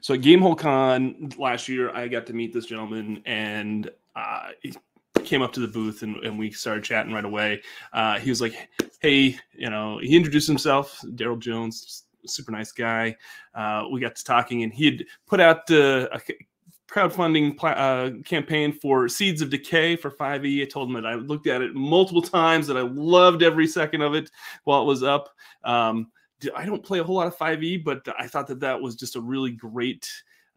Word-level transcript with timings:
So 0.00 0.14
at 0.14 0.20
Gamehole 0.20 0.58
Con 0.58 1.30
last 1.38 1.68
year, 1.68 1.94
I 1.94 2.08
got 2.08 2.26
to 2.26 2.32
meet 2.32 2.52
this 2.52 2.66
gentleman, 2.66 3.22
and 3.26 3.90
uh, 4.16 4.48
he 4.62 4.74
came 5.24 5.42
up 5.42 5.52
to 5.54 5.60
the 5.60 5.68
booth, 5.68 6.02
and, 6.02 6.16
and 6.18 6.38
we 6.38 6.50
started 6.50 6.84
chatting 6.84 7.12
right 7.12 7.24
away. 7.24 7.62
Uh, 7.92 8.18
he 8.18 8.30
was 8.30 8.40
like, 8.40 8.68
"Hey, 9.00 9.38
you 9.52 9.70
know," 9.70 9.98
he 9.98 10.16
introduced 10.16 10.48
himself, 10.48 11.00
Daryl 11.14 11.38
Jones, 11.38 12.04
super 12.26 12.52
nice 12.52 12.72
guy. 12.72 13.16
Uh, 13.54 13.84
we 13.90 14.00
got 14.00 14.16
to 14.16 14.24
talking, 14.24 14.62
and 14.62 14.72
he 14.72 14.86
had 14.86 15.04
put 15.26 15.40
out 15.40 15.70
uh, 15.70 16.08
a 16.12 16.20
crowdfunding 16.88 17.56
uh, 17.62 18.22
campaign 18.24 18.72
for 18.72 19.08
Seeds 19.08 19.42
of 19.42 19.50
Decay 19.50 19.96
for 19.96 20.10
5e. 20.10 20.62
I 20.62 20.64
told 20.64 20.88
him 20.88 20.94
that 20.94 21.06
I 21.06 21.14
looked 21.14 21.46
at 21.46 21.60
it 21.60 21.74
multiple 21.74 22.22
times, 22.22 22.66
that 22.66 22.76
I 22.76 22.82
loved 22.82 23.42
every 23.42 23.66
second 23.66 24.02
of 24.02 24.14
it 24.14 24.30
while 24.64 24.82
it 24.82 24.86
was 24.86 25.02
up. 25.02 25.28
Um, 25.64 26.10
I 26.54 26.64
don't 26.64 26.84
play 26.84 26.98
a 27.00 27.04
whole 27.04 27.16
lot 27.16 27.26
of 27.26 27.36
5e, 27.36 27.84
but 27.84 28.06
I 28.18 28.26
thought 28.26 28.46
that 28.48 28.60
that 28.60 28.80
was 28.80 28.94
just 28.94 29.16
a 29.16 29.20
really 29.20 29.50
great 29.50 30.08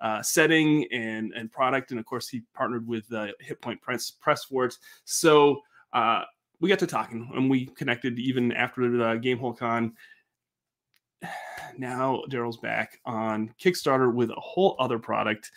uh, 0.01 0.21
setting 0.21 0.85
and 0.91 1.31
and 1.35 1.51
product. 1.51 1.91
And 1.91 1.99
of 1.99 2.05
course, 2.05 2.27
he 2.27 2.41
partnered 2.53 2.87
with 2.87 3.11
uh, 3.13 3.27
Hit 3.39 3.61
Point 3.61 3.81
Press 3.81 4.11
Press 4.11 4.43
for 4.43 4.65
it. 4.65 4.77
So 5.05 5.61
uh, 5.93 6.23
we 6.59 6.69
got 6.69 6.79
to 6.79 6.87
talking, 6.87 7.29
and 7.35 7.49
we 7.49 7.67
connected 7.67 8.19
even 8.19 8.51
after 8.51 8.89
the 8.89 9.19
Gamehole 9.19 9.57
Con. 9.57 9.93
Now 11.77 12.23
Daryl's 12.29 12.57
back 12.57 12.99
on 13.05 13.53
Kickstarter 13.57 14.13
with 14.13 14.29
a 14.29 14.35
whole 14.35 14.75
other 14.77 14.99
product. 14.99 15.51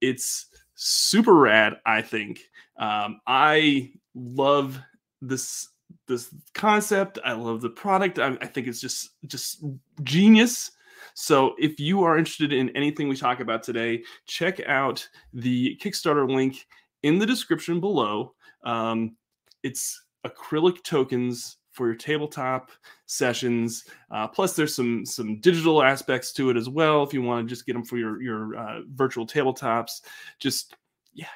It's 0.00 0.46
super 0.74 1.34
rad, 1.34 1.74
I 1.86 2.02
think. 2.02 2.40
Um, 2.76 3.20
I 3.24 3.92
love 4.16 4.80
this 5.22 5.68
this 6.06 6.34
concept. 6.54 7.18
I 7.24 7.32
love 7.32 7.60
the 7.60 7.70
product. 7.70 8.18
I, 8.18 8.36
I 8.40 8.46
think 8.46 8.66
it's 8.66 8.80
just 8.80 9.10
just 9.26 9.64
genius. 10.02 10.70
So 11.14 11.54
if 11.58 11.78
you 11.78 12.02
are 12.02 12.18
interested 12.18 12.52
in 12.52 12.70
anything 12.70 13.08
we 13.08 13.16
talk 13.16 13.40
about 13.40 13.62
today, 13.62 14.02
check 14.26 14.60
out 14.66 15.06
the 15.32 15.76
Kickstarter 15.82 16.28
link 16.28 16.66
in 17.02 17.18
the 17.18 17.26
description 17.26 17.80
below. 17.80 18.34
Um, 18.64 19.16
it's 19.62 20.02
acrylic 20.26 20.82
tokens 20.82 21.58
for 21.72 21.86
your 21.86 21.96
tabletop 21.96 22.70
sessions. 23.06 23.84
Uh, 24.10 24.26
plus, 24.26 24.56
there's 24.56 24.74
some 24.74 25.04
some 25.04 25.40
digital 25.40 25.82
aspects 25.82 26.32
to 26.32 26.50
it 26.50 26.56
as 26.56 26.68
well. 26.68 27.02
If 27.02 27.12
you 27.12 27.22
want 27.22 27.46
to 27.46 27.48
just 27.48 27.66
get 27.66 27.74
them 27.74 27.84
for 27.84 27.98
your 27.98 28.22
your 28.22 28.56
uh, 28.56 28.80
virtual 28.92 29.26
tabletops, 29.26 30.00
just 30.38 30.74
yeah, 31.12 31.26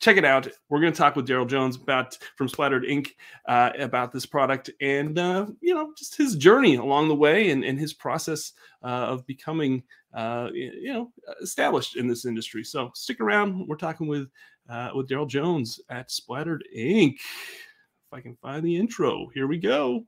check 0.00 0.16
it 0.16 0.24
out. 0.24 0.48
We're 0.68 0.80
going 0.80 0.92
to 0.92 0.98
talk 0.98 1.16
with 1.16 1.26
Daryl 1.26 1.48
Jones 1.48 1.76
about 1.76 2.18
from 2.36 2.48
Splattered 2.48 2.84
Ink 2.84 3.16
uh, 3.48 3.70
about 3.78 4.12
this 4.12 4.26
product 4.26 4.70
and 4.80 5.18
uh, 5.18 5.46
you 5.60 5.74
know 5.74 5.92
just 5.96 6.16
his 6.16 6.36
journey 6.36 6.76
along 6.76 7.08
the 7.08 7.14
way 7.14 7.50
and, 7.50 7.64
and 7.64 7.78
his 7.78 7.92
process 7.94 8.52
uh, 8.82 8.86
of 8.86 9.26
becoming 9.26 9.82
uh, 10.14 10.48
you 10.52 10.92
know 10.92 11.12
established 11.42 11.96
in 11.96 12.06
this 12.06 12.24
industry. 12.24 12.64
So 12.64 12.90
stick 12.94 13.20
around. 13.20 13.66
We're 13.66 13.76
talking 13.76 14.06
with 14.06 14.28
uh, 14.68 14.90
with 14.94 15.08
Daryl 15.08 15.28
Jones 15.28 15.80
at 15.88 16.10
Splattered 16.10 16.64
Ink. 16.74 17.18
If 17.20 18.12
I 18.12 18.20
can 18.20 18.36
find 18.36 18.64
the 18.64 18.76
intro, 18.76 19.28
here 19.34 19.46
we 19.46 19.58
go. 19.58 20.04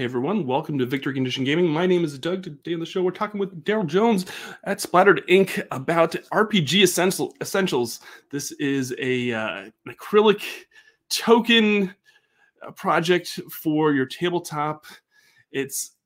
Hey 0.00 0.04
everyone, 0.04 0.46
welcome 0.46 0.78
to 0.78 0.86
Victory 0.86 1.12
Condition 1.12 1.44
Gaming. 1.44 1.66
My 1.66 1.84
name 1.84 2.04
is 2.04 2.18
Doug. 2.18 2.42
Today 2.42 2.72
on 2.72 2.80
the 2.80 2.86
show, 2.86 3.02
we're 3.02 3.10
talking 3.10 3.38
with 3.38 3.64
Daryl 3.64 3.86
Jones 3.86 4.24
at 4.64 4.80
Splattered 4.80 5.24
Ink 5.28 5.60
about 5.72 6.12
RPG 6.32 6.84
essential, 6.84 7.34
Essentials. 7.42 8.00
This 8.30 8.50
is 8.52 8.94
a 8.98 9.30
uh, 9.30 9.56
an 9.58 9.72
acrylic 9.86 10.42
token 11.10 11.94
uh, 12.66 12.70
project 12.70 13.40
for 13.52 13.92
your 13.92 14.06
tabletop. 14.06 14.86
It's 15.52 15.96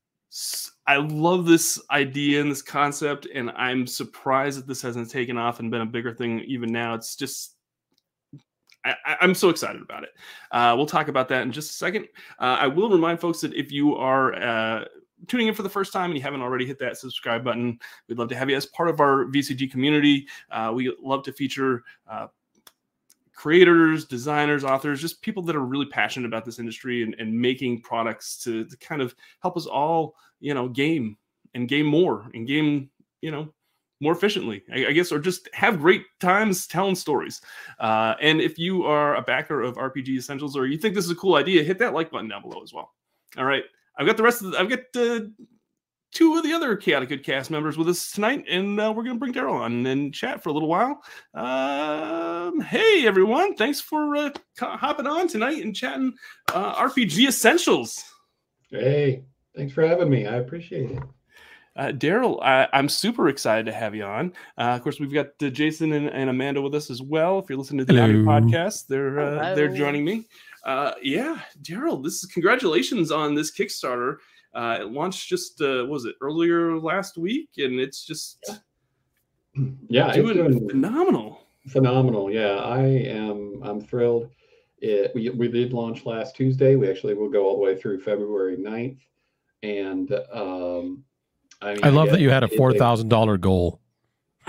I 0.85 0.97
love 0.97 1.45
this 1.45 1.81
idea 1.89 2.41
and 2.41 2.51
this 2.51 2.61
concept, 2.61 3.29
and 3.33 3.49
I'm 3.51 3.87
surprised 3.87 4.59
that 4.59 4.67
this 4.67 4.81
hasn't 4.81 5.09
taken 5.09 5.37
off 5.37 5.61
and 5.61 5.71
been 5.71 5.79
a 5.79 5.85
bigger 5.85 6.13
thing 6.13 6.41
even 6.41 6.69
now. 6.69 6.95
It's 6.95 7.15
just 7.15 7.54
I, 8.85 9.17
am 9.21 9.33
so 9.33 9.49
excited 9.49 9.81
about 9.81 10.03
it. 10.03 10.09
Uh, 10.51 10.73
we'll 10.77 10.85
talk 10.85 11.07
about 11.07 11.27
that 11.29 11.41
in 11.41 11.51
just 11.51 11.71
a 11.71 11.73
second. 11.73 12.07
Uh, 12.39 12.57
I 12.59 12.67
will 12.67 12.89
remind 12.89 13.19
folks 13.19 13.41
that 13.41 13.53
if 13.53 13.71
you 13.71 13.95
are 13.95 14.35
uh, 14.35 14.85
tuning 15.27 15.47
in 15.47 15.53
for 15.53 15.63
the 15.63 15.69
first 15.69 15.91
time 15.91 16.11
and 16.11 16.17
you 16.17 16.23
haven't 16.23 16.41
already 16.41 16.65
hit 16.65 16.79
that 16.79 16.97
subscribe 16.97 17.43
button, 17.43 17.79
we'd 18.07 18.17
love 18.17 18.29
to 18.29 18.35
have 18.35 18.49
you 18.49 18.55
as 18.55 18.65
part 18.67 18.89
of 18.89 18.99
our 18.99 19.25
VCG 19.25 19.71
community. 19.71 20.27
Uh, 20.51 20.71
we 20.73 20.95
love 21.01 21.23
to 21.23 21.33
feature 21.33 21.83
uh, 22.09 22.27
creators, 23.33 24.05
designers, 24.05 24.63
authors, 24.63 25.01
just 25.01 25.21
people 25.21 25.43
that 25.43 25.55
are 25.55 25.65
really 25.65 25.87
passionate 25.87 26.27
about 26.27 26.45
this 26.45 26.59
industry 26.59 27.03
and, 27.03 27.15
and 27.19 27.33
making 27.33 27.81
products 27.81 28.37
to, 28.37 28.65
to 28.65 28.77
kind 28.77 29.01
of 29.01 29.15
help 29.41 29.57
us 29.57 29.65
all, 29.65 30.15
you 30.39 30.53
know, 30.53 30.69
game 30.69 31.17
and 31.53 31.67
game 31.67 31.85
more 31.85 32.29
and 32.33 32.47
game, 32.47 32.89
you 33.21 33.31
know, 33.31 33.53
more 34.05 34.13
efficiently, 34.13 34.63
I, 34.71 34.87
I, 34.87 34.91
guess, 34.91 35.11
or 35.11 35.19
just 35.19 35.49
have 35.53 35.79
great 35.79 36.05
times 36.19 36.67
telling 36.67 36.95
stories. 36.95 37.41
Uh, 37.79 38.13
and 38.21 38.39
if 38.39 38.57
you 38.59 38.83
are 38.83 39.15
a 39.15 39.21
backer 39.21 39.61
of 39.61 39.75
RPG 39.75 40.09
Essentials 40.09 40.55
or 40.55 40.67
you 40.67 40.77
think 40.77 40.93
this 40.93 41.05
is 41.05 41.11
a 41.11 41.15
cool 41.15 41.35
idea, 41.35 41.63
hit 41.63 41.79
that 41.79 41.93
like 41.93 42.11
button 42.11 42.29
down 42.29 42.43
below 42.43 42.61
as 42.61 42.71
well. 42.71 42.93
All 43.37 43.45
right, 43.45 43.63
I've 43.97 44.05
got 44.05 44.15
the 44.15 44.23
rest 44.23 44.43
of 44.43 44.51
the, 44.51 44.59
I've 44.59 44.69
got 44.69 44.79
uh, 44.95 45.25
two 46.11 46.37
of 46.37 46.43
the 46.43 46.53
other 46.53 46.75
Chaotic 46.75 47.09
Good 47.09 47.23
cast 47.23 47.49
members 47.49 47.77
with 47.77 47.89
us 47.89 48.11
tonight, 48.11 48.45
and 48.47 48.79
uh, 48.79 48.93
we're 48.95 49.03
going 49.03 49.15
to 49.15 49.19
bring 49.19 49.33
Daryl 49.33 49.59
on 49.59 49.85
and 49.87 50.13
chat 50.13 50.43
for 50.43 50.49
a 50.49 50.53
little 50.53 50.69
while. 50.69 51.01
Um, 51.33 52.61
hey, 52.61 53.07
everyone, 53.07 53.55
thanks 53.55 53.81
for 53.81 54.15
uh, 54.15 54.29
hopping 54.59 55.07
on 55.07 55.27
tonight 55.27 55.63
and 55.63 55.75
chatting 55.75 56.13
uh, 56.53 56.75
RPG 56.87 57.27
Essentials. 57.27 58.03
Hey, 58.69 59.23
thanks 59.55 59.73
for 59.73 59.85
having 59.85 60.09
me. 60.09 60.27
I 60.27 60.35
appreciate 60.35 60.91
it. 60.91 61.03
Uh, 61.75 61.87
Daryl, 61.87 62.39
I'm 62.41 62.87
super 62.87 63.27
excited 63.27 63.65
to 63.65 63.73
have 63.73 63.93
you 63.93 64.05
on. 64.05 64.31
Uh, 64.57 64.75
of 64.75 64.81
course, 64.81 64.99
we've 64.99 65.13
got 65.13 65.27
uh, 65.43 65.49
Jason 65.49 65.91
and, 65.91 66.07
and, 66.07 66.29
Amanda 66.29 66.61
with 66.61 66.73
us 66.73 66.89
as 66.89 67.01
well. 67.01 67.37
If 67.39 67.49
you're 67.49 67.57
listening 67.57 67.85
to 67.85 67.93
the 67.93 67.99
Hello. 67.99 68.23
podcast, 68.23 68.87
they're 68.87 69.19
uh, 69.19 69.55
they're 69.55 69.75
joining 69.75 70.05
me. 70.05 70.27
Uh, 70.63 70.93
yeah, 71.01 71.41
Daryl, 71.61 72.01
this 72.01 72.23
is 72.23 72.29
congratulations 72.31 73.11
on 73.11 73.35
this 73.35 73.51
Kickstarter. 73.51 74.17
Uh, 74.53 74.77
it 74.81 74.91
launched 74.91 75.27
just 75.27 75.59
was 75.59 76.05
it 76.05 76.15
earlier 76.21 76.77
last 76.77 77.17
week, 77.17 77.49
and 77.57 77.77
it's 77.79 78.05
just 78.05 78.61
yeah, 79.89 80.13
doing, 80.13 80.37
doing 80.37 80.69
phenomenal. 80.69 81.41
Phenomenal, 81.67 82.31
yeah. 82.31 82.55
I 82.55 82.85
am. 82.85 83.61
I'm 83.63 83.81
thrilled. 83.81 84.29
It, 84.79 85.11
we, 85.15 85.29
we 85.29 85.47
did 85.47 85.73
launch 85.73 86.05
last 86.05 86.35
Tuesday. 86.35 86.75
We 86.75 86.89
actually 86.89 87.15
will 87.15 87.29
go 87.29 87.45
all 87.45 87.55
the 87.55 87.63
way 87.63 87.75
through 87.75 88.01
February 88.01 88.57
9th. 88.57 88.99
And 89.63 90.13
um, 90.31 91.03
I, 91.65 91.73
mean, 91.73 91.83
I 91.83 91.89
love 91.89 92.09
I 92.09 92.11
that 92.11 92.19
you 92.19 92.29
had 92.29 92.43
a 92.43 92.47
four 92.47 92.73
thousand 92.73 93.09
dollar 93.09 93.37
goal. 93.37 93.81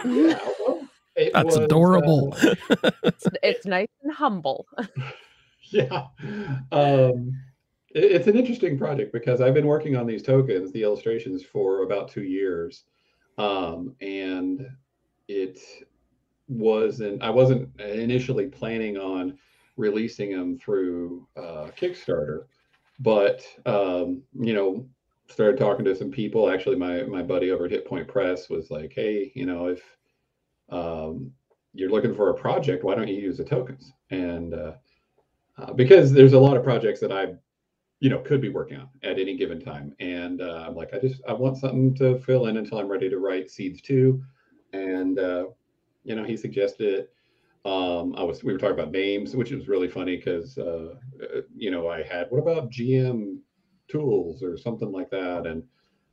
Yeah, 0.04 0.38
well, 0.60 0.86
That's 1.16 1.46
was, 1.46 1.56
adorable. 1.56 2.36
Uh, 2.42 2.90
it's, 3.04 3.24
it's, 3.42 3.66
nice 3.66 3.88
and 4.02 4.12
humble. 4.12 4.66
yeah, 5.70 6.08
um, 6.72 7.32
it, 7.94 8.04
it's 8.04 8.26
an 8.26 8.36
interesting 8.36 8.76
project 8.76 9.14
because 9.14 9.40
I've 9.40 9.54
been 9.54 9.66
working 9.66 9.96
on 9.96 10.06
these 10.06 10.22
tokens, 10.22 10.72
the 10.72 10.82
illustrations, 10.82 11.42
for 11.42 11.84
about 11.84 12.10
two 12.10 12.24
years, 12.24 12.84
um, 13.38 13.94
and 14.02 14.66
it 15.26 15.58
wasn't. 16.48 17.22
I 17.22 17.30
wasn't 17.30 17.80
initially 17.80 18.48
planning 18.48 18.98
on 18.98 19.38
releasing 19.78 20.32
them 20.32 20.58
through 20.58 21.26
uh, 21.34 21.70
Kickstarter, 21.80 22.44
but 23.00 23.42
um, 23.64 24.22
you 24.38 24.52
know 24.52 24.86
started 25.28 25.58
talking 25.58 25.84
to 25.84 25.94
some 25.94 26.10
people. 26.10 26.50
Actually, 26.50 26.76
my 26.76 27.02
my 27.02 27.22
buddy 27.22 27.50
over 27.50 27.66
at 27.66 27.70
Hit 27.70 27.86
Point 27.86 28.08
Press 28.08 28.48
was 28.48 28.70
like, 28.70 28.92
"Hey, 28.94 29.32
you 29.34 29.46
know, 29.46 29.68
if 29.68 29.82
um, 30.70 31.32
you're 31.72 31.90
looking 31.90 32.14
for 32.14 32.30
a 32.30 32.34
project, 32.34 32.84
why 32.84 32.94
don't 32.94 33.08
you 33.08 33.16
use 33.16 33.38
the 33.38 33.44
tokens?" 33.44 33.92
And 34.10 34.54
uh, 34.54 34.72
uh, 35.58 35.72
because 35.72 36.12
there's 36.12 36.32
a 36.32 36.38
lot 36.38 36.56
of 36.56 36.64
projects 36.64 37.00
that 37.00 37.12
I, 37.12 37.34
you 38.00 38.10
know, 38.10 38.18
could 38.18 38.40
be 38.40 38.48
working 38.48 38.78
on 38.78 38.88
at 39.02 39.18
any 39.18 39.36
given 39.36 39.60
time, 39.60 39.94
and 40.00 40.40
uh, 40.40 40.64
I'm 40.66 40.74
like, 40.74 40.94
I 40.94 40.98
just 40.98 41.22
I 41.28 41.32
want 41.32 41.58
something 41.58 41.94
to 41.96 42.18
fill 42.20 42.46
in 42.46 42.56
until 42.58 42.78
I'm 42.78 42.88
ready 42.88 43.08
to 43.10 43.18
write 43.18 43.50
Seeds 43.50 43.80
two, 43.82 44.22
and 44.72 45.18
uh, 45.18 45.46
you 46.04 46.14
know, 46.14 46.24
he 46.24 46.36
suggested. 46.36 47.08
Um, 47.64 48.14
I 48.16 48.22
was 48.22 48.44
we 48.44 48.52
were 48.52 48.60
talking 48.60 48.78
about 48.78 48.92
names, 48.92 49.34
which 49.34 49.50
was 49.50 49.66
really 49.66 49.88
funny 49.88 50.16
because 50.16 50.56
uh, 50.56 50.94
uh, 51.20 51.40
you 51.56 51.72
know 51.72 51.88
I 51.88 52.04
had 52.04 52.28
what 52.30 52.38
about 52.38 52.70
GM 52.70 53.38
tools 53.88 54.42
or 54.42 54.56
something 54.56 54.92
like 54.92 55.10
that. 55.10 55.46
And 55.46 55.62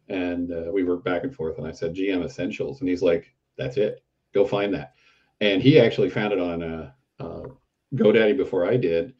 and 0.10 0.52
uh, 0.52 0.72
we 0.72 0.84
worked 0.84 1.06
back 1.06 1.24
and 1.24 1.34
forth. 1.34 1.58
And 1.58 1.68
I 1.68 1.72
said 1.72 1.96
GM 1.96 2.24
Essentials, 2.24 2.82
and 2.82 2.90
he's 2.90 3.02
like, 3.02 3.34
"That's 3.58 3.78
it. 3.78 4.04
Go 4.34 4.46
find 4.46 4.74
that." 4.74 4.94
And 5.42 5.62
he 5.62 5.80
actually 5.80 6.10
found 6.10 6.34
it 6.34 6.40
on 6.40 6.64
uh, 6.64 6.92
uh, 7.20 7.44
GoDaddy 7.96 8.38
before 8.38 8.68
I 8.68 8.78
did. 8.78 9.14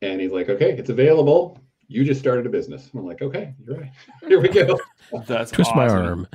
And 0.00 0.20
he's 0.20 0.32
like, 0.32 0.48
"Okay, 0.48 0.72
it's 0.72 0.90
available. 0.90 1.58
You 1.88 2.04
just 2.04 2.20
started 2.20 2.46
a 2.46 2.50
business." 2.50 2.90
And 2.90 3.00
I'm 3.00 3.06
like, 3.06 3.22
"Okay, 3.22 3.54
you're 3.64 3.78
right. 3.78 3.92
Here 4.26 4.40
we 4.40 4.48
go." 4.48 4.80
That's 5.26 5.50
twist 5.50 5.70
awesome. 5.72 5.76
my 5.76 5.88
arm. 5.88 6.28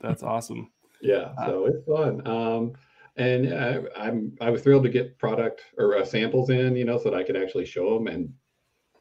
That's 0.00 0.22
awesome. 0.22 0.70
Yeah, 1.02 1.32
uh, 1.38 1.46
so 1.46 1.66
it's 1.66 1.84
fun. 1.86 2.26
Um, 2.26 2.72
and 3.16 3.52
I, 3.52 3.80
I'm 3.96 4.36
I 4.40 4.50
was 4.50 4.62
thrilled 4.62 4.84
to 4.84 4.88
get 4.88 5.18
product 5.18 5.62
or 5.76 5.96
uh, 5.96 6.04
samples 6.04 6.50
in, 6.50 6.76
you 6.76 6.84
know, 6.84 6.98
so 6.98 7.10
that 7.10 7.16
I 7.16 7.22
could 7.22 7.36
actually 7.36 7.66
show 7.66 7.94
them 7.94 8.06
and 8.06 8.32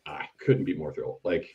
I 0.06 0.26
couldn't 0.40 0.66
be 0.66 0.76
more 0.76 0.94
thrilled. 0.94 1.20
Like, 1.24 1.50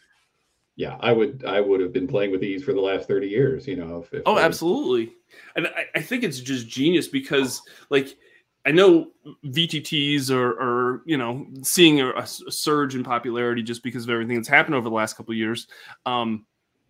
yeah, 0.76 0.96
I 1.00 1.12
would 1.12 1.44
I 1.44 1.60
would 1.60 1.80
have 1.80 1.92
been 1.92 2.08
playing 2.08 2.30
with 2.30 2.40
these 2.40 2.64
for 2.64 2.72
the 2.72 2.80
last 2.80 3.06
30 3.06 3.28
years, 3.28 3.66
you 3.66 3.76
know. 3.76 4.00
If, 4.00 4.12
if 4.12 4.22
oh, 4.26 4.36
I- 4.36 4.42
absolutely. 4.42 5.12
And 5.56 5.68
I, 5.68 5.86
I 5.96 6.00
think 6.00 6.24
it's 6.24 6.40
just 6.40 6.68
genius 6.68 7.08
because, 7.08 7.62
like, 7.90 8.16
I 8.66 8.70
know 8.70 9.10
VTTs 9.44 10.30
are, 10.30 10.52
are 10.60 11.02
you 11.06 11.16
know, 11.16 11.46
seeing 11.62 12.00
a, 12.00 12.10
a 12.10 12.26
surge 12.26 12.94
in 12.94 13.04
popularity 13.04 13.62
just 13.62 13.82
because 13.82 14.04
of 14.04 14.10
everything 14.10 14.36
that's 14.36 14.48
happened 14.48 14.74
over 14.74 14.88
the 14.88 14.94
last 14.94 15.16
couple 15.16 15.32
of 15.32 15.38
years. 15.38 15.66
Um, 16.06 16.46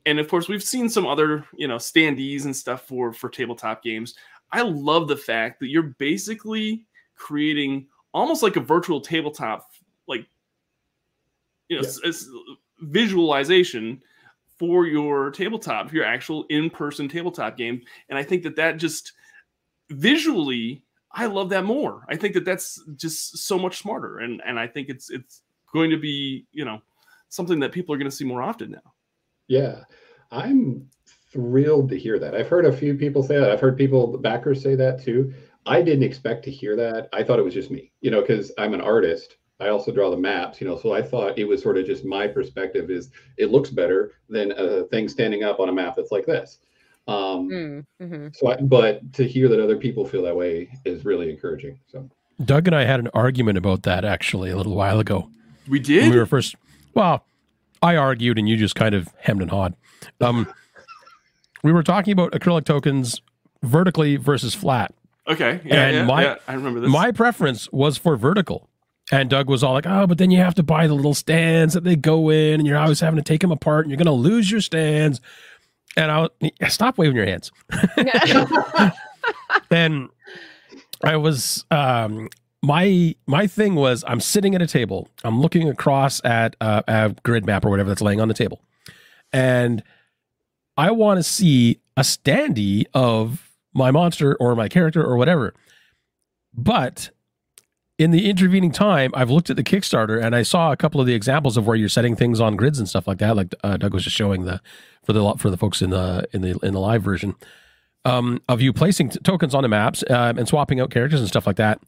and 0.07 0.19
of 0.19 0.29
course, 0.29 0.49
we've 0.49 0.63
seen 0.63 0.89
some 0.89 1.07
other, 1.07 1.45
you 1.57 1.67
know, 1.69 1.77
standees 1.77 2.45
and 2.45 2.55
stuff 2.55 2.87
for 2.87 3.13
for 3.13 3.29
tabletop 3.29 3.83
games. 3.83 4.15
I 4.53 4.63
love 4.63 5.09
the 5.09 5.17
fact 5.17 5.61
that 5.61 5.69
you're 5.69 5.95
basically 5.99 6.87
creating 7.17 7.87
almost 8.13 8.43
like 8.43 8.57
a 8.57 8.61
virtual 8.61 9.01
tabletop, 9.01 9.71
like, 10.07 10.27
you 11.69 11.81
know, 11.81 11.89
Yeah. 12.05 12.11
Visualization 12.85 14.03
for 14.59 14.87
your 14.87 15.31
tabletop, 15.31 15.93
your 15.93 16.05
actual 16.05 16.45
in-person 16.49 17.09
tabletop 17.09 17.57
game. 17.57 17.83
And 18.09 18.19
I 18.19 18.23
think 18.23 18.43
that 18.45 18.57
that 18.57 18.77
just 18.79 19.13
visually, 19.91 20.85
I 21.13 21.27
love 21.27 21.49
that 21.51 21.65
more. 21.65 22.05
I 22.09 22.17
think 22.17 22.35
that 22.35 22.45
that's 22.45 22.83
just 22.97 23.39
so 23.39 23.59
much 23.59 23.79
smarter, 23.79 24.19
and 24.19 24.43
and 24.47 24.59
I 24.59 24.67
think 24.67 24.89
it's 24.89 25.11
it's 25.11 25.43
going 25.73 25.91
to 25.91 25.99
be 25.99 26.47
you 26.53 26.65
know 26.65 26.81
something 27.29 27.59
that 27.61 27.73
people 27.73 27.95
are 27.95 27.99
going 27.99 28.11
to 28.11 28.17
see 28.17 28.25
more 28.25 28.43
often 28.43 28.71
now. 28.71 28.93
Yeah, 29.49 29.83
I'm 30.31 30.89
thrilled 31.33 31.89
to 31.91 31.99
hear 31.99 32.19
that. 32.19 32.35
I've 32.35 32.49
heard 32.49 32.65
a 32.65 32.73
few 32.73 32.95
people 32.95 33.23
say 33.23 33.39
that. 33.39 33.51
I've 33.51 33.61
heard 33.61 33.77
people, 33.77 34.17
backers, 34.19 34.63
say 34.63 34.75
that 34.77 35.03
too. 35.03 35.35
I 35.67 35.83
didn't 35.83 36.05
expect 36.05 36.45
to 36.45 36.51
hear 36.51 36.77
that. 36.77 37.09
I 37.13 37.23
thought 37.23 37.39
it 37.39 37.45
was 37.45 37.55
just 37.55 37.71
me, 37.71 37.93
you 38.01 38.11
know, 38.11 38.21
because 38.21 38.53
I'm 38.59 38.75
an 38.75 38.81
artist. 38.81 39.37
I 39.61 39.69
also 39.69 39.93
draw 39.93 40.11
the 40.11 40.17
maps, 40.17 40.61
you 40.61 40.67
know, 40.67 40.77
so 40.79 40.93
I 40.93 41.03
thought 41.03 41.39
it 41.39 41.45
was 41.45 41.63
sort 41.63 41.79
of 41.79 41.87
just 41.87 42.05
my 42.05 42.27
perspective 42.27 42.91
is 42.91 43.11
it 43.37 43.51
looks 43.51 43.71
better 43.71 44.13
than 44.29 44.53
a 44.57 44.85
thing 44.85 45.09
standing 45.09 45.45
up 45.45 45.61
on 45.61 45.69
a 45.69 45.73
map 45.73 45.95
that's 45.97 46.11
like 46.11 46.27
this. 46.27 46.59
Um, 47.07 47.49
Mm, 47.51 47.85
mhm. 48.03 48.35
so, 48.37 48.51
I, 48.51 48.57
but 48.63 49.13
to 49.13 49.25
hear 49.29 49.49
that 49.49 49.61
other 49.61 49.77
people 49.77 50.05
feel 50.07 50.23
that 50.23 50.35
way 50.35 50.71
is 50.85 51.05
really 51.05 51.31
encouraging. 51.31 51.79
So, 51.87 52.09
Doug 52.45 52.67
and 52.67 52.75
I 52.75 52.85
had 52.85 52.99
an 52.99 53.09
argument 53.15 53.59
about 53.59 53.83
that 53.85 54.05
actually 54.05 54.51
a 54.51 54.57
little 54.57 54.75
while 54.75 54.99
ago. 54.99 55.31
We 55.69 55.79
when 55.79 55.83
did. 55.83 56.11
we 56.13 56.19
were 56.19 56.27
first 56.27 56.57
well 56.95 57.25
i 57.83 57.97
argued 57.97 58.39
and 58.39 58.47
you 58.49 58.57
just 58.57 58.75
kind 58.75 58.95
of 58.95 59.09
hemmed 59.19 59.41
and 59.43 59.51
hawed 59.51 59.75
um, 60.21 60.47
we 61.63 61.73
were 61.73 61.83
talking 61.83 62.13
about 62.13 62.33
acrylic 62.33 62.65
tokens 62.67 63.21
vertically 63.63 64.17
versus 64.17 64.55
flat 64.55 64.93
okay. 65.27 65.61
Yeah, 65.65 65.87
and 65.87 65.97
yeah, 65.97 66.05
my- 66.05 66.23
yeah, 66.23 66.35
I 66.47 66.53
remember 66.55 66.81
this. 66.81 66.91
my 66.91 67.13
preference 67.13 67.71
was 67.73 67.97
for 67.97 68.17
vertical 68.17 68.69
and 69.15 69.31
doug 69.31 69.49
was 69.49 69.63
all 69.63 69.73
like 69.73 69.87
oh 69.87 70.07
but 70.07 70.19
then 70.19 70.31
you 70.31 70.39
have 70.39 70.55
to 70.55 70.63
buy 70.63 70.87
the 70.87 70.95
little 70.95 71.15
stands 71.15 71.75
that 71.75 71.85
they 71.85 71.97
go 71.97 72.31
in 72.31 72.61
and 72.61 72.67
you're 72.67 72.79
always 72.79 73.01
having 73.01 73.17
to 73.17 73.23
take 73.23 73.41
them 73.41 73.53
apart 73.53 73.85
and 73.85 73.91
you're 73.91 73.99
going 73.99 74.07
to 74.07 74.13
lose 74.13 74.51
your 74.51 74.61
stands 74.61 75.21
and 75.97 76.11
i 76.11 76.21
was 76.21 76.31
stop 76.69 76.99
waving 76.99 77.17
your 77.17 77.27
hands 77.27 77.53
and 79.71 80.09
I 81.03 81.17
was 81.17 81.65
um 81.71 82.29
my 82.63 83.15
my 83.27 83.47
thing 83.47 83.75
was 83.75 84.05
I'm 84.07 84.21
sitting 84.21 84.55
at 84.55 84.63
a 84.63 84.67
table. 84.67 85.09
I'm 85.23 85.41
looking 85.41 85.69
across 85.69 86.25
at 86.25 86.57
uh, 86.61 86.83
a 86.89 87.15
grid 87.23 87.45
map 87.45 87.65
or 87.65 87.71
whatever 87.71 87.91
that's 87.91 88.01
laying 88.01 88.21
on 88.21 88.29
the 88.29 88.35
table, 88.35 88.63
and 89.33 89.83
I 90.77 90.91
want 90.91 91.19
to 91.19 91.23
see 91.23 91.81
a 91.97 92.01
standee 92.01 92.85
of 92.95 93.51
my 93.75 93.91
monster 93.91 94.35
or 94.37 94.57
my 94.57 94.69
character 94.69 95.05
or 95.05 95.17
whatever. 95.17 95.55
But 96.55 97.11
in 97.99 98.11
the 98.11 98.29
intervening 98.29 98.73
time, 98.73 99.13
I've 99.15 99.31
looked 99.31 99.51
at 99.51 99.57
the 99.57 99.63
Kickstarter 99.63 100.23
and 100.23 100.35
I 100.35 100.43
saw 100.43 100.73
a 100.73 100.77
couple 100.77 101.01
of 101.01 101.07
the 101.07 101.15
examples 101.15 101.57
of 101.57 101.67
where 101.67 101.77
you're 101.77 101.89
setting 101.89 102.17
things 102.17 102.41
on 102.41 102.57
grids 102.57 102.79
and 102.79 102.89
stuff 102.89 103.07
like 103.07 103.19
that. 103.19 103.37
Like 103.37 103.55
uh, 103.63 103.77
Doug 103.77 103.95
was 103.95 104.05
just 104.05 104.17
showing 104.17 104.45
the 104.45 104.61
for 105.05 105.13
the 105.13 105.35
for 105.39 105.51
the 105.51 105.57
folks 105.57 105.81
in 105.81 105.91
the 105.91 106.27
in 106.33 106.43
the 106.43 106.59
in 106.63 106.75
the 106.75 106.81
live 106.81 107.03
version 107.03 107.37
um, 108.05 108.43
of 108.49 108.61
you 108.61 108.73
placing 108.73 109.11
tokens 109.11 109.55
on 109.55 109.63
the 109.63 109.69
maps 109.69 110.03
um, 110.11 110.39
and 110.39 110.49
swapping 110.49 110.81
out 110.81 110.91
characters 110.91 111.21
and 111.21 111.29
stuff 111.29 111.47
like 111.47 111.57
that. 111.57 111.81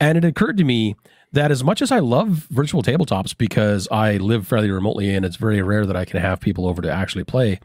And 0.00 0.18
it 0.18 0.24
occurred 0.24 0.56
to 0.56 0.64
me 0.64 0.96
that 1.32 1.50
as 1.50 1.62
much 1.62 1.80
as 1.80 1.92
I 1.92 2.00
love 2.00 2.46
virtual 2.50 2.82
tabletops 2.82 3.36
because 3.36 3.88
I 3.90 4.16
live 4.16 4.46
fairly 4.46 4.70
remotely 4.70 5.14
and 5.14 5.24
it's 5.24 5.36
very 5.36 5.62
rare 5.62 5.86
that 5.86 5.96
I 5.96 6.04
can 6.04 6.20
have 6.20 6.40
people 6.40 6.66
over 6.66 6.82
to 6.82 6.90
actually 6.90 7.24
play, 7.24 7.60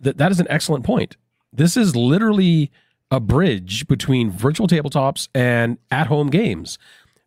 that 0.00 0.18
that 0.18 0.30
is 0.30 0.38
an 0.38 0.46
excellent 0.50 0.84
point. 0.84 1.16
This 1.52 1.76
is 1.76 1.96
literally 1.96 2.70
a 3.14 3.20
bridge 3.20 3.86
between 3.86 4.30
virtual 4.30 4.66
tabletops 4.66 5.28
and 5.34 5.78
at-home 5.90 6.28
games 6.30 6.78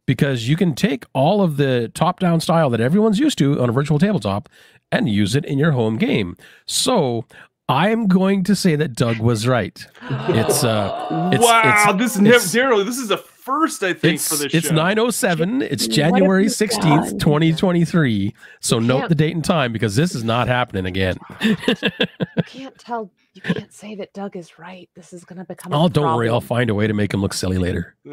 because 0.05 0.47
you 0.49 0.55
can 0.57 0.75
take 0.75 1.05
all 1.13 1.41
of 1.41 1.55
the 1.57 1.89
top-down 1.93 2.39
style 2.41 2.69
that 2.69 2.81
everyone's 2.81 3.19
used 3.19 3.37
to 3.37 3.59
on 3.61 3.69
a 3.69 3.71
virtual 3.71 3.97
tabletop 3.99 4.49
and 4.91 5.07
use 5.09 5.33
it 5.35 5.45
in 5.45 5.57
your 5.57 5.71
home 5.71 5.97
game. 5.97 6.35
So 6.65 7.25
I'm 7.69 8.07
going 8.07 8.43
to 8.45 8.55
say 8.55 8.75
that 8.75 8.95
Doug 8.95 9.19
was 9.19 9.47
right. 9.47 9.85
It's 10.29 10.63
uh 10.63 11.29
it's- 11.33 11.41
wow, 11.43 11.59
it's- 11.89 11.97
this 11.97 12.15
is 12.15 12.21
never, 12.21 12.37
Daryl. 12.37 12.85
This 12.85 12.97
is 12.97 13.11
a 13.11 13.17
first, 13.47 13.81
I 13.81 13.93
think, 13.93 14.15
it's 14.15 14.27
for 14.27 14.35
this 14.35 14.53
it's 14.53 14.67
show. 14.67 14.75
907. 14.75 15.61
It's 15.61 15.87
January 15.87 16.45
16th, 16.45 16.81
done? 16.81 17.19
2023. 17.19 18.35
So 18.59 18.79
You 18.79 18.85
note 18.85 19.09
the 19.09 19.15
date 19.15 19.33
and 19.33 19.43
time 19.43 19.71
because 19.71 19.95
this 19.95 20.13
is 20.13 20.23
not 20.23 20.47
happening 20.47 20.85
again. 20.85 21.17
You 21.41 21.55
can't 22.45 22.77
tell. 22.77 23.09
You 23.33 23.41
can't 23.41 23.73
say 23.73 23.95
that 23.95 24.13
Doug 24.13 24.35
is 24.35 24.59
right. 24.59 24.89
This 24.95 25.13
is 25.13 25.23
going 25.23 25.39
to 25.39 25.45
become. 25.45 25.71
a 25.71 25.83
oh, 25.83 25.87
don't 25.87 26.15
worry. 26.15 26.27
I'll 26.27 26.41
find 26.41 26.69
a 26.69 26.75
way 26.75 26.87
to 26.87 26.93
make 26.93 27.13
him 27.13 27.21
look 27.21 27.33
silly 27.33 27.57
later. 27.57 27.95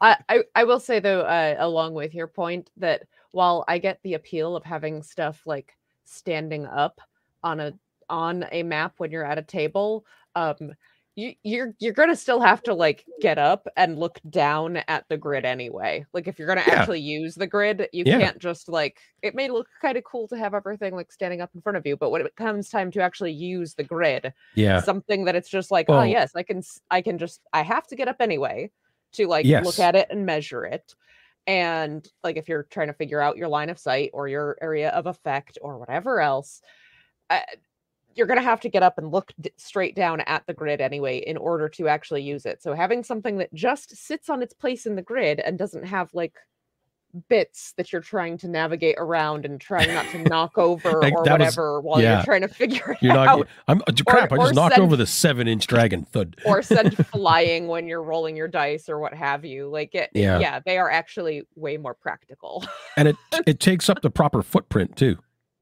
I, 0.00 0.16
I 0.28 0.44
I 0.54 0.64
will 0.64 0.80
say 0.80 1.00
though, 1.00 1.22
uh, 1.22 1.56
along 1.58 1.94
with 1.94 2.14
your 2.14 2.26
point, 2.26 2.70
that 2.76 3.04
while 3.32 3.64
I 3.66 3.78
get 3.78 4.00
the 4.02 4.14
appeal 4.14 4.54
of 4.54 4.64
having 4.64 5.02
stuff 5.02 5.46
like 5.46 5.74
standing 6.04 6.66
up 6.66 7.00
on 7.42 7.58
a 7.58 7.72
on 8.08 8.46
a 8.52 8.62
map 8.62 8.94
when 8.98 9.10
you're 9.10 9.24
at 9.24 9.38
a 9.38 9.42
table, 9.42 10.04
um, 10.36 10.74
you 11.16 11.34
you're 11.44 11.74
you're 11.80 11.94
gonna 11.94 12.14
still 12.16 12.40
have 12.40 12.62
to 12.64 12.74
like 12.74 13.06
get 13.20 13.38
up 13.38 13.66
and 13.76 13.98
look 13.98 14.20
down 14.30 14.76
at 14.88 15.06
the 15.08 15.16
grid 15.16 15.46
anyway. 15.46 16.04
Like 16.12 16.28
if 16.28 16.38
you're 16.38 16.46
gonna 16.48 16.60
Yeah. 16.66 16.74
actually 16.74 17.00
use 17.00 17.34
the 17.36 17.46
grid, 17.46 17.88
you 17.92 18.04
Yeah. 18.04 18.18
can't 18.18 18.38
just 18.38 18.68
like 18.68 19.00
it 19.22 19.34
may 19.34 19.48
look 19.48 19.66
kind 19.80 19.96
of 19.98 20.04
cool 20.04 20.28
to 20.28 20.36
have 20.38 20.54
everything 20.54 20.94
like 20.94 21.10
standing 21.10 21.40
up 21.40 21.50
in 21.54 21.62
front 21.62 21.78
of 21.78 21.86
you, 21.86 21.96
but 21.96 22.10
when 22.10 22.20
it 22.24 22.36
comes 22.36 22.68
time 22.68 22.90
to 22.92 23.00
actually 23.02 23.32
use 23.32 23.74
the 23.74 23.84
grid, 23.84 24.32
Yeah. 24.54 24.82
something 24.84 25.24
that 25.24 25.34
it's 25.34 25.48
just 25.48 25.70
like, 25.70 25.88
oh 25.88 26.02
yes, 26.02 26.32
I 26.36 26.42
can 26.42 26.62
I 26.90 27.00
can 27.02 27.18
just 27.18 27.40
I 27.52 27.62
have 27.62 27.86
to 27.88 27.96
get 27.96 28.08
up 28.08 28.16
anyway 28.20 28.70
to 29.14 29.26
like 29.26 29.46
Yes. 29.46 29.64
look 29.64 29.78
at 29.78 29.96
it 29.96 30.08
and 30.10 30.26
measure 30.26 30.64
it. 30.66 30.94
And 31.46 32.06
like 32.24 32.36
if 32.36 32.48
you're 32.48 32.64
trying 32.64 32.88
to 32.88 32.92
figure 32.94 33.20
out 33.22 33.36
your 33.38 33.48
line 33.48 33.70
of 33.70 33.78
sight 33.78 34.10
or 34.12 34.28
your 34.28 34.58
area 34.60 34.90
of 34.90 35.06
effect 35.06 35.58
or 35.62 35.78
whatever 35.78 36.20
else, 36.20 36.60
uh, 37.30 37.40
you're 38.16 38.26
going 38.26 38.38
to 38.38 38.44
have 38.44 38.60
to 38.62 38.68
get 38.68 38.82
up 38.82 38.98
and 38.98 39.12
look 39.12 39.32
d- 39.40 39.52
straight 39.56 39.94
down 39.94 40.20
at 40.22 40.46
the 40.46 40.54
grid 40.54 40.80
anyway 40.80 41.18
in 41.18 41.36
order 41.36 41.68
to 41.68 41.88
actually 41.88 42.22
use 42.22 42.46
it. 42.46 42.62
So 42.62 42.74
having 42.74 43.04
something 43.04 43.38
that 43.38 43.52
just 43.54 43.94
sits 43.96 44.28
on 44.30 44.42
its 44.42 44.54
place 44.54 44.86
in 44.86 44.96
the 44.96 45.02
grid 45.02 45.40
and 45.40 45.58
doesn't 45.58 45.84
have 45.84 46.08
like 46.14 46.34
bits 47.30 47.72
that 47.78 47.92
you're 47.92 48.02
trying 48.02 48.36
to 48.36 48.46
navigate 48.48 48.96
around 48.98 49.46
and 49.46 49.58
trying 49.58 49.92
not 49.94 50.06
to 50.08 50.18
knock 50.24 50.58
over 50.58 51.00
Like, 51.00 51.14
or 51.14 51.24
that 51.24 51.38
was- 51.38 51.46
whatever 51.56 51.80
while 51.80 52.00
yeah. 52.02 52.16
you're 52.16 52.24
trying 52.24 52.42
to 52.42 52.48
figure 52.48 52.90
it 52.92 52.98
You're 53.00 53.14
not. 53.14 53.28
out 53.28 53.48
I'm 53.68 53.80
uh, 53.86 53.92
crap. 54.06 54.32
I 54.32 54.36
or 54.36 54.44
just 54.46 54.54
knocked 54.54 54.74
send- 54.74 54.84
over 54.84 54.96
the 54.96 55.06
seven 55.06 55.48
inch 55.48 55.66
dragon. 55.66 56.04
Thud. 56.04 56.36
or 56.44 56.60
send 56.62 56.94
flying 57.08 57.68
when 57.68 57.86
you're 57.88 58.02
rolling 58.02 58.36
your 58.36 58.48
dice 58.48 58.88
or 58.88 58.98
what 58.98 59.14
have 59.14 59.44
you. 59.46 59.68
Like 59.68 59.94
it, 59.94 60.10
Yeah. 60.12 60.38
yeah, 60.40 60.60
they 60.66 60.76
are 60.76 60.90
actually 60.90 61.42
way 61.54 61.78
more 61.78 61.94
practical. 61.94 62.64
And 62.98 63.08
it 63.08 63.16
it 63.46 63.60
takes 63.60 63.88
up 63.88 64.02
the 64.02 64.10
proper 64.10 64.42
footprint 64.42 64.96
too. 64.96 65.16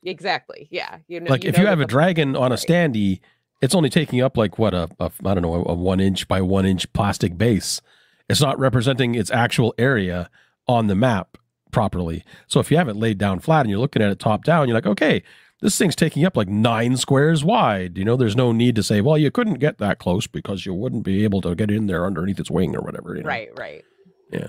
Exactly. 0.05 0.69
Yeah. 0.71 0.99
You 1.09 1.21
know, 1.21 1.31
Like 1.31 1.45
if 1.45 1.57
know 1.57 1.65
you 1.65 1.69
have 1.69 1.81
a 1.81 1.87
dragon 1.87 2.37
on 2.37 2.53
a 2.53 2.57
standee, 2.57 3.21
it's 3.61 3.75
only 3.75 3.91
taking 3.91 4.21
up 4.21 4.37
like 4.37 4.59
what 4.59 4.75
a, 4.75 4.89
a 5.01 5.11
I 5.25 5.35
don't 5.35 5.43
know 5.43 5.65
a 5.67 5.75
one 5.75 6.01
inch 6.01 6.29
by 6.29 6.41
one 6.41 6.67
inch 6.67 6.93
plastic 6.93 7.39
base. 7.39 7.81
It's 8.29 8.41
not 8.41 8.59
representing 8.59 9.15
its 9.15 9.31
actual 9.31 9.75
area 9.79 10.31
on 10.67 10.87
the 10.87 10.95
map 10.95 11.37
properly. 11.71 12.25
So 12.47 12.61
if 12.61 12.71
you 12.71 12.77
have 12.77 12.89
it 12.89 12.97
laid 12.97 13.19
down 13.19 13.41
flat 13.41 13.63
and 13.63 13.71
you're 13.71 13.81
looking 13.81 14.03
at 14.03 14.11
it 14.11 14.19
top 14.19 14.45
down, 14.45 14.69
you're 14.69 14.77
like, 14.77 14.87
okay, 14.87 15.23
this 15.61 15.77
thing's 15.77 15.97
taking 15.97 16.25
up 16.25 16.37
like 16.37 16.49
nine 16.49 16.97
squares 16.97 17.45
wide. 17.45 17.97
You 17.99 18.05
know, 18.05 18.17
there's 18.17 18.37
no 18.37 18.53
need 18.53 18.77
to 18.77 18.83
say, 18.83 19.01
well, 19.01 19.19
you 19.19 19.31
couldn't 19.31 19.55
get 19.55 19.79
that 19.79 19.99
close 19.99 20.27
because 20.27 20.67
you 20.67 20.75
wouldn't 20.75 21.05
be 21.05 21.25
able 21.25 21.41
to 21.43 21.55
get 21.55 21.71
in 21.71 21.87
there 21.87 22.07
underneath 22.07 22.39
its 22.39 22.51
wing 22.51 22.77
or 22.77 22.81
whatever. 22.81 23.17
You 23.17 23.23
know? 23.23 23.29
Right, 23.29 23.49
right. 23.59 23.85
yeah, 24.31 24.49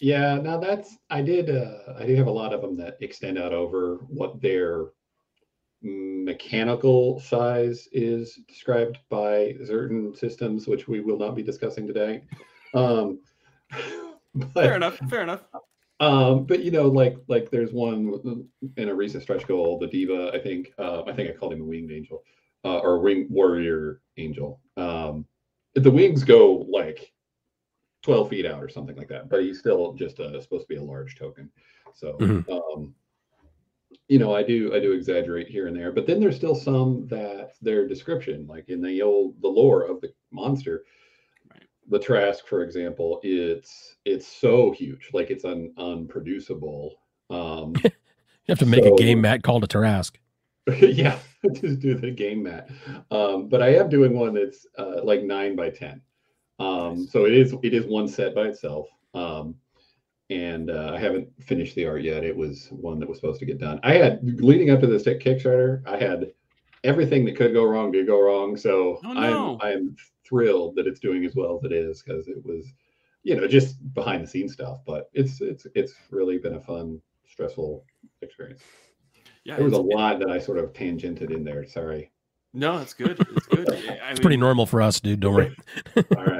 now 0.00 0.58
that's 0.58 0.96
I 1.10 1.22
did 1.22 1.50
uh, 1.50 1.94
I 1.98 2.06
do 2.06 2.14
have 2.16 2.26
a 2.26 2.30
lot 2.30 2.52
of 2.52 2.60
them 2.60 2.76
that 2.76 2.96
extend 3.00 3.38
out 3.38 3.52
over 3.52 3.96
what 4.08 4.40
their 4.40 4.86
mechanical 5.82 7.20
size 7.20 7.88
is 7.92 8.40
described 8.48 8.98
by 9.08 9.54
certain 9.64 10.14
systems, 10.14 10.66
which 10.66 10.88
we 10.88 11.00
will 11.00 11.18
not 11.18 11.34
be 11.34 11.42
discussing 11.42 11.86
today. 11.86 12.22
Um, 12.74 13.20
but, 14.34 14.52
fair 14.52 14.76
enough. 14.76 14.98
Fair 15.08 15.22
enough. 15.22 15.44
Um, 15.98 16.44
but 16.44 16.62
you 16.62 16.70
know, 16.70 16.88
like 16.88 17.16
like 17.28 17.50
there's 17.50 17.72
one 17.72 18.48
in 18.76 18.88
a 18.88 18.94
recent 18.94 19.22
stretch 19.22 19.46
goal, 19.46 19.78
the 19.78 19.86
deva. 19.86 20.30
I 20.34 20.38
think 20.38 20.72
uh, 20.78 21.02
I 21.04 21.12
think 21.12 21.30
I 21.30 21.32
called 21.32 21.54
him 21.54 21.62
a 21.62 21.64
winged 21.64 21.92
angel 21.92 22.22
uh, 22.64 22.78
or 22.78 22.98
wing 22.98 23.26
warrior 23.30 24.02
angel. 24.18 24.60
Um, 24.76 25.24
the 25.74 25.90
wings 25.90 26.24
go 26.24 26.66
like 26.68 27.12
12 28.06 28.28
feet 28.28 28.46
out 28.46 28.62
or 28.62 28.68
something 28.68 28.94
like 28.94 29.08
that, 29.08 29.28
but 29.28 29.42
he's 29.42 29.58
still 29.58 29.92
just 29.94 30.20
uh, 30.20 30.40
supposed 30.40 30.62
to 30.62 30.68
be 30.72 30.76
a 30.80 30.82
large 30.82 31.16
token. 31.18 31.50
So 31.92 32.16
Mhm. 32.20 32.48
um, 32.48 32.94
you 34.08 34.20
know, 34.20 34.32
I 34.32 34.44
do 34.44 34.72
I 34.72 34.78
do 34.78 34.92
exaggerate 34.92 35.48
here 35.48 35.66
and 35.66 35.76
there, 35.76 35.90
but 35.90 36.06
then 36.06 36.20
there's 36.20 36.36
still 36.36 36.54
some 36.54 37.08
that 37.08 37.54
their 37.60 37.88
description, 37.88 38.46
like 38.46 38.68
in 38.68 38.80
the 38.80 39.02
old 39.02 39.42
the 39.42 39.48
lore 39.48 39.82
of 39.82 40.00
the 40.00 40.12
monster, 40.30 40.84
Right. 41.50 41.64
the 41.88 41.98
Tarrasque, 41.98 42.46
for 42.46 42.62
example, 42.62 43.18
it's 43.24 43.96
it's 44.04 44.28
so 44.28 44.70
huge, 44.70 45.10
like 45.12 45.30
it's 45.32 45.44
un, 45.44 45.72
unproducible. 45.76 46.94
Um, 47.28 47.74
You 48.48 48.52
have 48.52 48.60
to 48.60 48.66
make 48.66 48.84
So- 48.84 48.94
a 48.94 48.96
game 48.96 49.20
mat 49.20 49.42
called 49.42 49.64
a 49.64 49.66
Tarrasque. 49.66 50.18
yeah, 50.80 51.18
just 51.54 51.80
do 51.80 51.96
the 51.96 52.12
game 52.12 52.44
mat. 52.44 52.70
Um, 53.10 53.48
but 53.48 53.60
I 53.60 53.74
am 53.74 53.88
doing 53.88 54.16
one 54.16 54.34
that's 54.34 54.64
uh, 54.78 55.00
like 55.02 55.24
nine 55.24 55.56
by 55.56 55.70
ten. 55.70 56.00
Um, 56.58 57.00
Nice. 57.00 57.12
so 57.12 57.26
it 57.26 57.34
is 57.34 57.54
it 57.62 57.74
is 57.74 57.84
one 57.86 58.08
set 58.08 58.34
by 58.34 58.48
itself. 58.48 58.86
Um, 59.14 59.54
and 60.30 60.70
uh, 60.70 60.92
I 60.94 60.98
haven't 60.98 61.28
finished 61.40 61.74
the 61.76 61.86
art 61.86 62.02
yet. 62.02 62.24
It 62.24 62.36
was 62.36 62.68
one 62.70 62.98
that 62.98 63.08
was 63.08 63.18
supposed 63.18 63.38
to 63.40 63.46
get 63.46 63.58
done. 63.58 63.78
I 63.82 63.94
had 63.94 64.20
leading 64.40 64.70
up 64.70 64.80
to 64.80 64.86
this 64.86 65.04
Kickstarter, 65.04 65.82
I 65.86 65.96
had 65.96 66.32
everything 66.84 67.24
that 67.26 67.36
could 67.36 67.52
go 67.52 67.64
wrong 67.64 67.92
did 67.92 68.06
go 68.06 68.20
wrong. 68.20 68.56
So 68.56 69.00
Oh, 69.04 69.12
no. 69.12 69.58
I'm 69.60 69.68
I'm 69.76 69.96
thrilled 70.24 70.74
that 70.76 70.86
it's 70.86 70.98
doing 71.00 71.24
as 71.24 71.36
well 71.36 71.56
as 71.58 71.64
it 71.70 71.72
is 71.72 72.02
because 72.02 72.26
it 72.26 72.44
was, 72.44 72.66
you 73.22 73.36
know, 73.36 73.46
just 73.46 73.76
behind 73.94 74.24
the 74.24 74.26
scenes 74.26 74.52
stuff. 74.54 74.80
But 74.86 75.08
it's 75.12 75.40
it's 75.40 75.66
it's 75.74 75.94
really 76.10 76.38
been 76.38 76.54
a 76.54 76.60
fun, 76.60 77.00
stressful 77.28 77.84
experience. 78.22 78.62
Yeah, 79.44 79.56
There 79.56 79.64
was 79.64 79.74
a 79.74 79.76
it's- 79.76 79.90
it- 79.92 79.96
lot 79.96 80.18
that 80.18 80.30
I 80.30 80.38
sort 80.40 80.58
of 80.58 80.72
tangented 80.72 81.30
in 81.32 81.44
there. 81.44 81.64
Sorry. 81.66 82.10
no, 82.52 82.78
it's 82.78 82.94
good. 82.94 83.16
It's 83.36 83.46
good. 83.46 83.70
I 84.02 84.10
It's 84.10 84.18
pretty 84.18 84.38
normal 84.38 84.66
for 84.66 84.82
us, 84.82 84.98
dude. 84.98 85.20
Don't 85.20 85.34
worry. 85.34 85.56
All 86.16 86.24
right. 86.24 86.35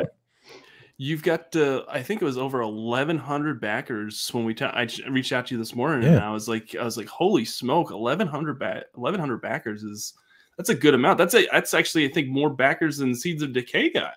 You've 0.98 1.22
got, 1.22 1.54
uh, 1.54 1.82
I 1.90 2.02
think 2.02 2.22
it 2.22 2.24
was 2.24 2.38
over 2.38 2.66
1,100 2.66 3.60
backers 3.60 4.28
when 4.32 4.44
we. 4.46 4.54
ta- 4.54 4.72
I 4.74 4.86
j- 4.86 5.06
reached 5.10 5.32
out 5.32 5.46
to 5.48 5.54
you 5.54 5.58
this 5.58 5.74
morning, 5.74 6.08
and 6.08 6.18
I 6.20 6.30
was 6.30 6.48
like, 6.48 6.74
I 6.74 6.84
was 6.84 6.96
like, 6.96 7.06
holy 7.08 7.44
smoke, 7.44 7.90
1,100 7.90 8.58
ba- 8.58 8.84
1,100 8.94 9.42
backers 9.42 9.82
is 9.82 10.14
that's 10.56 10.70
a 10.70 10.74
good 10.74 10.94
amount. 10.94 11.18
That's 11.18 11.34
a 11.34 11.46
that's 11.52 11.74
actually 11.74 12.06
I 12.08 12.12
think 12.12 12.28
more 12.28 12.48
backers 12.48 12.96
than 12.96 13.14
Seeds 13.14 13.42
of 13.42 13.52
Decay 13.52 13.90
got. 13.90 14.14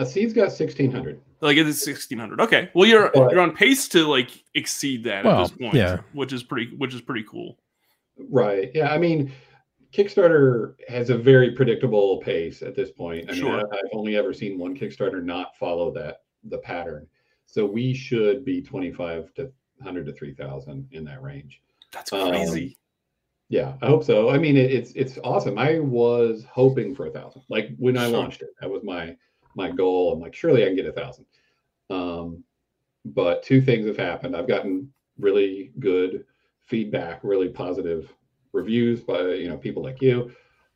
A 0.00 0.06
seed's 0.06 0.32
got 0.32 0.52
sixteen 0.52 0.92
hundred. 0.92 1.20
Like 1.40 1.56
it 1.56 1.66
is 1.66 1.84
1,600. 1.84 2.40
Okay, 2.42 2.70
well 2.74 2.86
you're 2.88 3.10
But- 3.12 3.32
you're 3.32 3.40
on 3.40 3.52
pace 3.56 3.88
to 3.88 4.06
like 4.06 4.30
exceed 4.54 5.02
that 5.04 5.24
Well, 5.24 5.40
at 5.42 5.48
this 5.48 5.58
point. 5.58 5.74
yeah. 5.74 5.98
which 6.12 6.32
is 6.32 6.44
pretty 6.44 6.76
which 6.76 6.94
is 6.94 7.00
pretty 7.00 7.24
cool. 7.28 7.58
Right. 8.30 8.70
Yeah. 8.72 8.92
I 8.94 8.98
mean, 8.98 9.32
Kickstarter 9.92 10.74
has 10.88 11.10
a 11.10 11.16
very 11.16 11.52
predictable 11.52 12.18
pace 12.18 12.62
at 12.62 12.74
this 12.76 12.90
point. 12.90 13.28
I 13.28 13.32
mean, 13.32 13.40
Sure. 13.40 13.60
I, 13.60 13.76
I've 13.76 13.90
only 13.92 14.16
ever 14.16 14.32
seen 14.32 14.58
one 14.58 14.76
Kickstarter 14.76 15.22
not 15.22 15.56
follow 15.56 15.90
that 15.92 16.22
the 16.44 16.58
pattern. 16.58 17.06
So 17.46 17.64
we 17.64 17.94
should 17.94 18.44
be 18.44 18.60
twenty 18.62 18.92
five 18.92 19.32
to 19.34 19.50
hundred 19.82 20.06
to 20.06 20.12
three 20.12 20.34
thousand 20.34 20.88
in 20.92 21.04
that 21.04 21.22
range. 21.22 21.62
That's 21.92 22.12
Um, 22.12 22.28
crazy. 22.30 22.76
Yeah, 23.48 23.74
I 23.80 23.86
hope 23.86 24.04
so. 24.04 24.28
I 24.28 24.36
mean, 24.36 24.58
it, 24.58 24.70
it's 24.70 24.92
it's 24.92 25.18
awesome. 25.24 25.58
I 25.58 25.78
was 25.78 26.44
hoping 26.52 26.94
for 26.94 27.06
a 27.06 27.10
thousand. 27.10 27.42
Like 27.48 27.70
when 27.78 27.96
I 27.96 28.08
Sure. 28.10 28.18
launched 28.18 28.42
it, 28.42 28.50
that 28.60 28.68
was 28.70 28.82
my 28.84 29.16
my 29.54 29.70
goal. 29.70 30.12
I'm 30.12 30.20
like, 30.20 30.34
surely 30.34 30.62
I 30.62 30.66
can 30.66 30.76
get 30.76 30.84
a 30.86 30.92
thousand. 30.92 31.24
Um, 31.88 32.44
but 33.06 33.42
two 33.42 33.62
things 33.62 33.86
have 33.86 33.96
happened. 33.96 34.36
I've 34.36 34.46
gotten 34.46 34.92
really 35.18 35.72
good 35.78 36.26
feedback, 36.66 37.20
really 37.24 37.48
positive 37.48 38.12
reviews 38.52 39.00
by 39.02 39.20
you 39.34 39.48
know 39.48 39.56
people 39.56 39.82
like 39.82 40.00
you, 40.00 40.32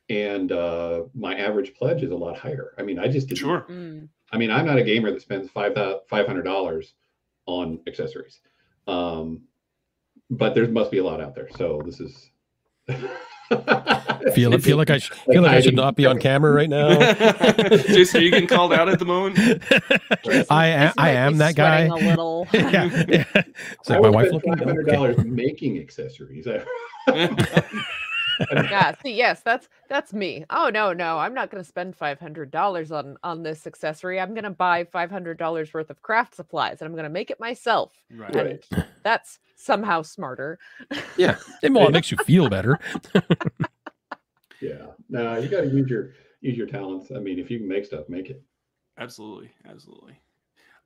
and 0.09 0.51
uh, 0.51 1.03
my 1.13 1.35
average 1.35 1.73
pledge 1.73 2.03
is 2.03 2.11
a 2.11 2.15
lot 2.15 2.37
higher. 2.37 2.73
I 2.77 2.83
mean, 2.83 2.99
I 2.99 3.07
just 3.07 3.27
didn't, 3.27 3.39
sure. 3.39 3.65
Mm. 3.69 4.09
I 4.31 4.37
mean, 4.37 4.51
I'm 4.51 4.65
not 4.65 4.77
a 4.77 4.83
gamer 4.83 5.11
that 5.11 5.21
spends 5.21 5.49
five 5.49 5.77
five 6.09 6.27
hundred 6.27 6.43
dollars 6.43 6.93
on 7.45 7.79
accessories, 7.87 8.39
um, 8.87 9.41
but 10.29 10.55
there 10.55 10.67
must 10.67 10.91
be 10.91 10.99
a 10.99 11.03
lot 11.03 11.21
out 11.21 11.35
there. 11.35 11.49
So 11.57 11.81
this 11.85 11.99
is 11.99 12.31
Feel 14.33 14.57
feel 14.59 14.77
like 14.77 14.89
I 14.89 14.99
feel 14.99 15.41
like 15.41 15.51
I 15.51 15.59
should 15.61 15.75
not 15.75 15.95
be 15.95 16.05
on 16.05 16.17
camera 16.19 16.51
right 16.51 16.69
now. 16.69 16.97
Jason, 17.69 18.21
are 18.21 18.23
you 18.23 18.31
getting 18.31 18.47
called 18.47 18.73
out 18.73 18.87
at 18.89 18.97
the 18.99 19.05
moment? 19.05 19.37
I 20.49 20.67
am, 20.67 20.93
I 20.97 21.09
am 21.11 21.37
that 21.37 21.55
guy. 21.55 21.81
A 21.81 21.93
little. 21.93 22.47
yeah, 22.53 23.05
yeah. 23.07 23.25
It's 23.35 23.89
I 23.89 23.95
like 23.97 24.01
my 24.03 24.09
would 24.09 24.13
wife 24.15 24.27
spend 24.29 24.33
looking. 24.33 24.57
five 24.57 24.65
hundred 24.65 24.89
Okay. 25.19 25.29
making 25.29 25.77
accessories. 25.79 26.47
Yeah 28.51 28.93
see 29.03 29.13
yes 29.13 29.41
that's 29.41 29.69
that's 29.89 30.13
me 30.13 30.45
oh 30.49 30.69
no 30.73 30.93
no 30.93 31.17
i'm 31.19 31.33
not 31.33 31.49
going 31.49 31.63
to 31.63 31.67
spend 31.67 31.97
$500 31.97 32.91
on 32.91 33.17
on 33.23 33.43
this 33.43 33.65
accessory 33.67 34.19
i'm 34.19 34.33
going 34.33 34.43
to 34.43 34.49
buy 34.49 34.83
$500 34.83 35.73
worth 35.73 35.89
of 35.89 36.01
craft 36.01 36.35
supplies 36.35 36.81
and 36.81 36.87
i'm 36.87 36.93
going 36.93 37.03
to 37.03 37.09
make 37.09 37.31
it 37.31 37.39
myself 37.39 37.93
right. 38.11 38.35
Right. 38.35 38.65
and 38.71 38.85
that's 39.03 39.39
somehow 39.55 40.01
smarter 40.01 40.59
Yeah, 41.17 41.37
and 41.63 41.75
well, 41.75 41.87
it 41.87 41.91
makes 41.93 42.11
you 42.11 42.17
feel 42.25 42.49
better. 42.49 42.79
yeah, 44.61 44.87
no, 45.09 45.37
you 45.37 45.47
got 45.49 45.61
to 45.61 45.67
use 45.67 45.89
your 45.89 46.11
use 46.41 46.57
your 46.57 46.67
talents. 46.67 47.11
I 47.15 47.19
mean, 47.19 47.39
if 47.39 47.49
you 47.49 47.59
can 47.59 47.67
make 47.67 47.85
stuff, 47.85 48.09
make 48.09 48.29
it. 48.29 48.41
Absolutely, 48.97 49.51
absolutely. 49.69 50.19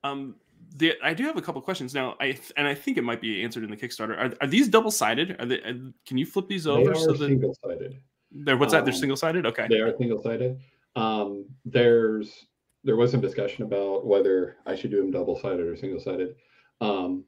Um, 0.04 0.36
the, 0.76 0.94
I 1.02 1.14
do 1.14 1.24
have 1.24 1.36
a 1.36 1.42
couple 1.42 1.60
questions 1.62 1.94
now. 1.94 2.16
I 2.20 2.38
and 2.56 2.66
I 2.66 2.74
think 2.74 2.98
it 2.98 3.04
might 3.04 3.20
be 3.20 3.42
answered 3.42 3.64
in 3.64 3.70
the 3.70 3.76
Kickstarter. 3.76 4.16
Are, 4.18 4.34
are 4.40 4.46
these 4.46 4.68
double 4.68 4.90
sided? 4.90 5.36
Are 5.40 5.46
they? 5.46 5.62
uh, 5.62 5.74
Can 6.06 6.18
you 6.18 6.26
flip 6.26 6.48
these 6.48 6.66
over? 6.66 6.84
They 6.84 6.90
are 6.90 6.94
so 6.94 7.14
single 7.14 7.56
sided. 7.64 8.00
they're 8.30 8.56
what's 8.56 8.72
that? 8.72 8.84
They're 8.84 8.94
um, 8.94 9.00
single 9.00 9.16
sided. 9.16 9.46
Okay. 9.46 9.66
They 9.68 9.80
are 9.80 9.96
single 9.96 10.22
sided. 10.22 10.60
Um, 10.96 11.46
there's 11.64 12.46
there 12.84 12.96
was 12.96 13.10
some 13.10 13.20
discussion 13.20 13.64
about 13.64 14.06
whether 14.06 14.56
I 14.66 14.74
should 14.74 14.90
do 14.90 14.98
them 14.98 15.10
double 15.10 15.38
sided 15.38 15.66
or 15.66 15.76
single 15.76 16.00
sided. 16.00 16.36
Um, 16.80 17.24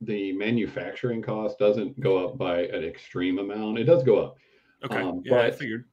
the 0.00 0.32
manufacturing 0.32 1.22
cost 1.22 1.58
doesn't 1.58 1.98
go 2.00 2.26
up 2.26 2.38
by 2.38 2.62
an 2.64 2.84
extreme 2.84 3.38
amount. 3.38 3.78
It 3.78 3.84
does 3.84 4.02
go 4.02 4.18
up. 4.18 4.36
Okay. 4.84 5.00
um, 5.00 5.22
yeah, 5.24 5.40
I 5.40 5.50
figured. 5.50 5.84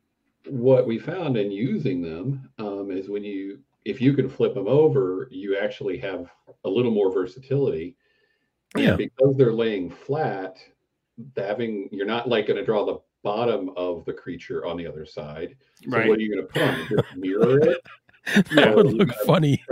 what 0.48 0.86
we 0.86 1.00
found 1.00 1.38
in 1.38 1.52
using 1.52 2.02
them 2.02 2.50
um, 2.60 2.92
is 2.92 3.10
when 3.10 3.24
you 3.24 3.60
if 3.86 4.00
you 4.02 4.14
can 4.14 4.30
flip 4.30 4.54
them 4.54 4.68
over 4.68 5.28
you 5.32 5.58
actually 5.58 5.98
have 5.98 6.30
a 6.66 6.70
little 6.70 6.92
more 6.92 7.12
versatility 7.12 7.96
And 8.76 8.84
Yeah. 8.84 8.96
because 8.96 9.36
they're 9.38 9.54
laying 9.54 9.90
flat 9.90 10.58
having 11.38 11.90
you're 11.92 12.06
not 12.08 12.28
like 12.28 12.48
going 12.48 12.58
to 12.58 12.66
draw 12.66 12.86
the 12.86 13.00
bottom 13.24 13.70
of 13.78 14.04
the 14.06 14.14
creature 14.14 14.66
on 14.66 14.78
the 14.78 14.88
other 14.88 15.06
side 15.06 15.56
so 15.76 15.88
Right. 15.90 16.08
what 16.08 16.18
are 16.18 16.22
you 16.22 16.34
going 16.34 16.46
to 16.46 16.52
put 16.52 16.62
on 16.64 16.80
it? 16.80 16.88
Just 16.90 17.04
mirror 17.16 17.60
it 17.62 17.82
That 18.36 18.52
Yeah, 18.52 18.76
would 18.76 18.88
look 18.88 19.10
funny. 19.26 19.64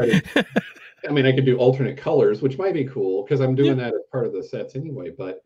I 1.08 1.12
mean 1.12 1.26
i 1.26 1.32
could 1.32 1.46
do 1.46 1.58
alternate 1.58 1.98
colors 1.98 2.42
which 2.44 2.58
might 2.60 2.74
be 2.76 2.86
cool 2.86 3.24
because 3.24 3.40
i'm 3.42 3.56
doing 3.56 3.76
that 3.78 3.94
as 3.94 4.02
part 4.12 4.28
of 4.28 4.34
the 4.34 4.44
sets 4.44 4.76
anyway 4.76 5.10
but 5.10 5.44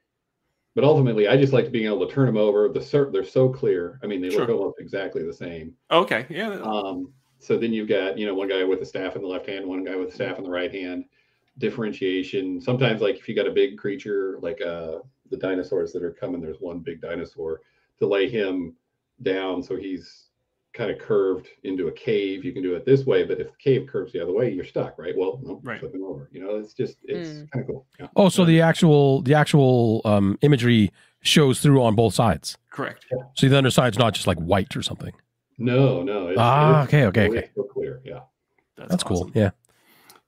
but 0.75 0.83
ultimately 0.83 1.27
i 1.29 1.37
just 1.37 1.53
like 1.53 1.71
being 1.71 1.85
able 1.85 2.05
to 2.05 2.13
turn 2.13 2.25
them 2.25 2.35
over 2.35 2.67
the 2.67 2.79
cert 2.79 3.13
they're 3.13 3.23
so 3.23 3.47
clear 3.47 3.97
i 4.03 4.07
mean 4.07 4.21
they 4.21 4.29
look 4.29 4.47
Sure. 4.49 4.51
almost 4.51 4.79
exactly 4.79 5.23
the 5.23 5.31
same 5.33 5.73
Okay. 5.91 6.25
Yeah. 6.29 6.49
um, 6.61 7.13
so 7.45 7.57
then 7.57 7.71
you've 7.71 7.87
got, 7.87 8.17
you 8.17 8.25
know, 8.25 8.33
one 8.33 8.47
guy 8.49 8.63
with 8.63 8.81
a 8.81 8.85
staff 8.85 9.15
in 9.15 9.21
the 9.21 9.27
left 9.27 9.47
hand, 9.47 9.65
one 9.67 9.83
guy 9.83 9.95
with 9.95 10.09
a 10.09 10.11
staff 10.11 10.37
in 10.39 10.43
the 10.43 10.49
right 10.49 10.73
hand. 10.73 11.05
Differentiation. 11.57 12.59
Sometimes, 12.61 13.01
like 13.01 13.15
if 13.17 13.27
you 13.29 13.35
got 13.35 13.47
a 13.47 13.51
big 13.51 13.77
creature, 13.77 14.37
like 14.41 14.61
uh, 14.61 14.99
the 15.31 15.37
dinosaurs 15.37 15.91
that 15.93 16.03
are 16.03 16.11
coming, 16.11 16.41
there's 16.41 16.59
one 16.59 16.79
big 16.79 17.01
dinosaur 17.01 17.61
to 17.99 18.07
lay 18.07 18.29
him 18.29 18.75
down 19.23 19.63
so 19.63 19.77
he's 19.77 20.25
kind 20.73 20.91
of 20.91 20.99
curved 20.99 21.47
into 21.63 21.87
a 21.87 21.91
cave. 21.93 22.43
You 22.43 22.51
can 22.51 22.61
do 22.61 22.75
it 22.75 22.85
this 22.85 23.05
way, 23.05 23.23
but 23.23 23.39
if 23.39 23.47
the 23.47 23.57
cave 23.57 23.87
curves 23.89 24.11
the 24.11 24.21
other 24.21 24.33
way, 24.33 24.51
you're 24.51 24.65
stuck, 24.65 24.97
right? 24.99 25.13
Well, 25.17 25.39
no, 25.41 25.61
Right. 25.63 25.79
flip 25.79 25.95
him 25.95 26.03
over. 26.03 26.29
You 26.33 26.41
know, 26.43 26.57
it's 26.57 26.73
just 26.73 26.97
it's 27.05 27.29
Mm. 27.29 27.51
kind 27.51 27.63
of 27.63 27.67
cool. 27.67 27.85
Yeah. 27.99 28.07
Oh, 28.17 28.27
so 28.27 28.43
the 28.43 28.59
actual 28.59 29.21
the 29.21 29.33
actual 29.33 30.01
um, 30.03 30.37
imagery 30.41 30.91
shows 31.21 31.61
through 31.61 31.81
on 31.81 31.95
both 31.95 32.13
sides. 32.13 32.57
correct. 32.69 33.05
So 33.35 33.47
the 33.47 33.57
underside's 33.57 33.97
not 33.97 34.13
just 34.13 34.27
like 34.27 34.37
white 34.39 34.75
or 34.75 34.81
something. 34.81 35.13
No, 35.57 36.03
no. 36.03 36.27
It's, 36.27 36.37
Ah, 36.39 36.83
it's 36.83 36.89
okay, 36.89 37.05
okay, 37.05 37.29
okay. 37.29 37.49
so 37.55 37.63
clear. 37.63 38.01
Yeah. 38.03 38.21
That's, 38.75 38.89
That's 38.89 39.03
cool. 39.03 39.31
Yeah. 39.33 39.51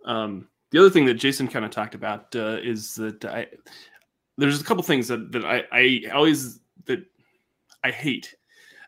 Um, 0.05 0.48
the 0.72 0.79
other 0.79 0.89
thing 0.89 1.05
that 1.05 1.15
Jason 1.15 1.48
kind 1.48 1.65
of 1.65 1.72
talked 1.72 1.96
about 1.96 2.36
uh, 2.36 2.57
is 2.62 2.96
that 2.96 3.25
I 3.25 3.48
there's 4.38 4.62
a 4.62 4.63
couple 4.63 4.84
things 4.84 5.07
that 5.07 5.31
that 5.31 5.46
I, 5.46 5.63
I 5.72 6.01
always 6.13 6.60
that 6.86 7.03
I 7.84 7.91
hate. 7.91 8.36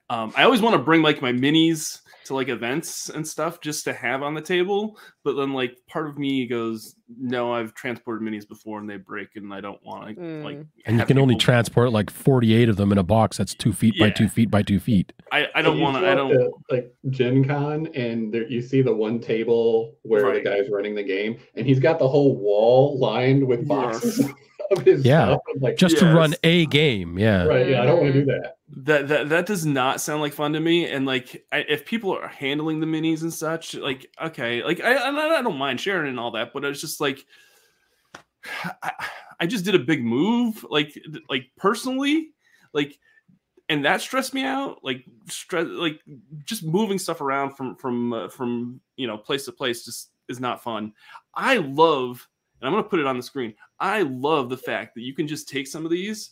Um, 0.09 0.33
I 0.35 0.43
always 0.43 0.61
want 0.61 0.73
to 0.73 0.81
bring 0.81 1.01
like 1.01 1.21
my 1.21 1.31
minis 1.31 1.99
to 2.29 2.35
like 2.35 2.47
events 2.47 3.09
and 3.09 3.27
stuff 3.27 3.59
just 3.61 3.83
to 3.83 3.93
have 3.93 4.23
on 4.23 4.33
the 4.33 4.41
table, 4.41 4.97
but 5.23 5.33
then 5.35 5.53
like 5.53 5.77
part 5.87 6.07
of 6.07 6.17
me 6.17 6.47
goes, 6.47 6.95
no, 7.19 7.53
I've 7.53 7.73
transported 7.73 8.25
minis 8.27 8.47
before 8.47 8.79
and 8.79 8.89
they 8.89 8.97
break, 8.97 9.29
and 9.35 9.53
I 9.53 9.61
don't 9.61 9.83
want 9.83 10.15
to 10.15 10.23
like. 10.43 10.57
Mm. 10.57 10.67
And 10.85 10.99
you 10.99 11.05
can 11.05 11.17
only 11.19 11.35
people- 11.35 11.41
transport 11.41 11.91
like 11.91 12.09
48 12.09 12.69
of 12.69 12.77
them 12.77 12.91
in 12.91 12.97
a 12.97 13.03
box 13.03 13.37
that's 13.37 13.53
two 13.53 13.73
feet 13.73 13.99
by 13.99 14.09
two 14.09 14.29
feet 14.29 14.49
by 14.49 14.61
two 14.61 14.79
feet. 14.79 15.11
I, 15.31 15.47
I 15.53 15.61
don't 15.61 15.79
want 15.79 15.97
to. 15.97 16.09
I 16.09 16.15
don't. 16.15 16.29
to, 16.29 16.51
like 16.71 16.93
Gen 17.09 17.45
Con, 17.45 17.87
and 17.95 18.33
there 18.33 18.47
you 18.47 18.61
see 18.61 18.81
the 18.81 18.95
one 18.95 19.19
table 19.19 19.95
where 20.03 20.23
Right. 20.23 20.43
the 20.43 20.49
guy's 20.49 20.69
running 20.71 20.95
the 20.95 21.03
game, 21.03 21.37
and 21.55 21.65
he's 21.67 21.79
got 21.79 21.99
the 21.99 22.07
whole 22.07 22.35
wall 22.37 22.97
lined 22.99 23.45
with 23.45 23.67
boxes 23.67 24.29
of 24.77 24.85
his 24.85 25.03
Yeah. 25.05 25.25
stuff. 25.27 25.41
I'm 25.53 25.61
like, 25.61 25.77
Just 25.77 25.97
to 25.99 26.05
run 26.13 26.35
a 26.43 26.65
game. 26.67 27.17
Yeah. 27.17 27.45
right, 27.45 27.67
yeah, 27.69 27.81
I 27.81 27.85
don't 27.85 28.01
want 28.01 28.13
to 28.13 28.19
do 28.19 28.25
that. 28.25 28.57
that 28.85 29.07
that 29.07 29.29
that 29.29 29.45
does 29.45 29.65
not 29.65 29.99
sound 30.01 30.21
like 30.21 30.33
fun 30.33 30.53
to 30.53 30.59
me 30.59 30.89
and 30.89 31.05
like 31.05 31.43
I, 31.51 31.59
if 31.67 31.85
people 31.85 32.15
are 32.15 32.27
handling 32.27 32.79
the 32.79 32.85
minis 32.85 33.21
and 33.23 33.33
such 33.33 33.73
like 33.73 34.07
okay 34.21 34.63
like 34.63 34.79
I, 34.79 34.93
I 34.93 35.37
I 35.39 35.41
don't 35.41 35.57
mind 35.57 35.81
sharing 35.81 36.09
and 36.09 36.19
all 36.19 36.31
that 36.31 36.53
but 36.53 36.63
it's 36.63 36.79
just 36.81 37.01
like 37.01 37.25
I, 38.83 38.91
I 39.39 39.45
just 39.47 39.65
did 39.65 39.75
a 39.75 39.79
big 39.79 40.03
move, 40.03 40.65
like 40.69 40.97
like 41.29 41.49
personally, 41.57 42.29
like, 42.73 42.97
and 43.69 43.85
that 43.85 44.01
stressed 44.01 44.33
me 44.33 44.43
out. 44.43 44.79
Like 44.83 45.05
stress, 45.27 45.65
like 45.67 46.01
just 46.45 46.63
moving 46.63 46.99
stuff 46.99 47.21
around 47.21 47.55
from 47.55 47.75
from 47.77 48.13
uh, 48.13 48.27
from 48.29 48.81
you 48.97 49.07
know 49.07 49.17
place 49.17 49.45
to 49.45 49.51
place 49.53 49.85
just 49.85 50.11
is 50.27 50.39
not 50.39 50.61
fun. 50.61 50.93
I 51.33 51.57
love, 51.57 52.27
and 52.61 52.67
I'm 52.67 52.73
gonna 52.73 52.83
put 52.87 52.99
it 52.99 53.05
on 53.07 53.17
the 53.17 53.23
screen. 53.23 53.55
I 53.79 54.01
love 54.03 54.49
the 54.49 54.57
fact 54.57 54.95
that 54.95 55.01
you 55.01 55.13
can 55.13 55.27
just 55.27 55.49
take 55.49 55.67
some 55.67 55.85
of 55.85 55.91
these, 55.91 56.31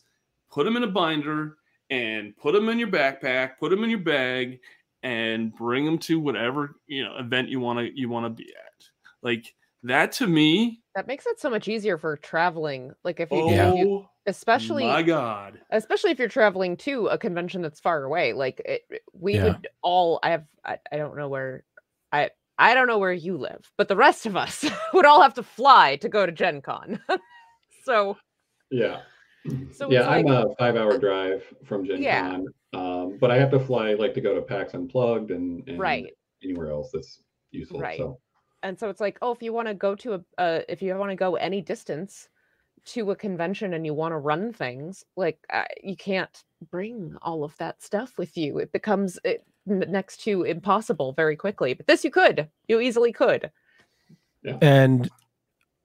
put 0.50 0.66
them 0.66 0.78
in 0.78 0.84
a 0.84 0.88
binder, 0.88 1.58
and 1.90 2.36
put 2.38 2.54
them 2.54 2.70
in 2.70 2.80
your 2.80 2.90
backpack, 2.90 3.58
put 3.60 3.70
them 3.70 3.84
in 3.84 3.90
your 3.90 4.00
bag, 4.00 4.60
and 5.04 5.54
bring 5.56 5.86
them 5.86 5.98
to 6.00 6.20
whatever 6.20 6.76
you 6.88 7.04
know 7.04 7.18
event 7.18 7.50
you 7.50 7.60
want 7.60 7.80
to 7.80 7.98
you 8.00 8.10
want 8.10 8.26
to 8.26 8.44
be 8.44 8.50
at. 8.54 8.86
Like 9.22 9.56
that 9.84 10.12
to 10.14 10.28
me. 10.28 10.82
That 10.96 11.08
makes 11.08 11.26
it 11.28 11.40
so 11.40 11.50
much 11.50 11.68
easier 11.68 11.98
for 11.98 12.18
traveling. 12.18 12.94
Like 13.04 13.20
if 13.20 13.32
you, 13.32 13.44
Oh 13.44 13.48
if 13.48 13.76
you 13.76 13.86
oh 13.96 14.10
especially 14.26 14.86
my 14.88 15.02
god! 15.04 15.62
especially 15.72 16.12
if 16.12 16.20
you're 16.20 16.28
traveling 16.30 16.78
to 16.78 17.08
a 17.08 17.18
convention 17.18 17.62
that's 17.62 17.80
far 17.80 18.04
away 18.04 18.34
like 18.34 18.62
it, 18.66 18.82
it- 18.90 19.02
we 19.14 19.36
Yeah. 19.36 19.44
would 19.44 19.68
all 19.84 20.20
i 20.24 20.30
have 20.32 20.46
I, 20.66 20.80
I 20.92 20.98
don't 20.98 21.16
know 21.18 21.30
where 21.30 21.64
i 22.60 22.74
don't 22.74 22.88
know 22.88 22.98
where 22.98 23.14
you 23.14 23.38
live 23.38 23.72
but 23.78 23.88
the 23.88 23.96
rest 23.96 24.26
of 24.26 24.36
us 24.36 24.66
would 24.94 25.06
all 25.06 25.22
have 25.22 25.34
to 25.34 25.44
fly 25.44 25.96
to 25.98 26.10
go 26.10 26.26
to 26.26 26.32
gen 26.32 26.62
con 26.62 27.00
so 27.84 28.18
Yeah. 28.70 29.02
so 29.72 29.90
yeah, 29.90 30.10
I'm 30.10 30.26
like 30.26 30.46
a 30.46 30.56
five 30.60 30.76
hour 30.76 30.98
drive 30.98 31.44
from 31.66 31.86
Gen 31.86 32.02
Yeah. 32.02 32.30
Con. 32.32 32.46
Um, 32.74 33.18
but 33.20 33.32
I 33.32 33.38
have 33.38 33.50
to 33.52 33.60
fly 33.60 33.94
like 33.94 34.14
to 34.16 34.22
go 34.22 34.36
to 34.36 34.42
PAX 34.42 34.74
Unplugged 34.74 35.32
and, 35.32 35.68
and 35.70 35.80
right 35.80 36.06
anywhere 36.44 36.70
else 36.72 36.92
that's 36.94 37.22
useful. 37.52 37.80
Right. 37.80 37.98
So 37.98 38.20
and 38.64 38.78
so 38.78 38.90
it's 38.90 39.00
like 39.00 39.18
oh 39.22 39.32
if 39.32 39.42
you 39.42 39.54
want 39.54 39.68
to 39.68 39.74
go 39.74 39.96
to 39.96 40.16
a 40.16 40.22
uh, 40.38 40.62
if 40.68 40.82
you 40.82 40.94
want 40.96 41.12
to 41.12 41.16
go 41.16 41.36
any 41.36 41.62
distance 41.62 42.28
to 42.86 43.12
a 43.12 43.16
convention 43.16 43.74
and 43.74 43.86
you 43.86 43.94
want 43.94 44.12
to 44.14 44.18
run 44.18 44.54
things 44.54 45.04
like 45.16 45.40
uh, 45.52 45.66
you 45.84 45.96
can't 45.96 46.44
bring 46.72 47.16
all 47.22 47.44
of 47.44 47.56
that 47.58 47.82
stuff 47.82 48.18
with 48.18 48.38
you 48.38 48.60
it 48.60 48.72
becomes 48.72 49.20
it, 49.24 49.46
next 49.68 50.22
to 50.24 50.44
impossible 50.44 51.14
very 51.14 51.36
quickly 51.36 51.74
but 51.74 51.86
this 51.88 52.04
you 52.04 52.10
could 52.12 52.48
you 52.68 52.80
easily 52.80 53.12
could 53.12 53.52
Yeah. 54.44 54.58
and 54.62 55.10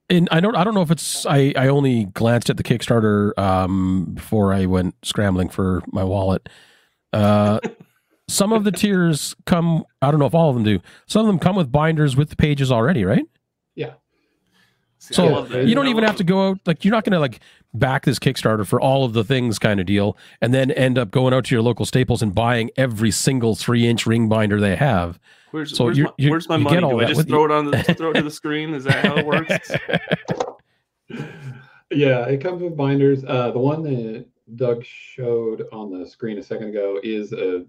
and 0.08 0.28
I 0.30 0.40
don't 0.40 0.54
I 0.56 0.64
don't 0.64 0.74
know 0.74 0.82
if 0.82 0.90
it's 0.90 1.24
I 1.26 1.52
I 1.56 1.68
only 1.68 2.04
glanced 2.06 2.50
at 2.50 2.56
the 2.56 2.62
Kickstarter 2.62 3.36
um 3.38 4.12
before 4.14 4.52
I 4.52 4.66
went 4.66 4.94
scrambling 5.02 5.48
for 5.48 5.82
my 5.90 6.04
wallet. 6.04 6.48
Uh 7.12 7.60
some 8.28 8.52
of 8.52 8.64
the 8.64 8.72
tiers 8.72 9.34
come 9.46 9.84
I 10.00 10.10
don't 10.10 10.20
know 10.20 10.26
if 10.26 10.34
all 10.34 10.48
of 10.50 10.54
them 10.54 10.64
do. 10.64 10.80
Some 11.06 11.20
of 11.20 11.26
them 11.26 11.38
come 11.38 11.56
with 11.56 11.72
binders 11.72 12.16
with 12.16 12.30
the 12.30 12.36
pages 12.36 12.70
already, 12.70 13.04
right? 13.04 13.24
See, 15.02 15.14
So, 15.14 15.26
I 15.26 15.30
love. 15.30 15.52
You 15.52 15.74
don't 15.74 15.88
even 15.88 16.04
have 16.04 16.14
to 16.16 16.24
go 16.24 16.50
out 16.50 16.60
like 16.64 16.84
you're 16.84 16.92
not 16.92 17.02
going 17.04 17.12
to 17.14 17.18
like 17.18 17.40
back 17.74 18.04
this 18.04 18.20
Kickstarter 18.20 18.64
for 18.64 18.80
all 18.80 19.04
of 19.04 19.14
the 19.14 19.24
things 19.24 19.58
kind 19.58 19.80
of 19.80 19.86
deal 19.86 20.16
and 20.40 20.54
then 20.54 20.70
end 20.70 20.96
up 20.96 21.10
going 21.10 21.34
out 21.34 21.44
to 21.46 21.54
your 21.56 21.62
local 21.62 21.84
Staples 21.84 22.22
and 22.22 22.32
buying 22.32 22.70
every 22.76 23.10
single 23.10 23.56
3-inch 23.56 24.06
ring 24.06 24.28
binder 24.28 24.60
they 24.60 24.76
have. 24.76 25.18
Where's, 25.50 25.76
So 25.76 25.86
where's, 25.86 25.98
you- 25.98 26.04
my, 26.04 26.10
you- 26.18 26.30
where's 26.30 26.48
my 26.48 26.56
you 26.56 26.62
money? 26.62 26.76
get 26.76 26.84
all 26.84 26.90
Do 26.90 27.00
I 27.00 27.04
that 27.06 27.14
just 27.16 27.26
throw 27.28 27.40
you. 27.40 27.44
it 27.46 27.50
on 27.50 27.70
the 27.72 27.82
throw 27.94 28.10
it 28.10 28.14
to 28.14 28.22
the 28.22 28.30
screen? 28.30 28.74
Is 28.74 28.84
that 28.84 29.04
how 29.04 29.16
it 29.16 29.26
works? 29.26 29.72
yeah, 31.90 32.24
it 32.26 32.40
comes 32.40 32.62
with 32.62 32.76
binders. 32.76 33.24
Uh, 33.26 33.50
the 33.50 33.58
one 33.58 33.82
that 33.82 34.26
Doug 34.56 34.84
showed 34.84 35.66
on 35.72 35.90
the 35.98 36.06
screen 36.06 36.38
a 36.38 36.42
second 36.42 36.68
ago 36.68 37.00
is 37.02 37.32
a 37.32 37.64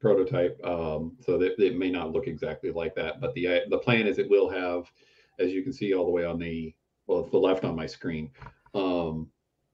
prototype, 0.00 0.60
um, 0.64 1.16
so 1.20 1.38
that 1.38 1.58
it 1.58 1.78
may 1.78 1.90
not 1.90 2.12
look 2.12 2.26
exactly 2.26 2.70
like 2.70 2.94
that. 2.96 3.20
But 3.20 3.34
the 3.34 3.48
uh, 3.48 3.60
the 3.70 3.78
plan 3.78 4.06
is 4.06 4.18
it 4.18 4.28
will 4.30 4.48
have, 4.50 4.90
as 5.38 5.52
you 5.52 5.62
can 5.62 5.72
see 5.72 5.94
all 5.94 6.04
the 6.04 6.10
way 6.10 6.24
on 6.24 6.38
the 6.38 6.74
well, 7.06 7.20
it's 7.20 7.30
the 7.30 7.38
left 7.38 7.64
on 7.64 7.76
my 7.76 7.86
screen. 7.86 8.30
Um, 8.74 9.28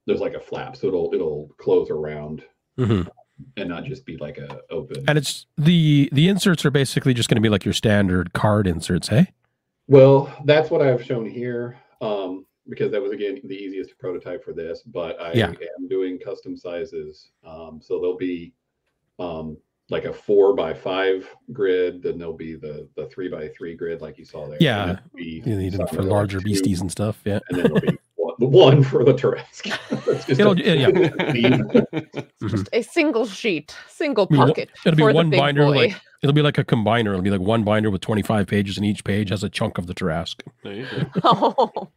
there's 0.07 0.21
like 0.21 0.35
a 0.35 0.41
flap, 0.41 0.77
so 0.77 0.89
it'll 0.89 1.11
it'll 1.15 1.49
close 1.59 1.91
around 1.91 2.45
Mhm. 2.79 3.09
and 3.57 3.69
not 3.69 3.85
just 3.85 4.05
be 4.05 4.17
like 4.19 4.39
a 4.39 4.61
open. 4.71 5.05
And 5.09 5.17
it's 5.17 5.47
the 5.57 6.09
the 6.13 6.29
inserts 6.29 6.65
are 6.65 6.71
basically 6.71 7.15
just 7.15 7.29
going 7.29 7.37
to 7.37 7.41
be 7.43 7.49
like 7.49 7.65
your 7.65 7.75
standard 7.75 8.33
card 8.33 8.67
inserts, 8.67 9.09
hey? 9.09 9.33
Well, 9.89 10.33
that's 10.45 10.71
what 10.71 10.81
I've 10.83 11.03
shown 11.03 11.29
here, 11.29 11.79
um, 12.01 12.47
because 12.69 12.91
that 12.93 13.03
was 13.03 13.13
again 13.13 13.41
the 13.45 13.55
easiest 13.57 13.97
prototype 13.99 14.45
for 14.45 14.53
this. 14.53 14.83
But 14.83 15.21
I 15.21 15.33
Yeah. 15.33 15.49
am 15.79 15.89
doing 15.89 16.19
custom 16.19 16.57
sizes, 16.57 17.31
um, 17.45 17.81
so 17.83 17.99
there'll 18.01 18.17
be 18.17 18.53
um, 19.19 19.57
like 19.91 20.05
a 20.05 20.13
four 20.13 20.55
by 20.55 20.73
five 20.73 21.29
grid, 21.53 22.03
then 22.03 22.19
there'll 22.19 22.33
be 22.37 22.55
the 22.55 22.89
the 22.97 23.07
three 23.09 23.29
by 23.29 23.49
three 23.49 23.75
grid, 23.75 24.01
like 24.01 24.19
you 24.19 24.25
saw 24.25 24.47
there. 24.47 24.55
and 24.55 24.63
Yeah. 24.63 24.99
You 25.15 25.43
need 25.57 25.73
them 25.75 25.87
for 25.89 25.97
that 25.97 26.01
are 26.03 26.05
larger 26.05 26.39
two, 26.39 26.45
beasties 26.45 26.81
and 26.81 26.91
stuff, 26.91 27.21
yeah. 27.25 27.41
and 27.51 27.59
then 27.59 27.65
there'll 27.73 27.81
be 27.81 27.99
one, 28.17 28.35
the 28.39 28.47
one 28.47 28.83
for 28.85 29.05
the 29.05 29.13
Tarrasque. 29.13 29.77
That's 30.07 30.25
just 30.27 30.41
It'll- 30.41 30.53
a- 30.53 30.57
yeah. 30.57 31.31
theme. 31.33 31.69
just 31.93 32.41
mm-hmm. 32.41 32.63
a 32.73 32.83
single 32.83 33.27
sheet 33.27 33.77
single 33.89 34.27
Be 34.27 34.37
one- 34.39 34.49
pocket 34.49 34.71
it'll 34.87 34.97
be 34.97 35.03
for 35.03 35.13
one 35.13 35.27
the 35.27 35.31
big 35.33 35.41
binder, 35.41 35.65
boy. 35.65 35.77
like- 35.77 36.01
It'll 36.23 36.33
be 36.35 36.43
like 36.43 36.57
a 36.59 36.65
combiner. 36.65 37.09
It'll 37.11 37.21
be 37.23 37.31
like 37.31 37.41
one 37.41 37.65
binder 37.65 37.91
with 37.91 38.01
25 38.01 38.47
pages 38.47 38.77
and 38.77 38.87
each 38.87 39.03
page 39.03 39.31
has 39.31 39.43
a 39.43 39.49
chunk 39.49 39.77
of 39.77 39.89
the 39.89 39.95
Tarrasque. 39.95 40.43
There 40.63 40.73
you 40.75 40.87
go. 41.21 41.21
oh, 41.25 41.89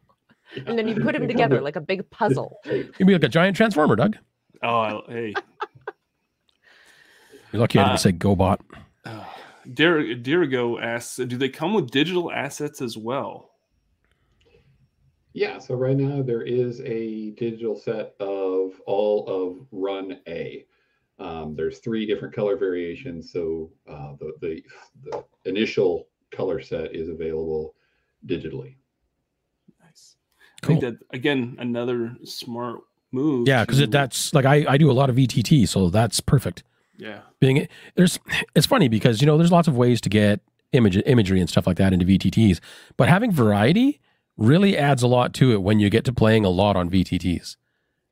and 0.66 0.76
then 0.76 0.88
you 0.88 0.96
put 0.96 1.12
them 1.12 1.28
together 1.28 1.60
like 1.60 1.76
a 1.76 1.80
big 1.80 2.08
puzzle 2.10 2.58
tape. 2.64 2.90
It'll 2.96 3.06
be 3.06 3.12
like 3.12 3.22
a 3.22 3.28
giant 3.28 3.56
transformer, 3.56 3.94
Doug. 3.94 4.16
Oh, 4.64 4.68
I, 4.68 5.00
hey, 5.08 5.34
You're 7.52 7.60
lucky 7.60 7.78
I 7.78 7.82
Uh, 7.84 7.86
didn't 7.88 8.00
say 8.00 8.12
GoBot. 8.12 8.60
uh, 9.04 9.24
Dar- 9.72 10.02
Dirigo 10.16 10.80
asks, 10.82 11.16
do 11.16 11.36
they 11.36 11.48
come 11.48 11.74
with 11.74 11.90
digital 11.90 12.30
assets 12.32 12.80
as 12.80 12.96
well? 12.96 13.50
Yeah, 15.32 15.58
so 15.58 15.74
right 15.74 15.96
now 15.96 16.22
there 16.22 16.42
is 16.42 16.80
a 16.80 17.30
digital 17.32 17.76
set 17.76 18.14
of 18.20 18.80
all 18.86 19.26
of 19.28 19.66
Run 19.70 20.18
A. 20.26 20.64
Um, 21.18 21.54
there's 21.54 21.78
three 21.78 22.06
different 22.06 22.34
color 22.34 22.56
variations, 22.56 23.32
so 23.32 23.70
uh, 23.88 24.14
the, 24.18 24.32
the 24.40 24.62
the 25.04 25.24
initial 25.44 26.08
color 26.30 26.60
set 26.60 26.94
is 26.94 27.08
available 27.08 27.74
digitally. 28.26 28.76
Nice. 29.82 30.16
I 30.62 30.66
Cool. 30.66 30.80
think 30.80 30.98
that 30.98 31.06
again 31.16 31.56
another 31.58 32.16
smart 32.24 32.80
move. 33.12 33.46
Yeah, 33.48 33.64
because 33.64 33.78
to- 33.80 33.86
that's 33.86 34.32
like 34.34 34.44
I, 34.46 34.64
I 34.68 34.78
do 34.78 34.90
a 34.90 34.92
lot 34.92 35.10
of 35.10 35.16
VTT, 35.16 35.68
so 35.68 35.90
that's 35.90 36.20
perfect. 36.20 36.62
Yeah. 36.98 37.20
Being 37.40 37.68
there's 37.94 38.18
it's 38.54 38.66
funny 38.66 38.88
because 38.88 39.20
you 39.20 39.26
know 39.26 39.36
there's 39.36 39.52
lots 39.52 39.68
of 39.68 39.76
ways 39.76 40.00
to 40.02 40.08
get 40.08 40.40
image 40.72 40.96
imagery 41.06 41.40
and 41.40 41.48
stuff 41.48 41.66
like 41.66 41.76
that 41.76 41.92
into 41.92 42.04
VTTs, 42.06 42.60
but 42.96 43.08
having 43.08 43.30
variety 43.32 44.00
really 44.36 44.76
adds 44.76 45.02
a 45.02 45.06
lot 45.06 45.32
to 45.34 45.52
it 45.52 45.62
when 45.62 45.78
you 45.80 45.88
get 45.88 46.04
to 46.04 46.12
playing 46.12 46.44
a 46.44 46.50
lot 46.50 46.76
on 46.76 46.90
VTTs. 46.90 47.56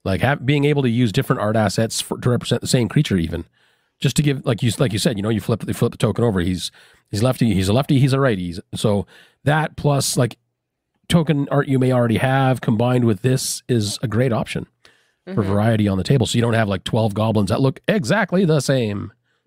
Like 0.04 0.20
have, 0.20 0.44
being 0.46 0.64
able 0.64 0.82
to 0.82 0.88
use 0.90 1.12
different 1.12 1.40
art 1.40 1.56
assets 1.56 2.00
for, 2.00 2.18
to 2.18 2.30
represent 2.30 2.60
the 2.60 2.66
same 2.66 2.88
creature, 2.88 3.16
even 3.16 3.44
just 4.00 4.16
to 4.16 4.22
give 4.22 4.44
like 4.44 4.62
you 4.62 4.70
like 4.78 4.92
you 4.92 4.98
said, 4.98 5.16
you 5.16 5.22
know, 5.22 5.28
you 5.30 5.40
flip 5.40 5.64
you 5.66 5.74
flip 5.74 5.92
the 5.92 5.98
token 5.98 6.24
over. 6.24 6.40
He's 6.40 6.70
he's 7.10 7.22
lefty, 7.22 7.54
he's 7.54 7.68
a 7.68 7.72
lefty, 7.72 7.98
he's 7.98 8.12
a 8.12 8.20
righty. 8.20 8.44
He's- 8.44 8.60
So 8.74 9.06
that 9.44 9.76
plus 9.76 10.16
like 10.16 10.36
token 11.08 11.48
art 11.50 11.68
you 11.68 11.78
may 11.78 11.92
already 11.92 12.16
have 12.18 12.60
combined 12.60 13.04
with 13.04 13.22
this 13.22 13.62
is 13.68 13.98
a 14.02 14.08
great 14.08 14.32
option 14.32 14.66
for 15.24 15.42
Mhm, 15.42 15.46
variety 15.46 15.88
on 15.88 15.96
the 15.98 16.04
table. 16.04 16.26
So 16.26 16.36
you 16.36 16.42
don't 16.42 16.54
have 16.54 16.68
like 16.68 16.84
12 16.84 17.14
goblins 17.14 17.50
that 17.50 17.60
look 17.60 17.80
exactly 17.88 18.44
the 18.44 18.60
same. 18.60 19.12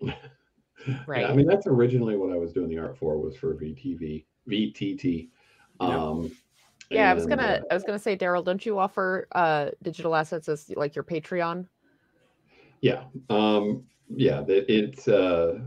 right 1.06 1.22
Yeah, 1.22 1.28
I 1.28 1.34
mean 1.34 1.46
that's 1.46 1.66
originally 1.66 2.16
what 2.16 2.32
I 2.32 2.36
was 2.36 2.52
doing 2.52 2.68
the 2.68 2.78
art 2.78 2.96
for 2.98 3.18
was 3.18 3.36
for 3.36 3.54
VTV 3.54 4.24
VTT. 4.48 5.28
Yeah. 5.80 5.96
Um, 5.96 6.32
yeah 6.90 7.10
i 7.10 7.12
was 7.12 7.26
gonna 7.26 7.42
uh, 7.42 7.60
i 7.70 7.74
was 7.74 7.84
gonna 7.84 7.98
say 7.98 8.16
daryl 8.16 8.42
don't 8.42 8.64
you 8.64 8.78
offer 8.78 9.28
uh 9.32 9.68
digital 9.82 10.16
assets 10.16 10.48
as 10.48 10.70
like 10.74 10.96
your 10.96 11.04
patreon 11.04 11.66
Yeah. 12.80 13.04
Um, 13.28 13.84
yeah, 14.08 14.40
that 14.40 14.72
it's 14.72 15.06
uh, 15.06 15.58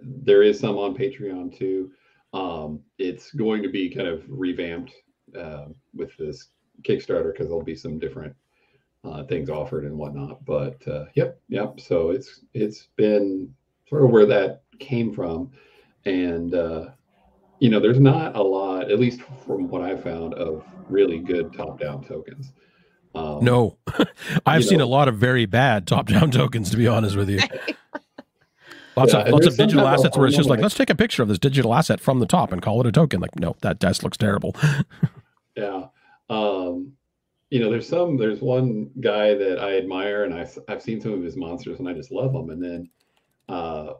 there 0.00 0.42
is 0.42 0.58
some 0.58 0.78
on 0.78 0.96
Patreon 0.96 1.54
too. 1.54 1.90
Um, 2.32 2.80
it's 2.96 3.30
going 3.32 3.62
to 3.62 3.68
be 3.68 3.90
kind 3.90 4.08
of 4.08 4.22
revamped 4.26 4.94
uh, 5.38 5.66
with 5.94 6.16
this 6.16 6.48
Kickstarter 6.82 7.32
because 7.32 7.48
there'll 7.48 7.62
be 7.62 7.74
some 7.74 7.98
different 7.98 8.34
uh, 9.04 9.24
things 9.24 9.48
offered 9.50 9.84
and 9.84 9.96
whatnot. 9.96 10.44
But 10.44 10.86
uh, 10.88 11.06
yep, 11.14 11.40
yep. 11.48 11.80
So 11.80 12.10
it's 12.10 12.40
it's 12.54 12.88
been 12.96 13.54
sort 13.88 14.04
of 14.04 14.10
where 14.10 14.26
that 14.26 14.62
came 14.78 15.12
from, 15.12 15.50
and 16.04 16.54
uh, 16.54 16.90
you 17.58 17.70
know, 17.70 17.80
there's 17.80 18.00
not 18.00 18.36
a 18.36 18.42
lot, 18.42 18.90
at 18.90 18.98
least 18.98 19.20
from 19.44 19.68
what 19.68 19.82
I 19.82 19.96
found, 19.96 20.34
of 20.34 20.64
really 20.88 21.18
good 21.18 21.52
top-down 21.52 22.04
tokens. 22.04 22.52
Um, 23.14 23.44
No, 23.44 23.76
I've 24.46 24.64
seen 24.64 24.78
know- 24.78 24.84
a 24.84 24.86
lot 24.86 25.08
of 25.08 25.16
very 25.18 25.44
bad 25.46 25.86
top 25.86 26.06
down 26.06 26.30
tokens, 26.40 26.70
to 26.70 26.76
be 26.76 26.86
honest 26.88 27.16
with 27.16 27.28
you. 27.28 27.40
Lots 28.96 29.12
Yeah, 29.12 29.20
of 29.20 29.32
lots 29.32 29.46
of 29.46 29.56
digital 29.56 29.80
some 29.84 29.90
have 29.90 29.98
a 29.98 30.02
assets 30.02 30.16
where 30.16 30.26
it's 30.26 30.36
just 30.36 30.48
like, 30.48 30.56
harmonic- 30.58 30.62
let's 30.64 30.74
take 30.74 30.90
a 30.90 30.94
picture 30.94 31.22
of 31.22 31.28
this 31.28 31.38
digital 31.38 31.74
asset 31.74 32.00
from 32.00 32.18
the 32.18 32.26
top 32.26 32.50
and 32.52 32.60
call 32.62 32.80
it 32.80 32.86
a 32.86 32.92
token. 32.92 33.20
Like, 33.20 33.38
no, 33.38 33.56
that 33.62 33.78
desk 33.78 34.02
looks 34.02 34.16
terrible. 34.16 34.54
Yeah. 35.56 35.86
Um, 36.30 36.92
you 37.50 37.58
know, 37.60 37.70
there's 37.70 37.88
some, 37.88 38.16
there's 38.16 38.40
one 38.40 38.90
guy 39.00 39.34
that 39.34 39.58
I 39.58 39.76
admire 39.76 40.24
and 40.24 40.32
I, 40.34 40.48
I've 40.68 40.82
seen 40.82 41.00
some 41.00 41.12
of 41.12 41.22
his 41.22 41.36
monsters 41.36 41.80
and 41.80 41.88
I 41.88 41.92
just 41.92 42.12
love 42.12 42.32
them. 42.32 42.50
And 42.50 42.62
then 42.62 42.90
uh, 43.48 43.94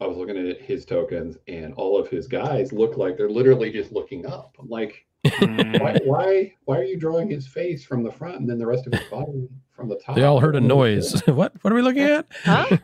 I 0.00 0.06
was 0.06 0.16
looking 0.16 0.36
at 0.36 0.60
his 0.60 0.84
tokens, 0.84 1.36
and 1.48 1.72
all 1.74 1.98
of 1.98 2.08
his 2.08 2.26
guys 2.26 2.72
look 2.72 2.96
like 2.98 3.16
they're 3.16 3.30
literally 3.30 3.70
just 3.70 3.92
looking 3.92 4.26
up. 4.26 4.56
I'm 4.58 4.68
like, 4.68 5.04
Mm. 5.40 5.78
why, 5.80 5.98
why, 6.04 6.54
why 6.64 6.78
are 6.78 6.84
you 6.84 6.96
drawing 6.96 7.28
his 7.28 7.46
face 7.46 7.84
from 7.84 8.02
the 8.02 8.12
front 8.12 8.36
and 8.40 8.48
then 8.48 8.58
the 8.58 8.66
rest 8.66 8.86
of 8.86 8.92
his 8.92 9.04
body 9.04 9.48
from 9.74 9.88
the 9.88 9.96
top? 9.96 10.14
They 10.14 10.22
all 10.22 10.38
heard 10.40 10.54
a 10.56 10.60
noise. 10.60 11.20
what? 11.26 11.52
What 11.62 11.72
are 11.72 11.76
we 11.76 11.82
looking 11.82 12.04
at? 12.04 12.26
Huh? 12.44 12.64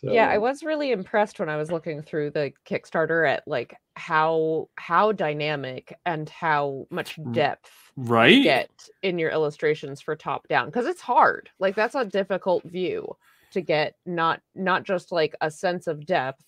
So, 0.00 0.12
yeah, 0.12 0.28
I 0.28 0.38
was 0.38 0.62
really 0.62 0.92
impressed 0.92 1.40
when 1.40 1.48
I 1.48 1.56
was 1.56 1.72
looking 1.72 2.02
through 2.02 2.30
the 2.30 2.52
Kickstarter 2.64 3.28
at 3.28 3.42
like 3.48 3.74
how 3.94 4.68
how 4.76 5.10
dynamic 5.10 5.92
and 6.06 6.28
how 6.28 6.86
much 6.88 7.16
Mm. 7.16 7.34
depth 7.34 7.87
right? 7.98 8.42
get 8.42 8.88
in 9.02 9.18
your 9.18 9.30
illustrations 9.30 10.00
for 10.00 10.14
top 10.14 10.46
down 10.48 10.66
because 10.66 10.86
it's 10.86 11.00
hard. 11.00 11.50
Like 11.58 11.74
that's 11.74 11.94
a 11.94 12.04
difficult 12.04 12.64
view 12.64 13.16
to 13.52 13.60
get 13.60 13.96
not 14.06 14.40
not 14.54 14.84
just 14.84 15.10
like 15.12 15.34
a 15.40 15.50
sense 15.50 15.86
of 15.86 16.06
depth 16.06 16.44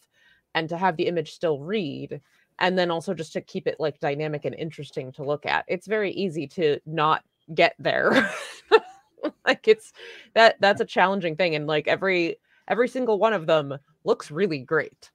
and 0.55 0.69
to 0.69 0.77
have 0.77 0.97
the 0.97 1.07
image 1.07 1.33
still 1.33 1.59
read 1.61 2.21
and 2.59 2.79
then 2.79 2.91
also 2.91 3.15
just 3.15 3.33
to 3.33 3.41
keep 3.41 3.67
it 3.67 3.81
like 3.81 4.01
dynamic 4.01 4.45
and 4.45 4.55
interesting 4.55 5.11
to 5.13 5.25
look 5.25 5.47
at. 5.47 5.65
It's 5.67 5.87
very 5.87 6.13
easy 6.13 6.47
to 6.49 6.79
not 6.87 7.25
get 7.55 7.75
there. 7.79 8.31
like 9.47 9.67
it's 9.67 9.93
that 10.35 10.57
that's 10.61 10.81
a 10.81 10.87
challenging 10.87 11.37
thing 11.37 11.55
and 11.55 11.67
like 11.67 11.89
every 11.89 12.37
every 12.69 12.89
single 12.89 13.19
one 13.19 13.33
of 13.33 13.47
them 13.47 13.77
looks 14.05 14.31
really 14.31 14.59
great. 14.59 15.11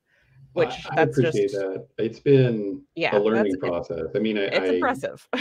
Which 0.54 0.74
I, 0.91 0.95
that's 0.95 1.17
appreciate 1.17 1.52
just 1.52 1.56
that. 1.56 1.86
It's 1.98 2.19
been 2.19 2.82
yeah, 2.95 3.10
a 3.10 3.13
that's 3.13 3.26
learning 3.26 3.54
it- 3.54 3.60
process. 3.60 4.08
I 4.15 4.19
mean, 4.19 4.38
I, 4.38 4.43
it's 4.43 4.69
I, 4.69 4.74
impressive. 4.74 5.28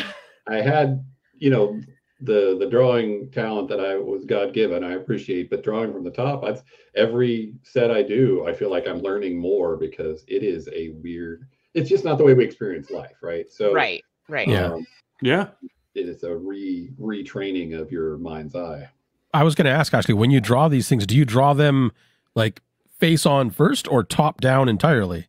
I 0.48 0.60
had, 0.60 1.04
you 1.38 1.50
know, 1.50 1.80
the 2.20 2.56
the 2.58 2.68
drawing 2.68 3.30
talent 3.30 3.68
that 3.68 3.80
I 3.80 3.96
was 3.96 4.24
God 4.24 4.52
given. 4.54 4.84
I 4.84 4.92
appreciate, 4.92 5.50
but 5.50 5.62
drawing 5.62 5.92
from 5.92 6.04
the 6.04 6.10
top, 6.10 6.42
that's 6.42 6.62
every 6.94 7.54
set 7.62 7.90
I 7.90 8.02
do. 8.02 8.46
I 8.46 8.52
feel 8.52 8.70
like 8.70 8.86
I'm 8.86 9.00
learning 9.00 9.38
more 9.38 9.76
because 9.76 10.24
it 10.28 10.42
is 10.42 10.68
a 10.74 10.90
weird. 11.02 11.46
It's 11.74 11.88
just 11.88 12.04
not 12.04 12.18
the 12.18 12.24
way 12.24 12.34
we 12.34 12.44
experience 12.44 12.90
life, 12.90 13.16
right? 13.22 13.50
So, 13.50 13.72
right, 13.72 14.02
right. 14.28 14.48
Yeah. 14.48 14.72
um, 14.72 14.86
Yeah. 15.20 15.48
it 15.94 16.08
is 16.08 16.22
a 16.22 16.34
re 16.34 16.90
retraining 17.00 17.78
of 17.78 17.90
your 17.90 18.16
mind's 18.18 18.54
eye. 18.54 18.88
I 19.32 19.42
was 19.42 19.56
going 19.56 19.64
to 19.66 19.72
ask 19.72 19.92
actually, 19.92 20.14
when 20.14 20.30
you 20.30 20.40
draw 20.40 20.68
these 20.68 20.88
things, 20.88 21.06
do 21.06 21.16
you 21.16 21.24
draw 21.24 21.52
them 21.52 21.90
like 22.36 22.62
face 22.98 23.26
on 23.26 23.50
first 23.50 23.88
or 23.88 24.04
top 24.04 24.40
down 24.40 24.68
entirely? 24.68 25.26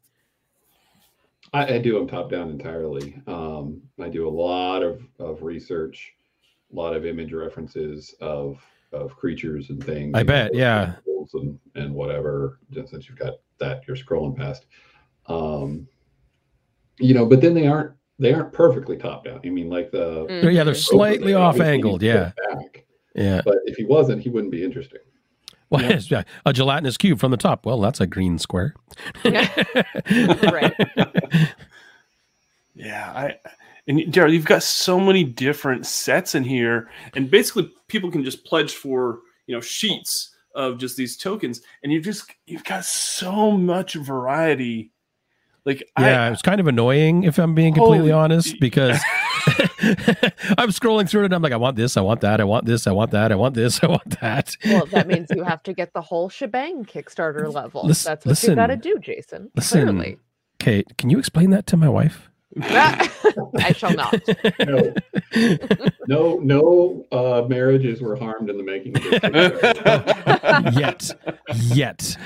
I, 1.53 1.75
I 1.75 1.77
do 1.77 1.93
them 1.97 2.07
top 2.07 2.29
down 2.29 2.49
entirely. 2.49 3.21
Um, 3.27 3.81
I 4.01 4.09
do 4.09 4.27
a 4.27 4.29
lot 4.29 4.83
of, 4.83 5.01
of 5.19 5.41
research, 5.43 6.13
a 6.71 6.75
lot 6.75 6.95
of 6.95 7.05
image 7.05 7.33
references 7.33 8.15
of 8.21 8.63
of 8.91 9.15
creatures 9.15 9.69
and 9.69 9.83
things. 9.83 10.13
I 10.15 10.19
you 10.19 10.23
know, 10.23 10.33
bet, 10.33 10.55
yeah. 10.55 10.95
and 11.33 11.59
and 11.75 11.93
whatever. 11.93 12.59
Just 12.71 12.91
since 12.91 13.07
you've 13.09 13.19
got 13.19 13.35
that, 13.59 13.83
you're 13.87 13.97
scrolling 13.97 14.35
past. 14.37 14.65
Um, 15.27 15.87
you 16.99 17.13
know, 17.13 17.25
but 17.25 17.41
then 17.41 17.53
they 17.53 17.67
aren't 17.67 17.93
they 18.19 18.33
aren't 18.33 18.53
perfectly 18.53 18.97
top 18.97 19.25
down. 19.25 19.41
I 19.43 19.49
mean, 19.49 19.69
like 19.69 19.91
the 19.91 20.25
They're- 20.27 20.49
Yeah, 20.51 20.63
they're 20.63 20.73
slightly 20.75 21.33
off 21.33 21.59
angled. 21.59 22.01
Yeah, 22.01 22.31
Back. 22.49 22.85
yeah. 23.15 23.41
But 23.43 23.57
if 23.65 23.75
he 23.75 23.83
wasn't, 23.83 24.21
he 24.21 24.29
wouldn't 24.29 24.51
be 24.51 24.63
interesting. 24.63 24.99
Well, 25.69 25.99
Yeah. 25.99 26.23
a 26.45 26.53
gelatinous 26.53 26.97
cube 26.97 27.19
from 27.19 27.31
the 27.31 27.37
top. 27.37 27.65
Well, 27.65 27.79
that's 27.81 27.99
a 27.99 28.07
green 28.07 28.37
square. 28.39 28.75
Right. 29.25 30.73
Yeah, 32.75 33.11
I 33.15 33.35
and 33.87 33.99
Daryl, 34.11 34.33
you've 34.33 34.45
got 34.45 34.63
so 34.63 34.99
many 34.99 35.23
different 35.23 35.85
sets 35.85 36.35
in 36.35 36.43
here, 36.43 36.89
and 37.13 37.29
basically 37.31 37.71
people 37.87 38.11
can 38.11 38.23
just 38.23 38.43
pledge 38.45 38.73
for 38.73 39.19
you 39.47 39.55
know 39.55 39.61
sheets 39.61 40.35
of 40.55 40.77
just 40.77 40.97
these 40.97 41.15
tokens, 41.17 41.61
and 41.83 41.91
you 41.91 42.01
just 42.01 42.31
you've 42.45 42.63
got 42.63 42.83
so 42.85 43.51
much 43.51 43.93
variety. 43.93 44.91
Like 45.65 45.89
Yeah, 45.99 46.27
it 46.27 46.29
was 46.31 46.41
kind 46.41 46.59
of 46.59 46.67
annoying 46.67 47.23
if 47.23 47.39
I'm 47.39 47.55
being 47.55 47.73
completely 47.73 48.09
Holy- 48.09 48.11
honest 48.11 48.55
because 48.61 48.99
I'm 50.57 50.69
scrolling 50.69 51.09
through 51.09 51.23
it 51.23 51.25
and 51.25 51.33
I'm 51.33 51.41
like, 51.41 51.53
I 51.53 51.57
want 51.57 51.75
this, 51.75 51.97
I 51.97 52.01
want 52.01 52.21
that, 52.21 52.39
I 52.39 52.43
want 52.43 52.65
this, 52.65 52.87
I 52.87 52.91
want 52.91 53.11
that, 53.11 53.31
I 53.31 53.35
want 53.35 53.55
this, 53.55 53.83
I 53.83 53.87
want 53.87 54.19
that. 54.21 54.55
Well, 54.65 54.85
that 54.87 55.07
means 55.07 55.27
you 55.35 55.43
have 55.47 55.63
to 55.63 55.73
get 55.73 55.93
the 55.93 56.01
whole 56.01 56.29
shebang 56.29 56.85
Kickstarter 56.85 57.51
level. 57.51 57.85
Lis- 57.85 58.03
That's 58.03 58.25
what 58.25 58.41
you 58.43 58.55
got 58.55 58.67
to 58.67 58.75
do, 58.77 58.97
Jason. 58.99 59.49
Listen. 59.55 59.81
Clearly. 59.87 60.17
Okay, 60.61 60.83
can 60.97 61.09
you 61.09 61.19
explain 61.19 61.49
that 61.51 61.67
to 61.67 61.77
my 61.77 61.89
wife? 61.89 62.29
I 62.61 63.73
shall 63.75 63.93
not. 63.93 64.17
No, 64.65 64.93
no, 66.07 66.39
no 66.41 67.05
uh, 67.11 67.45
marriages 67.49 68.01
were 68.01 68.15
harmed 68.15 68.49
in 68.49 68.57
the 68.57 68.63
making 68.63 68.95
of 68.95 69.03
this. 70.63 70.73
Yet, 70.79 71.11
yet. 71.75 72.17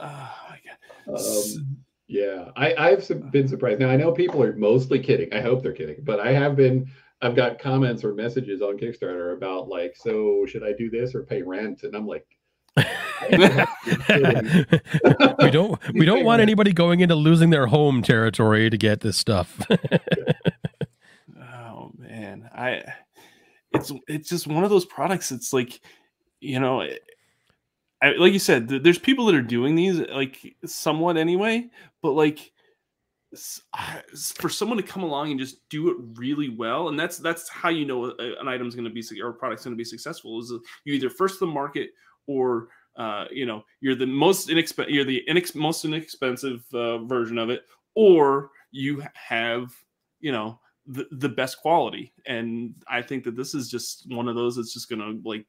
oh 0.00 0.32
my 0.50 0.58
god. 0.66 1.18
Um, 1.18 1.76
yeah, 2.08 2.50
I, 2.56 2.74
I've 2.74 3.30
been 3.32 3.48
surprised. 3.48 3.80
Now 3.80 3.88
I 3.90 3.96
know 3.96 4.12
people 4.12 4.42
are 4.42 4.54
mostly 4.56 4.98
kidding. 5.00 5.32
I 5.32 5.40
hope 5.40 5.62
they're 5.62 5.72
kidding, 5.72 5.96
but 6.04 6.20
I 6.20 6.32
have 6.32 6.56
been. 6.56 6.90
I've 7.22 7.34
got 7.34 7.58
comments 7.58 8.04
or 8.04 8.12
messages 8.14 8.60
on 8.60 8.76
Kickstarter 8.76 9.34
about 9.34 9.68
like, 9.68 9.96
so 9.96 10.44
should 10.46 10.62
I 10.62 10.72
do 10.72 10.90
this 10.90 11.14
or 11.14 11.22
pay 11.22 11.40
rent? 11.40 11.82
And 11.82 11.96
I'm 11.96 12.06
like, 12.06 12.26
we 15.40 15.50
don't 15.50 15.78
we 15.94 16.04
don't 16.04 16.24
want 16.24 16.42
anybody 16.42 16.72
going 16.74 17.00
into 17.00 17.14
losing 17.14 17.48
their 17.50 17.66
home 17.66 18.02
territory 18.02 18.68
to 18.70 18.76
get 18.76 19.00
this 19.00 19.16
stuff. 19.16 19.60
Oh 21.38 21.90
man, 21.98 22.48
I 22.54 22.82
it's 23.72 23.92
it's 24.08 24.28
just 24.28 24.46
one 24.46 24.64
of 24.64 24.70
those 24.70 24.84
products. 24.86 25.30
It's 25.30 25.52
like 25.52 25.80
you 26.40 26.58
know, 26.60 26.80
it- 26.80 27.02
I, 28.06 28.12
like 28.12 28.32
you 28.32 28.38
said, 28.38 28.68
th- 28.68 28.82
there's 28.82 28.98
people 28.98 29.26
that 29.26 29.34
are 29.34 29.42
doing 29.42 29.74
these 29.74 29.98
like 29.98 30.56
somewhat 30.64 31.16
anyway, 31.16 31.68
but 32.02 32.12
like 32.12 32.52
for 34.36 34.48
someone 34.48 34.76
to 34.78 34.82
come 34.82 35.02
along 35.02 35.30
and 35.30 35.40
just 35.40 35.68
do 35.68 35.90
it 35.90 35.96
really 36.14 36.48
well, 36.48 36.88
and 36.88 36.98
that's 36.98 37.18
that's 37.18 37.48
how 37.48 37.68
you 37.68 37.84
know 37.84 38.06
a- 38.06 38.40
an 38.40 38.48
item's 38.48 38.74
going 38.74 38.84
to 38.84 38.90
be 38.90 39.02
or 39.20 39.30
a 39.30 39.34
product's 39.34 39.64
going 39.64 39.74
to 39.74 39.78
be 39.78 39.84
successful 39.84 40.40
is 40.40 40.52
you 40.84 40.94
either 40.94 41.10
first 41.10 41.40
the 41.40 41.46
market 41.46 41.90
or 42.26 42.68
uh, 42.96 43.26
you 43.30 43.46
know 43.46 43.64
you're 43.80 43.94
the 43.94 44.06
most 44.06 44.48
inexpensive 44.48 44.92
you're 44.94 45.04
the 45.04 45.22
inex- 45.28 45.54
most 45.54 45.84
inexpensive 45.84 46.64
uh, 46.72 46.98
version 46.98 47.38
of 47.38 47.50
it, 47.50 47.62
or 47.94 48.50
you 48.70 49.02
have 49.14 49.72
you 50.20 50.32
know 50.32 50.58
the, 50.86 51.06
the 51.12 51.28
best 51.28 51.58
quality. 51.58 52.12
And 52.26 52.74
i 52.88 53.02
think 53.02 53.24
that 53.24 53.36
this 53.36 53.54
is 53.54 53.70
just 53.70 54.10
one 54.10 54.28
of 54.28 54.36
those 54.36 54.56
that's 54.56 54.72
just 54.72 54.88
gonna 54.88 55.14
like 55.24 55.44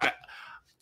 I, 0.00 0.12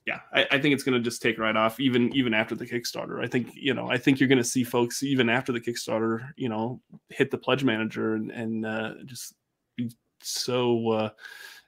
yeah 0.07 0.21
I, 0.33 0.47
I 0.53 0.59
think 0.61 0.75
it's 0.75 0.83
gonna 0.83 1.01
just 1.01 1.23
take 1.23 1.39
right 1.39 1.57
off 1.57 1.81
even 1.81 2.15
even 2.15 2.35
after 2.35 2.55
the 2.55 2.67
kickstarter 2.67 3.23
i 3.23 3.27
think 3.27 3.51
you 3.55 3.75
know 3.75 3.91
i 3.91 3.99
think 3.99 4.21
you're 4.21 4.29
gonna 4.29 4.45
see 4.45 4.65
folks 4.65 5.03
even 5.03 5.29
after 5.29 5.53
the 5.53 5.61
kickstarter 5.61 6.31
you 6.37 6.49
know 6.49 6.81
hit 7.09 7.31
the 7.31 7.39
pledge 7.39 7.65
manager 7.65 8.15
and 8.15 8.31
and 8.31 8.67
uh, 8.67 8.95
just 9.05 9.35
be 9.77 9.91
so 10.21 10.91
uh 10.91 11.11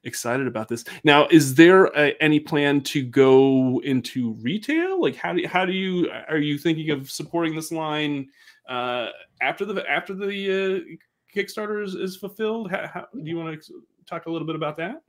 excited 0.04 0.46
about 0.46 0.68
this 0.68 0.84
now 1.02 1.26
is 1.32 1.56
there 1.56 1.86
a, 1.96 2.14
any 2.22 2.38
plan 2.38 2.80
to 2.80 3.02
go 3.02 3.80
into 3.82 4.34
retail 4.34 5.02
like 5.02 5.16
how 5.16 5.32
do 5.32 5.40
you, 5.40 5.48
how 5.48 5.64
do 5.64 5.72
you 5.72 6.08
are 6.28 6.38
you 6.38 6.56
thinking 6.56 6.90
of 6.90 7.10
supporting 7.10 7.56
this 7.56 7.72
line 7.72 8.28
uh 8.68 9.08
after 9.40 9.64
the 9.64 9.84
after 9.90 10.14
the 10.14 10.84
uh 10.86 10.96
Kickstarter 11.36 11.84
is, 11.84 11.94
is 11.94 12.16
fulfilled? 12.16 12.70
How, 12.70 12.88
how, 12.92 13.06
do 13.12 13.28
you 13.28 13.36
want 13.36 13.62
to 13.62 13.82
talk 14.06 14.26
a 14.26 14.30
little 14.30 14.46
bit 14.46 14.56
about 14.56 14.76
that? 14.78 15.02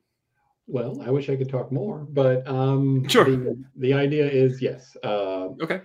Well, 0.68 1.02
I 1.02 1.10
wish 1.12 1.30
I 1.30 1.36
could 1.36 1.50
talk 1.50 1.72
more, 1.72 2.00
but 2.10 2.46
um, 2.48 3.08
Sure. 3.08 3.24
The, 3.26 3.58
the 3.78 3.94
idea 3.94 4.30
is 4.30 4.62
yes. 4.62 4.96
Uh, 5.04 5.50
Okay. 5.62 5.82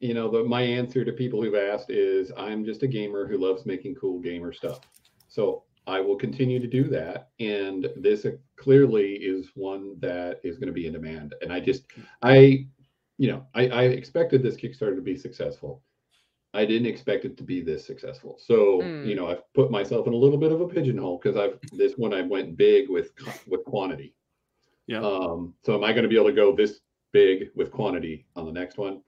you 0.00 0.12
know, 0.14 0.28
the, 0.30 0.44
my 0.44 0.60
answer 0.62 1.04
to 1.04 1.12
people 1.12 1.40
who've 1.42 1.54
asked 1.54 1.90
is 1.90 2.32
I'm 2.36 2.64
just 2.64 2.82
a 2.82 2.86
gamer 2.88 3.26
who 3.26 3.38
loves 3.38 3.64
making 3.64 3.94
cool 3.94 4.18
gamer 4.20 4.52
stuff. 4.52 4.80
So 5.28 5.62
I 5.86 6.00
will 6.00 6.16
continue 6.16 6.58
to 6.60 6.66
do 6.66 6.84
that. 6.88 7.28
And 7.40 7.88
this 7.96 8.24
uh, 8.24 8.32
clearly 8.56 9.14
is 9.14 9.50
one 9.54 9.96
that 10.00 10.40
is 10.42 10.56
going 10.58 10.68
to 10.68 10.72
be 10.72 10.86
in 10.86 10.92
demand. 10.94 11.34
And 11.42 11.52
I 11.52 11.60
just, 11.60 11.84
I, 12.22 12.66
you 13.18 13.28
know, 13.30 13.46
I, 13.54 13.68
I 13.68 13.82
expected 13.84 14.42
this 14.42 14.56
Kickstarter 14.56 14.96
to 14.96 15.02
be 15.02 15.16
successful. 15.16 15.82
I 16.54 16.64
didn't 16.64 16.86
expect 16.86 17.24
it 17.24 17.36
to 17.36 17.42
be 17.42 17.60
this 17.62 17.84
successful. 17.86 18.38
So, 18.38 18.80
Mm. 18.82 19.06
you 19.06 19.14
know, 19.16 19.28
I've 19.28 19.42
put 19.54 19.70
myself 19.70 20.06
in 20.06 20.12
a 20.12 20.16
little 20.16 20.38
bit 20.38 20.52
of 20.52 20.60
a 20.60 20.68
pigeonhole 20.68 21.18
because 21.22 21.36
I've, 21.36 21.58
this 21.72 21.94
one 21.98 22.14
I 22.14 22.22
went 22.22 22.56
big 22.56 22.88
with, 22.88 23.10
with 23.48 23.64
quantity. 23.64 24.14
Yeah. 24.86 25.00
Um, 25.00 25.54
so 25.62 25.74
am 25.74 25.84
I 25.84 25.92
going 25.92 26.02
to 26.02 26.08
be 26.08 26.16
able 26.16 26.26
to 26.28 26.32
go 26.32 26.54
this 26.54 26.80
big 27.12 27.48
with 27.54 27.70
quantity 27.70 28.26
on 28.36 28.44
the 28.46 28.52
next 28.52 28.76
one? 28.78 29.00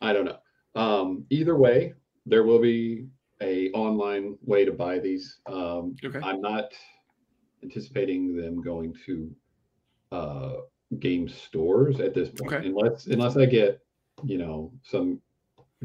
I 0.00 0.12
don't 0.12 0.24
know. 0.24 0.38
Um, 0.74 1.24
either 1.30 1.56
way, 1.56 1.94
there 2.26 2.42
will 2.44 2.58
be 2.60 3.06
a 3.40 3.70
online 3.70 4.36
way 4.42 4.64
to 4.64 4.72
buy 4.72 4.98
these. 4.98 5.38
Um, 5.46 5.96
Okay. 6.04 6.20
I'm 6.22 6.40
not 6.40 6.72
anticipating 7.62 8.36
them 8.36 8.60
going 8.62 8.94
to 9.06 9.34
uh, 10.10 10.52
game 10.98 11.28
stores 11.28 12.00
at 12.00 12.14
this 12.14 12.28
point, 12.30 12.52
Okay. 12.52 12.66
unless 12.68 13.06
unless 13.06 13.36
I 13.36 13.46
get 13.46 13.80
you 14.24 14.38
know 14.38 14.72
some 14.82 15.20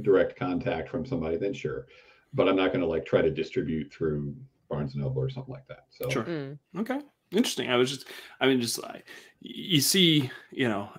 direct 0.02 0.38
contact 0.38 0.90
from 0.90 1.06
somebody. 1.06 1.38
Then 1.38 1.54
sure, 1.54 1.88
but 2.34 2.50
I'm 2.50 2.56
not 2.56 2.68
going 2.70 2.82
to 2.82 2.88
like 2.88 3.06
try 3.06 3.22
to 3.22 3.32
distribute 3.32 3.92
through 3.94 4.36
Barnes 4.70 4.94
and 4.94 5.04
Noble 5.04 5.22
or 5.22 5.30
something 5.30 5.54
like 5.54 5.68
that. 5.68 5.86
So 5.90 6.10
Sure. 6.10 6.24
Mm. 6.24 6.60
Okay. 6.80 7.00
Interesting. 7.32 7.70
I 7.70 7.76
was 7.76 7.90
just, 7.92 8.08
I 8.40 8.48
mean, 8.48 8.62
just 8.62 8.82
like 8.82 9.06
you 9.42 9.82
see, 9.82 10.30
you 10.52 10.68
know, 10.68 10.90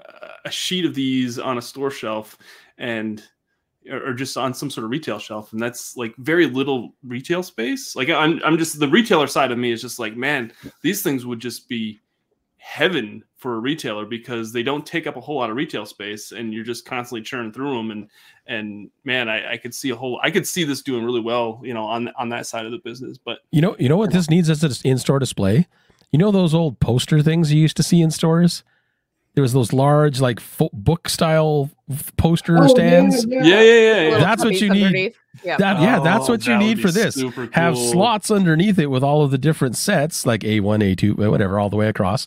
a 0.44 0.50
sheet 0.50 0.84
of 0.84 0.94
these 0.94 1.38
on 1.38 1.58
a 1.58 1.62
store 1.62 1.90
shelf, 1.90 2.38
and 2.78 3.22
or 3.90 4.12
just 4.12 4.36
on 4.36 4.52
some 4.52 4.70
sort 4.70 4.84
of 4.84 4.90
retail 4.90 5.18
shelf 5.18 5.52
and 5.52 5.62
that's 5.62 5.96
like 5.96 6.14
very 6.18 6.46
little 6.46 6.94
retail 7.04 7.42
space 7.42 7.96
like 7.96 8.10
i'm 8.10 8.40
i'm 8.44 8.58
just 8.58 8.78
the 8.78 8.88
retailer 8.88 9.26
side 9.26 9.50
of 9.50 9.56
me 9.56 9.72
is 9.72 9.80
just 9.80 9.98
like 9.98 10.16
man 10.16 10.52
these 10.82 11.02
things 11.02 11.24
would 11.24 11.40
just 11.40 11.68
be 11.68 11.98
heaven 12.58 13.22
for 13.36 13.54
a 13.54 13.60
retailer 13.60 14.04
because 14.04 14.52
they 14.52 14.62
don't 14.62 14.84
take 14.84 15.06
up 15.06 15.16
a 15.16 15.20
whole 15.20 15.36
lot 15.36 15.48
of 15.48 15.56
retail 15.56 15.86
space 15.86 16.32
and 16.32 16.52
you're 16.52 16.64
just 16.64 16.84
constantly 16.84 17.22
churning 17.22 17.52
through 17.52 17.74
them 17.76 17.90
and 17.90 18.10
and 18.46 18.90
man 19.04 19.28
I, 19.28 19.52
I 19.52 19.56
could 19.56 19.74
see 19.74 19.90
a 19.90 19.96
whole 19.96 20.20
i 20.22 20.30
could 20.30 20.46
see 20.46 20.64
this 20.64 20.82
doing 20.82 21.04
really 21.04 21.20
well 21.20 21.60
you 21.64 21.72
know 21.72 21.84
on 21.84 22.10
on 22.18 22.28
that 22.30 22.46
side 22.46 22.66
of 22.66 22.72
the 22.72 22.78
business 22.78 23.16
but 23.16 23.38
You 23.52 23.62
know, 23.62 23.76
you 23.78 23.88
know 23.88 23.96
what 23.96 24.12
this 24.12 24.28
needs 24.28 24.50
is 24.50 24.64
an 24.64 24.72
in-store 24.84 25.18
display. 25.18 25.66
You 26.12 26.18
know 26.18 26.30
those 26.30 26.54
old 26.54 26.80
poster 26.80 27.22
things 27.22 27.52
you 27.52 27.60
used 27.60 27.76
to 27.76 27.82
see 27.82 28.00
in 28.00 28.10
stores. 28.10 28.64
There 29.34 29.42
was 29.42 29.52
those 29.52 29.72
large, 29.72 30.20
like 30.20 30.40
fo- 30.40 30.70
book 30.72 31.08
style 31.08 31.70
poster 32.16 32.58
Oh, 32.58 32.66
stands. 32.66 33.24
yeah, 33.28 33.42
yeah 33.42 33.60
yeah 33.62 33.62
yeah, 33.62 34.08
yeah. 34.10 34.18
That's 34.18 34.42
what 34.42 34.54
cubbies 34.54 34.60
you 34.60 34.90
need. 34.90 35.14
Yeah. 35.44 35.56
That 35.58 35.80
yeah, 35.80 36.00
that's 36.00 36.28
Oh, 36.28 36.32
what 36.32 36.46
you 36.46 36.54
that 36.54 36.58
need 36.58 36.80
for 36.80 36.90
this. 36.90 37.14
super 37.14 37.48
Have 37.52 37.78
slots 37.78 38.30
underneath 38.32 38.78
it 38.80 38.86
with 38.86 39.04
all 39.04 39.22
of 39.22 39.30
the 39.30 39.38
different 39.38 39.76
sets, 39.76 40.26
like 40.26 40.42
A 40.44 40.60
one, 40.60 40.82
A 40.82 40.94
two, 40.96 41.14
whatever, 41.14 41.60
all 41.60 41.70
the 41.70 41.76
way 41.76 41.86
across, 41.88 42.26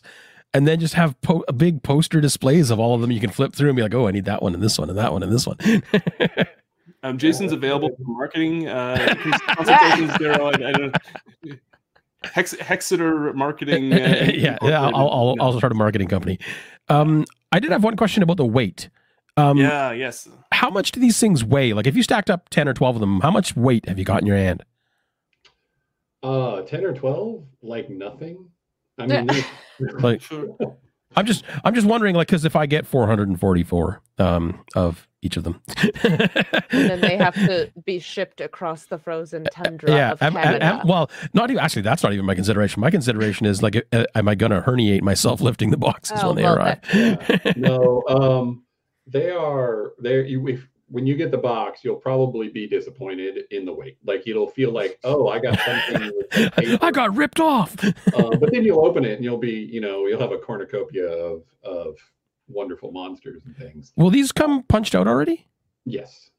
and 0.54 0.66
then 0.66 0.80
just 0.80 0.94
have 0.94 1.20
po- 1.20 1.44
a 1.48 1.52
big 1.52 1.82
poster 1.82 2.20
displays 2.20 2.70
of 2.70 2.80
all 2.80 2.94
of 2.94 3.02
them. 3.02 3.10
You 3.10 3.20
can 3.20 3.30
flip 3.30 3.52
through 3.54 3.68
and 3.68 3.76
be 3.76 3.82
like, 3.82 3.94
oh, 3.94 4.08
I 4.08 4.12
need 4.12 4.24
that 4.24 4.42
one 4.42 4.54
and 4.54 4.62
this 4.62 4.78
one 4.78 4.88
and 4.88 4.98
that 4.98 5.12
one 5.12 5.22
and 5.22 5.32
this 5.32 5.46
one. 5.46 5.58
Um, 7.04 7.18
Jason's 7.18 7.50
available 7.50 7.88
for 7.96 8.04
marketing 8.04 8.68
uh, 8.68 8.96
consultations. 9.56 10.12
Daryl, 10.12 10.54
I, 10.64 10.68
I 10.68 10.72
don't. 10.72 10.96
Hex, 12.24 12.54
Hexeter 12.54 13.34
marketing. 13.34 13.92
Uh, 13.92 13.96
yeah, 14.34 14.58
yeah, 14.62 14.80
I'll, 14.82 15.08
I'll, 15.08 15.36
I'll 15.40 15.58
start 15.58 15.72
a 15.72 15.74
marketing 15.74 16.08
company. 16.08 16.38
Um, 16.88 17.24
I 17.50 17.60
did 17.60 17.70
have 17.70 17.84
one 17.84 17.96
question 17.96 18.22
about 18.22 18.36
the 18.36 18.46
weight. 18.46 18.88
Um, 19.36 19.56
yeah. 19.56 19.92
Yes. 19.92 20.28
How 20.52 20.70
much 20.70 20.92
do 20.92 21.00
these 21.00 21.18
things 21.18 21.44
weigh? 21.44 21.72
Like, 21.72 21.86
if 21.86 21.96
you 21.96 22.02
stacked 22.02 22.30
up 22.30 22.48
ten 22.50 22.68
or 22.68 22.74
twelve 22.74 22.96
of 22.96 23.00
them, 23.00 23.20
how 23.20 23.30
much 23.30 23.56
weight 23.56 23.88
have 23.88 23.98
you 23.98 24.04
got 24.04 24.20
in 24.20 24.26
your 24.26 24.36
hand? 24.36 24.64
Uh, 26.22 26.62
ten 26.62 26.84
or 26.84 26.92
twelve, 26.92 27.44
like 27.62 27.90
nothing. 27.90 28.50
I 28.98 29.06
mean, 29.06 29.28
Like, 29.80 30.20
Sure. 30.22 30.56
I'm 31.16 31.26
just, 31.26 31.44
I'm 31.64 31.74
just 31.74 31.86
wondering, 31.86 32.14
like, 32.14 32.28
because 32.28 32.44
if 32.44 32.56
I 32.56 32.66
get 32.66 32.86
444 32.86 34.00
um, 34.18 34.64
of 34.74 35.08
each 35.22 35.36
of 35.36 35.44
them, 35.44 35.60
And 35.92 36.60
then 36.70 37.00
they 37.00 37.16
have 37.16 37.34
to 37.34 37.70
be 37.84 37.98
shipped 38.00 38.40
across 38.40 38.86
the 38.86 38.98
frozen 38.98 39.44
tundra 39.52 39.90
yeah. 39.90 40.12
of 40.12 40.22
am- 40.22 40.36
am- 40.36 40.42
Canada. 40.42 40.64
am- 40.64 40.86
well, 40.88 41.10
not 41.32 41.50
even 41.50 41.62
actually. 41.62 41.82
That's 41.82 42.02
not 42.02 42.12
even 42.12 42.24
my 42.26 42.34
consideration. 42.34 42.80
My 42.80 42.90
consideration 42.90 43.46
is 43.46 43.62
like, 43.62 43.76
uh, 43.92 44.04
am 44.14 44.28
I 44.28 44.34
going 44.34 44.50
to 44.52 44.60
herniate 44.62 45.02
myself 45.02 45.40
lifting 45.40 45.70
the 45.70 45.76
boxes 45.76 46.20
Oh, 46.22 46.28
when 46.28 46.36
they 46.36 46.42
well, 46.42 46.56
arrive? 46.56 46.80
no, 47.56 48.02
um, 48.08 48.64
they 49.06 49.30
are 49.30 49.92
there. 49.98 50.24
You 50.24 50.46
if 50.48 50.66
when 50.92 51.06
you 51.06 51.16
get 51.16 51.30
the 51.30 51.38
box, 51.38 51.80
you'll 51.82 51.96
probably 51.96 52.48
be 52.50 52.68
disappointed 52.68 53.44
in 53.50 53.64
the 53.64 53.72
weight. 53.72 53.96
Like 54.04 54.28
it'll 54.28 54.50
feel 54.50 54.70
like, 54.72 54.98
oh, 55.04 55.28
I 55.28 55.38
got 55.40 55.58
something. 55.58 56.78
I 56.82 56.90
got 56.90 57.16
ripped 57.16 57.40
off. 57.40 57.74
uh, 57.82 58.36
but 58.36 58.52
then 58.52 58.62
you'll 58.64 58.84
open 58.86 59.04
it 59.04 59.12
and 59.14 59.24
you'll 59.24 59.38
be, 59.38 59.52
you 59.52 59.80
know, 59.80 60.06
you'll 60.06 60.20
have 60.20 60.32
a 60.32 60.38
cornucopia 60.38 61.06
of 61.08 61.42
of 61.64 61.96
wonderful 62.46 62.92
monsters 62.92 63.42
and 63.46 63.56
things. 63.56 63.92
Will 63.96 64.10
these 64.10 64.32
come 64.32 64.62
punched 64.64 64.94
out 64.94 65.08
already? 65.08 65.48
Yes, 65.84 66.30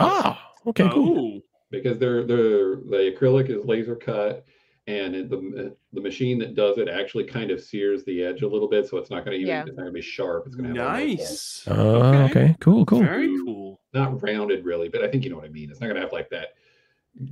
Ah, 0.00 0.50
okay, 0.66 0.88
cool. 0.92 1.36
Oh, 1.36 1.40
because 1.70 1.98
they're 1.98 2.24
they're 2.24 2.76
the 2.76 3.14
acrylic 3.14 3.50
is 3.50 3.64
laser 3.66 3.94
cut, 3.96 4.44
and 4.90 5.14
it, 5.14 5.30
the 5.30 5.74
the 5.92 6.00
machine 6.00 6.38
that 6.40 6.54
does 6.54 6.78
it 6.78 6.88
actually 6.88 7.24
kind 7.24 7.50
of 7.50 7.60
sears 7.60 8.02
the 8.04 8.22
edge 8.24 8.42
a 8.42 8.48
little 8.48 8.68
bit, 8.68 8.88
so 8.88 8.96
it's 8.98 9.10
not 9.10 9.24
going 9.24 9.36
to 9.36 9.42
even 9.42 9.48
Yeah. 9.48 9.60
it's 9.60 9.68
not 9.76 9.76
going 9.82 9.86
to 9.86 9.92
be 9.92 10.00
sharp. 10.02 10.46
It's 10.46 10.56
going 10.56 10.74
to 10.74 10.80
have 10.80 10.92
nice, 10.92 11.64
nice. 11.66 11.68
Uh, 11.68 12.26
okay, 12.30 12.56
cool, 12.60 12.84
cool. 12.84 13.00
Very 13.00 13.28
cool. 13.44 13.80
not 13.94 14.22
rounded 14.22 14.64
really, 14.64 14.88
but 14.88 15.02
I 15.02 15.08
think 15.08 15.24
you 15.24 15.30
know 15.30 15.36
what 15.36 15.44
I 15.44 15.48
mean. 15.50 15.70
It's 15.70 15.80
not 15.80 15.86
going 15.86 15.96
to 15.96 16.02
have 16.02 16.12
like 16.12 16.28
that 16.30 16.48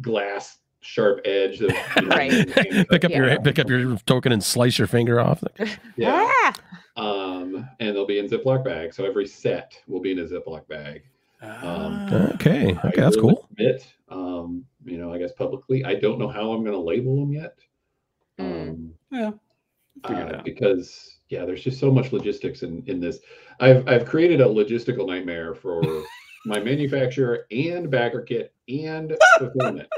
glass 0.00 0.58
sharp 0.80 1.20
edge. 1.24 1.58
That, 1.58 1.76
you 1.96 2.02
know, 2.02 2.16
Right. 2.16 2.88
Pick 2.90 3.04
up 3.04 3.10
Yeah. 3.10 3.16
your 3.26 3.40
pick 3.40 3.58
up 3.58 3.68
your 3.68 3.96
token 4.06 4.32
and 4.32 4.42
slice 4.42 4.78
your 4.78 4.86
finger 4.86 5.20
off. 5.20 5.42
Yeah. 5.96 6.30
Ah! 6.30 6.54
Um, 6.96 7.68
and 7.80 7.94
they'll 7.94 8.06
be 8.06 8.18
in 8.18 8.26
Ziploc 8.28 8.64
bags. 8.64 8.96
So 8.96 9.04
every 9.04 9.26
set 9.26 9.80
will 9.86 10.00
be 10.00 10.12
in 10.12 10.18
a 10.20 10.24
Ziploc 10.24 10.66
bag. 10.68 11.02
Ah. 11.42 12.30
Okay, 12.34 12.74
I 12.82 12.88
okay, 12.88 13.00
that's 13.00 13.16
cool. 13.16 13.46
Admit, 13.52 13.86
um, 14.08 14.64
you 14.88 14.98
know, 14.98 15.12
I 15.12 15.18
guess 15.18 15.32
publicly, 15.32 15.84
I 15.84 15.94
don't 15.94 16.18
know 16.18 16.28
how 16.28 16.52
I'm 16.52 16.62
going 16.62 16.72
to 16.72 16.80
label 16.80 17.20
them 17.20 17.32
yet. 17.32 17.54
Mm. 18.38 18.68
Um, 18.70 18.94
yeah. 19.10 19.30
Uh, 20.04 20.42
because 20.44 21.18
yeah, 21.28 21.44
there's 21.44 21.62
just 21.62 21.80
so 21.80 21.90
much 21.90 22.12
logistics 22.12 22.62
in 22.62 22.82
in 22.86 23.00
this. 23.00 23.18
I've 23.60 23.86
I've 23.88 24.04
created 24.04 24.40
a 24.40 24.44
logistical 24.44 25.06
nightmare 25.06 25.54
for 25.54 25.82
my 26.46 26.60
manufacturer 26.60 27.46
and 27.50 27.88
BackerKit 27.88 28.48
and 28.68 29.16
fulfillment. 29.38 29.88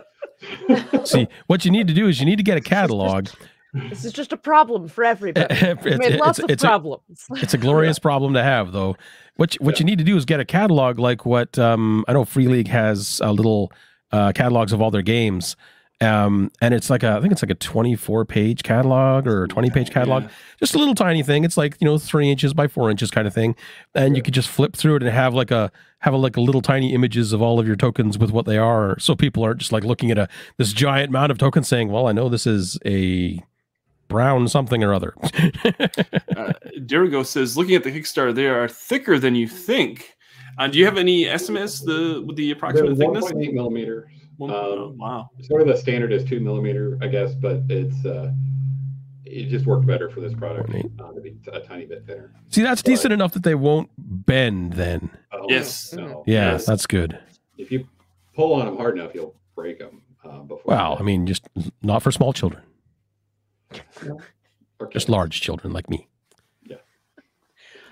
See, 1.05 1.29
what 1.49 1.65
you 1.65 1.71
need 1.71 1.87
to 1.89 1.95
do 1.95 2.09
is 2.09 2.19
you 2.19 2.27
need 2.27 2.37
to 2.37 2.43
get 2.43 2.57
a 2.57 2.63
catalog. 2.63 3.29
This 3.73 4.05
is 4.05 4.13
just 4.13 4.33
a 4.33 4.37
problem 4.37 4.89
for 4.89 5.05
everybody. 5.05 5.47
it's, 5.55 5.87
I 5.87 5.97
made 5.97 6.19
lots 6.19 6.39
it's- 6.39 6.45
of 6.45 6.51
it's 6.51 6.65
a, 6.65 6.67
problems. 6.67 7.27
it's 7.37 7.55
a 7.55 7.59
glorious 7.59 7.99
problem 7.99 8.35
to 8.35 8.43
have, 8.43 8.73
though. 8.73 8.97
What 9.37 9.55
you- 9.55 9.65
what 9.65 9.79
you 9.79 9.85
need 9.85 9.99
to 9.99 10.05
do 10.05 10.17
is 10.17 10.25
get 10.25 10.41
a 10.41 10.45
catalog 10.45 10.99
like 10.99 11.25
what 11.25 11.59
um, 11.59 12.05
I 12.09 12.15
know 12.15 12.25
Free 12.25 12.49
League 12.49 12.69
has 12.69 13.21
a 13.23 13.33
little 13.33 13.71
uh, 14.13 14.33
catalogs 14.33 14.73
of 14.73 14.81
all 14.81 14.91
their 14.91 15.03
games. 15.03 15.57
Um, 16.03 16.51
and 16.63 16.73
it's 16.73 16.89
like 16.89 17.03
a, 17.03 17.11
I 17.17 17.21
think 17.21 17.31
it's 17.31 17.43
like 17.43 17.51
a 17.51 17.55
24 17.57 18.25
page 18.25 18.63
catalog 18.63 19.27
or 19.27 19.45
a 19.45 19.49
20 19.49 19.69
page 19.69 19.91
catalog, 19.91 20.23
Yeah. 20.23 20.29
just 20.59 20.75
a 20.75 20.79
little 20.79 20.95
tiny 20.95 21.23
thing. 21.23 21.45
It's 21.45 21.59
like, 21.59 21.77
you 21.79 21.85
know, 21.85 21.99
three 21.99 22.31
inches 22.31 22.55
by 22.55 22.69
four 22.69 22.91
inches 22.91 23.11
kind 23.11 23.27
of 23.29 23.35
thing. 23.35 23.55
And 23.95 24.17
you 24.17 24.21
Yeah. 24.21 24.25
could 24.25 24.33
just 24.35 24.49
flip 24.49 24.75
through 24.75 24.97
it 24.97 25.03
and 25.03 25.13
have 25.13 25.35
like 25.35 25.51
a, 25.51 25.71
have 25.99 26.15
a, 26.15 26.17
like 26.17 26.39
a 26.39 26.41
little 26.41 26.63
tiny 26.63 26.95
images 26.95 27.35
of 27.35 27.43
all 27.43 27.61
of 27.61 27.67
your 27.67 27.77
tokens 27.77 28.17
with 28.17 28.31
what 28.31 28.47
they 28.47 28.57
are. 28.57 28.99
So 28.99 29.15
people 29.15 29.43
aren't 29.45 29.59
just 29.59 29.73
like 29.73 29.85
looking 29.85 30.11
at 30.11 30.17
a, 30.17 30.27
this 30.57 30.73
giant 30.73 31.13
mound 31.13 31.31
of 31.31 31.37
tokens 31.37 31.69
saying, 31.69 31.91
well, 31.91 32.07
I 32.09 32.13
know 32.13 32.31
this 32.31 32.47
is 32.47 32.79
a 32.87 33.39
brown 34.09 34.49
something 34.49 34.83
or 34.83 34.95
other. 34.95 35.15
Uh, 36.37 36.53
Dirigo 36.79 37.27
says, 37.27 37.57
looking 37.59 37.75
at 37.75 37.85
the 37.85 37.91
Kickstarter, 37.93 38.35
they 38.35 38.47
are 38.47 38.67
thicker 38.69 39.19
than 39.19 39.35
you 39.35 39.47
think. 39.47 40.15
Uh, 40.59 40.67
do 40.69 40.79
you 40.79 40.85
have 40.85 40.99
any 40.99 41.27
estimates 41.27 41.81
the 41.81 42.23
with 42.27 42.37
the 42.37 42.47
They're 42.47 42.57
approximate 42.57 42.99
thickness? 42.99 43.25
1.8 43.25 43.53
millimeters. 43.55 44.11
One- 44.37 44.51
um, 44.51 44.57
oh, 44.57 44.95
wow. 44.97 45.31
Sort 45.43 45.63
of 45.63 45.69
the 45.69 45.77
standard 45.77 46.13
is 46.13 46.25
two 46.25 46.41
millimeter, 46.41 46.99
I 47.03 47.09
guess, 47.09 47.35
but 47.35 47.63
it's 47.69 48.05
uh, 48.07 48.33
it 49.25 49.49
just 49.49 49.67
worked 49.67 49.87
better 49.87 50.11
for 50.11 50.21
this 50.21 50.35
product 50.35 50.71
uh, 50.71 51.13
to 51.13 51.21
be 51.21 51.37
a 51.53 51.61
tiny 51.61 51.87
bit 51.87 52.05
thinner. 52.07 52.33
See, 52.49 52.63
that's 52.63 52.83
decent 52.83 53.13
enough 53.13 53.33
that 53.35 53.43
they 53.45 53.55
won't 53.55 53.91
bend 53.99 54.73
then. 54.73 55.11
Oh, 55.33 55.47
Yes. 55.49 55.93
no. 55.93 56.25
Yeah, 56.27 56.53
Yes. 56.53 56.67
that's 56.67 56.87
good. 56.87 57.19
If 57.59 57.71
you 57.71 57.87
pull 58.35 58.55
on 58.55 58.67
them 58.67 58.77
hard 58.77 58.99
enough, 58.99 59.15
you'll 59.15 59.37
break 59.55 59.79
them. 59.79 60.03
Uh, 60.25 60.41
before 60.41 60.63
Well, 60.67 60.97
I 60.99 61.03
mean, 61.03 61.27
just 61.27 61.49
not 61.83 62.03
for 62.03 62.11
small 62.13 62.33
children, 62.35 62.63
Or 64.79 64.87
just 64.89 65.09
large 65.09 65.41
children 65.41 65.73
like 65.73 65.89
me. 65.89 66.09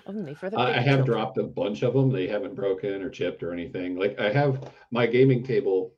Only 0.09 0.35
for 0.35 0.49
the 0.49 0.59
I, 0.59 0.79
I 0.79 0.81
have 0.81 1.05
dropped 1.05 1.37
a 1.37 1.43
bunch 1.43 1.83
of 1.83 1.93
them. 1.93 2.11
They 2.11 2.27
haven't 2.27 2.55
broken 2.55 3.03
or 3.03 3.11
chipped 3.11 3.43
or 3.43 3.53
anything. 3.53 3.97
Like 3.97 4.19
I 4.19 4.33
have 4.33 4.73
my 4.91 5.07
gaming 5.07 5.45
table 5.45 5.93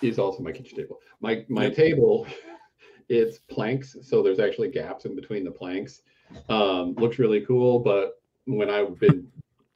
is 0.00 0.18
also 0.18 0.42
my 0.42 0.52
kitchen 0.52 0.76
table. 0.78 1.00
My 1.20 1.44
my 1.48 1.64
Yep. 1.64 1.74
table, 1.74 2.26
it's 3.08 3.38
planks, 3.38 3.96
so 4.02 4.22
there's 4.22 4.38
actually 4.38 4.70
gaps 4.70 5.04
in 5.04 5.16
between 5.16 5.44
the 5.44 5.50
planks. 5.50 6.02
Um, 6.48 6.94
looks 6.94 7.18
really 7.18 7.40
cool, 7.40 7.80
but 7.80 8.22
when 8.46 8.70
I've 8.70 8.98
been 8.98 9.26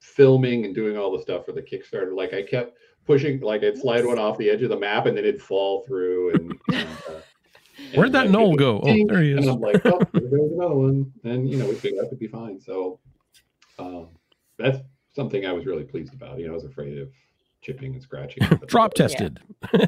filming 0.01 0.65
and 0.65 0.75
doing 0.75 0.97
all 0.97 1.11
the 1.15 1.23
stuff 1.23 1.45
for 1.45 1.53
the 1.53 1.63
Kickstarter, 1.63 2.15
like 2.15 2.33
I 2.35 2.43
kept 2.43 2.79
pushing, 3.05 3.41
like 3.41 3.63
I'd 3.63 3.77
slide 3.77 4.07
one 4.07 4.19
off 4.19 4.39
the 4.39 4.49
edge 4.49 4.63
of 4.63 4.71
the 4.71 4.79
map 4.79 5.07
and 5.07 5.17
then 5.17 5.25
it'd 5.25 5.43
fall 5.43 5.85
through. 5.87 6.35
And, 6.35 6.53
and 6.73 6.99
uh, 7.09 7.21
Where'd 7.95 8.07
and, 8.07 8.15
that 8.15 8.23
like, 8.23 8.31
knoll 8.31 8.47
it 8.47 8.51
would 8.51 8.59
go? 8.59 8.81
Oh, 8.83 9.07
there 9.09 9.23
he 9.23 9.33
is. 9.33 9.37
And 9.37 9.45
is. 9.45 9.49
I'm 9.49 9.61
like, 9.61 9.85
oh, 9.85 10.01
there 10.13 10.31
goes 10.31 10.53
another 10.53 10.75
one. 10.75 11.13
And 11.25 11.49
you 11.49 11.59
know, 11.59 11.67
we 11.67 11.75
figured 11.75 12.05
out 12.05 12.11
to 12.11 12.17
be 12.17 12.27
fine. 12.27 12.61
So 12.61 13.01
um, 13.79 14.09
that's 14.59 14.79
something 15.15 15.47
I 15.47 15.53
was 15.53 15.67
really 15.67 15.85
pleased 15.85 16.15
about. 16.15 16.39
You 16.39 16.47
know, 16.47 16.53
I 16.53 16.55
was 16.55 16.65
afraid 16.65 16.99
of 16.99 17.09
chipping 17.63 17.95
and 17.95 18.03
scratching. 18.03 18.47
but- 18.49 18.69
Drop 18.69 18.95
tested. 18.95 19.41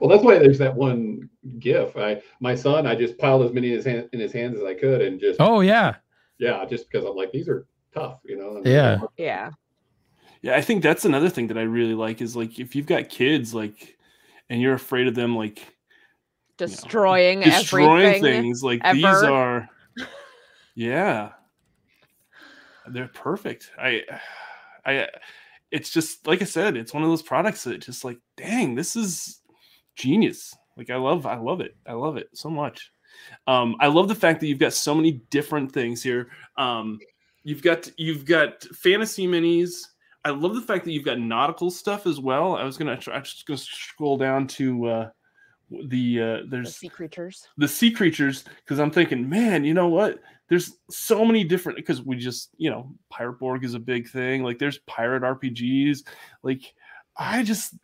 Well, 0.00 0.08
that's 0.08 0.22
why 0.24 0.38
there's 0.38 0.56
that 0.58 0.74
one 0.74 1.28
GIF. 1.58 1.98
I 1.98 2.22
my 2.40 2.54
son, 2.54 2.86
I 2.86 2.94
just 2.94 3.18
piled 3.18 3.42
as 3.44 3.52
many 3.52 3.68
in 3.68 3.76
his, 3.76 3.84
hand, 3.84 4.08
in 4.14 4.20
his 4.20 4.32
hands 4.32 4.56
as 4.56 4.64
I 4.64 4.72
could, 4.72 5.02
and 5.02 5.20
just 5.20 5.38
Oh 5.38 5.60
yeah, 5.60 5.96
yeah, 6.38 6.64
just 6.64 6.90
because 6.90 7.04
I'm 7.06 7.14
like 7.14 7.30
these 7.30 7.46
are 7.46 7.66
tough, 7.94 8.20
you 8.24 8.38
know. 8.38 8.56
and- 8.56 8.64
Yeah. 8.66 9.00
Yeah. 9.18 9.50
Yeah, 10.40 10.56
I 10.56 10.62
think 10.62 10.82
that's 10.82 11.04
another 11.04 11.28
thing 11.28 11.48
that 11.48 11.58
I 11.58 11.62
really 11.62 11.92
like 11.94 12.22
is 12.22 12.34
like 12.34 12.58
if 12.58 12.74
you've 12.74 12.86
got 12.86 13.10
kids 13.10 13.52
like 13.54 13.98
and 14.48 14.62
you're 14.62 14.72
afraid 14.72 15.08
of 15.08 15.14
them 15.14 15.36
like 15.36 15.60
Destroying, 16.56 17.40
destroying 17.40 18.06
everything. 18.06 18.42
things 18.42 18.62
like 18.62 18.82
these 18.94 19.04
are 19.04 19.68
yeah 20.74 21.32
they're 22.88 23.08
perfect 23.08 23.70
i 23.78 24.02
i 24.84 25.06
it's 25.70 25.90
just 25.90 26.26
like 26.26 26.42
i 26.42 26.44
said 26.44 26.76
it's 26.76 26.92
one 26.94 27.02
of 27.02 27.08
those 27.08 27.22
products 27.22 27.64
that 27.64 27.80
just 27.80 28.04
like 28.04 28.18
dang 28.36 28.74
this 28.74 28.96
is 28.96 29.42
genius 29.96 30.54
like 30.76 30.90
i 30.90 30.96
love 30.96 31.26
i 31.26 31.36
love 31.36 31.60
it 31.60 31.76
i 31.86 31.92
love 31.92 32.16
it 32.16 32.28
so 32.34 32.48
much 32.50 32.90
um 33.46 33.76
i 33.80 33.86
love 33.86 34.08
the 34.08 34.14
fact 34.14 34.40
that 34.40 34.46
you've 34.46 34.58
got 34.58 34.72
so 34.72 34.94
many 34.94 35.12
different 35.30 35.70
things 35.70 36.02
here 36.02 36.28
um 36.56 36.98
you've 37.44 37.62
got 37.62 37.88
you've 37.98 38.24
got 38.24 38.62
fantasy 38.74 39.26
minis 39.26 39.84
I 40.24 40.30
love 40.30 40.54
the 40.54 40.60
fact 40.60 40.84
that 40.84 40.92
you've 40.92 41.04
got 41.04 41.18
nautical 41.18 41.68
stuff 41.68 42.06
as 42.06 42.20
well. 42.20 42.54
I 42.54 42.62
was 42.62 42.76
gonna 42.76 42.96
try, 42.96 43.16
I'm 43.16 43.24
just 43.24 43.44
gonna 43.44 43.58
scroll 43.58 44.16
down 44.16 44.46
to 44.46 44.86
uh, 44.86 45.08
the 45.88 46.20
uh, 46.20 46.24
The 46.24 46.46
there's 46.48 46.76
sea 46.76 46.88
creatures. 46.88 47.48
the 47.56 47.66
sea 47.66 47.90
creatures 47.90 48.44
because 48.58 48.78
I'm 48.78 48.92
thinking, 48.92 49.28
man, 49.28 49.64
you 49.64 49.74
know 49.74 49.88
what? 49.88 50.20
There's 50.52 50.76
so 50.90 51.24
many 51.24 51.44
different 51.44 51.78
because 51.78 52.02
we 52.02 52.14
just, 52.14 52.50
you 52.58 52.68
know, 52.68 52.94
Pirate 53.08 53.38
Borg 53.38 53.64
is 53.64 53.72
a 53.72 53.78
big 53.78 54.06
thing. 54.06 54.42
Like 54.42 54.58
there's 54.58 54.80
pirate 54.80 55.22
RPGs. 55.22 56.00
Like 56.42 56.74
I 57.16 57.42
just 57.42 57.74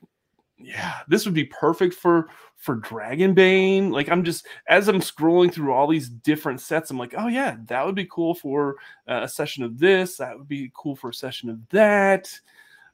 yeah, 0.59 0.98
this 1.09 1.24
would 1.24 1.33
be 1.33 1.46
perfect 1.46 1.94
for 1.94 2.28
for 2.57 2.76
Dragonbane. 2.76 3.90
Like 3.90 4.11
I'm 4.11 4.22
just 4.22 4.46
as 4.68 4.87
I'm 4.87 5.00
scrolling 5.00 5.50
through 5.50 5.72
all 5.72 5.88
these 5.88 6.11
different 6.11 6.61
sets, 6.61 6.90
I'm 6.90 6.98
like, 6.98 7.14
oh 7.16 7.28
yeah, 7.28 7.57
that 7.68 7.87
would 7.87 7.94
be 7.94 8.04
cool 8.04 8.35
for 8.35 8.76
uh, 9.09 9.20
a 9.22 9.28
session 9.28 9.64
of 9.64 9.78
this. 9.78 10.18
That 10.18 10.37
would 10.37 10.46
be 10.46 10.70
cool 10.76 10.94
for 10.94 11.09
a 11.09 11.14
session 11.14 11.48
of 11.48 11.66
that. 11.70 12.31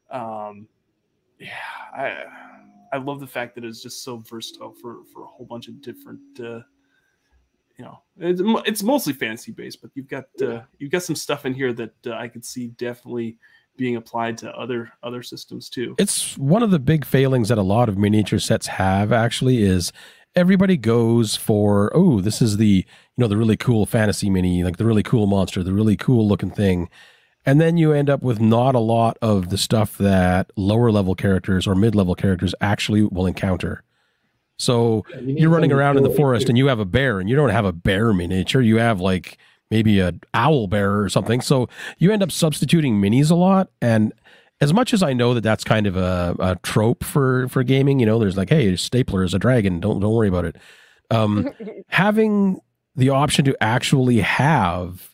Um, 0.09 0.69
yeah, 1.41 1.51
I 1.93 2.25
I 2.93 2.99
love 2.99 3.19
the 3.19 3.27
fact 3.27 3.57
that 3.57 3.65
it's 3.65 3.83
just 3.83 4.05
so 4.05 4.19
versatile 4.19 4.73
for 4.81 4.99
for 5.13 5.25
a 5.25 5.27
whole 5.27 5.47
bunch 5.47 5.67
of 5.67 5.83
different. 5.83 6.21
Uh, 6.39 6.61
you 7.77 7.85
know, 7.85 8.01
it's, 8.19 8.41
it's 8.67 8.83
mostly 8.83 9.13
fantasy 9.13 9.53
based, 9.53 9.83
but 9.83 9.91
you've 9.95 10.09
got 10.09 10.25
uh, 10.41 10.63
you've 10.79 10.93
got 10.93 11.03
some 11.03 11.17
stuff 11.17 11.45
in 11.45 11.55
here 11.55 11.73
that 11.73 11.95
uh, 12.07 12.13
I 12.13 12.29
could 12.29 12.45
see 12.45 12.69
definitely 12.69 13.39
being 13.77 13.97
applied 13.97 14.39
to 14.39 14.53
other 14.53 14.93
other 15.03 15.23
systems 15.23 15.69
too. 15.69 15.95
It's 15.99 16.39
one 16.39 16.63
of 16.63 16.71
the 16.71 16.79
big 16.79 17.05
failings 17.05 17.49
that 17.49 17.59
a 17.59 17.63
lot 17.63 17.89
of 17.89 17.99
miniature 17.99 18.39
sets 18.39 18.67
have 18.69 19.13
actually 19.13 19.63
is 19.63 19.93
everybody 20.37 20.77
goes 20.77 21.37
for 21.37 21.93
oh 21.95 22.21
this 22.21 22.43
is 22.43 22.57
the 22.57 22.67
you 22.67 22.85
know 23.19 23.29
the 23.29 23.37
really 23.37 23.57
cool 23.57 23.87
fantasy 23.87 24.29
mini 24.29 24.65
like 24.65 24.79
the 24.79 24.85
really 24.85 25.03
cool 25.03 25.27
monster 25.27 25.63
the 25.63 25.73
really 25.73 25.97
cool 25.97 26.27
looking 26.27 26.51
thing. 26.51 26.89
And 27.47 27.61
then 27.61 27.77
you 27.77 27.93
end 27.93 28.09
up 28.09 28.23
with 28.23 28.41
not 28.41 28.75
a 28.75 28.79
lot 28.79 29.19
of 29.21 29.51
the 29.51 29.59
stuff 29.59 29.99
that 29.99 30.51
lower 30.57 30.91
level 30.91 31.15
characters 31.15 31.67
or 31.67 31.75
mid 31.75 31.95
level 31.95 32.15
characters 32.15 32.55
actually 32.61 33.03
will 33.03 33.27
encounter 33.27 33.83
so 34.59 35.05
you 35.21 35.35
you're 35.39 35.51
running 35.51 35.73
around 35.73 35.97
in 35.97 36.03
the 36.05 36.11
forest 36.11 36.49
and 36.49 36.57
you 36.59 36.67
have 36.69 36.79
a 36.79 36.85
bear 36.85 37.21
and 37.21 37.29
you 37.29 37.37
don't 37.37 37.51
have 37.51 37.65
a 37.65 37.73
bear 37.73 38.13
miniature. 38.13 38.61
You 38.63 38.77
have 38.79 39.01
like 39.01 39.39
maybe 39.71 39.99
a 40.01 40.13
owl 40.35 40.67
bear 40.69 41.01
or 41.01 41.09
something. 41.09 41.41
So 41.41 41.69
you 41.99 42.13
end 42.13 42.23
up 42.23 42.31
substituting 42.31 43.01
minis 43.01 43.31
a 43.31 43.35
lot. 43.35 43.71
And 43.83 44.13
as 44.61 44.73
much 44.73 44.95
as 44.95 45.03
i 45.03 45.13
know 45.13 45.35
that 45.35 45.41
that's 45.43 45.65
kind 45.65 45.87
of 45.87 45.97
a, 45.97 46.37
a 46.39 46.57
trope 46.63 47.03
for 47.03 47.49
for 47.49 47.65
gaming 47.65 47.99
you 47.99 48.07
know 48.07 48.21
there's 48.21 48.37
like 48.37 48.49
hey 48.51 48.77
stapler 48.77 49.25
is 49.25 49.35
a 49.35 49.39
dragon. 49.39 49.81
Don't 49.81 50.01
don't 50.01 50.13
worry 50.15 50.29
about 50.29 50.45
it. 50.45 50.57
Um 51.11 51.51
having 51.89 52.61
the 52.95 53.11
option 53.11 53.45
to 53.47 53.57
actually 53.61 54.21
have 54.21 55.11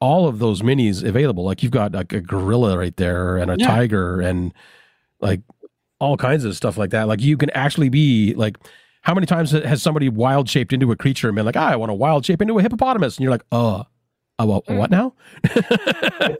all 0.00 0.28
of 0.28 0.38
those 0.38 0.60
minis 0.60 1.02
available 1.02 1.44
like 1.44 1.62
you've 1.62 1.72
got 1.72 1.92
like 1.92 2.12
a 2.12 2.20
gorilla 2.20 2.76
right 2.76 2.96
there 2.98 3.38
and 3.38 3.50
a 3.50 3.56
Yeah. 3.58 3.66
tiger 3.66 4.20
and 4.20 4.52
like 5.20 5.40
all 6.04 6.16
kinds 6.16 6.44
of 6.44 6.54
stuff 6.56 6.76
like 6.76 6.90
that 6.90 7.08
like 7.08 7.20
you 7.20 7.36
can 7.36 7.50
actually 7.50 7.88
be 7.88 8.34
like 8.34 8.58
how 9.02 9.14
many 9.14 9.26
times 9.26 9.50
has 9.50 9.82
somebody 9.82 10.08
wild 10.08 10.48
shaped 10.48 10.72
into 10.72 10.90
a 10.92 10.96
creature 10.96 11.28
and 11.28 11.36
been 11.36 11.46
like 11.46 11.56
ah, 11.56 11.68
i 11.70 11.76
want 11.76 11.90
to 11.90 11.94
wild 11.94 12.24
shape 12.26 12.40
into 12.42 12.58
a 12.58 12.62
hippopotamus 12.62 13.16
and 13.16 13.22
you're 13.24 13.32
like 13.32 13.44
uh 13.52 13.82
uh, 14.38 14.44
what, 14.46 14.68
what 14.68 14.90
now 14.90 15.14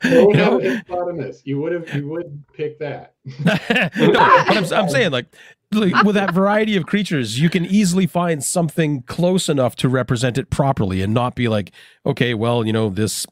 You 0.03 0.11
You 0.11 0.27
would 0.27 0.37
have 0.37 0.53
know? 0.53 0.59
hippopotamus. 0.59 1.43
You 1.45 1.61
would 1.61 1.73
have. 1.73 1.95
You 1.95 2.09
would 2.09 2.43
pick 2.53 2.79
that. 2.81 3.15
no, 3.25 3.55
but 3.69 4.17
I'm, 4.19 4.65
I'm 4.73 4.89
saying 4.89 5.13
like, 5.13 5.27
like 5.73 6.03
with 6.03 6.17
that 6.17 6.35
variety 6.35 6.77
of 6.77 6.87
creatures, 6.87 7.39
you 7.41 7.49
can 7.49 7.65
easily 7.65 8.07
find 8.07 8.43
something 8.43 9.03
close 9.03 9.49
enough 9.49 9.77
to 9.77 9.89
represent 9.89 10.39
it 10.39 10.51
properly 10.51 11.03
and 11.03 11.15
not 11.15 11.37
be 11.37 11.47
like, 11.47 11.71
okay, 12.05 12.35
well, 12.35 12.67
you 12.67 12.73
know, 12.73 12.89
this 12.89 13.27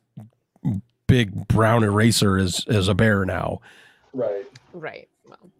big 1.09 1.49
brown 1.49 1.83
eraser 1.83 2.39
is 2.39 2.65
is 2.69 2.87
a 2.89 2.95
bear 2.95 3.25
now. 3.25 3.61
Right. 4.13 4.47
Right. 4.73 5.09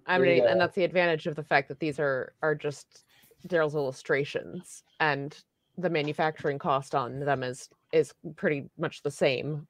Well, 0.07 0.17
I 0.17 0.19
mean, 0.19 0.37
Yeah. 0.39 0.51
and 0.51 0.61
that's 0.61 0.75
the 0.75 0.85
advantage 0.85 1.27
of 1.27 1.37
the 1.37 1.45
fact 1.45 1.69
that 1.69 1.81
these 1.81 1.99
are 1.99 2.35
are 2.43 2.55
just 2.55 3.05
Daryl's 3.49 3.75
illustrations, 3.75 4.83
and 5.01 5.37
the 5.79 5.91
manufacturing 5.91 6.59
cost 6.59 6.95
on 6.95 7.21
them 7.21 7.43
is 7.43 7.69
is 7.93 8.15
pretty 8.37 8.69
much 8.79 9.03
the 9.03 9.11
same, 9.11 9.67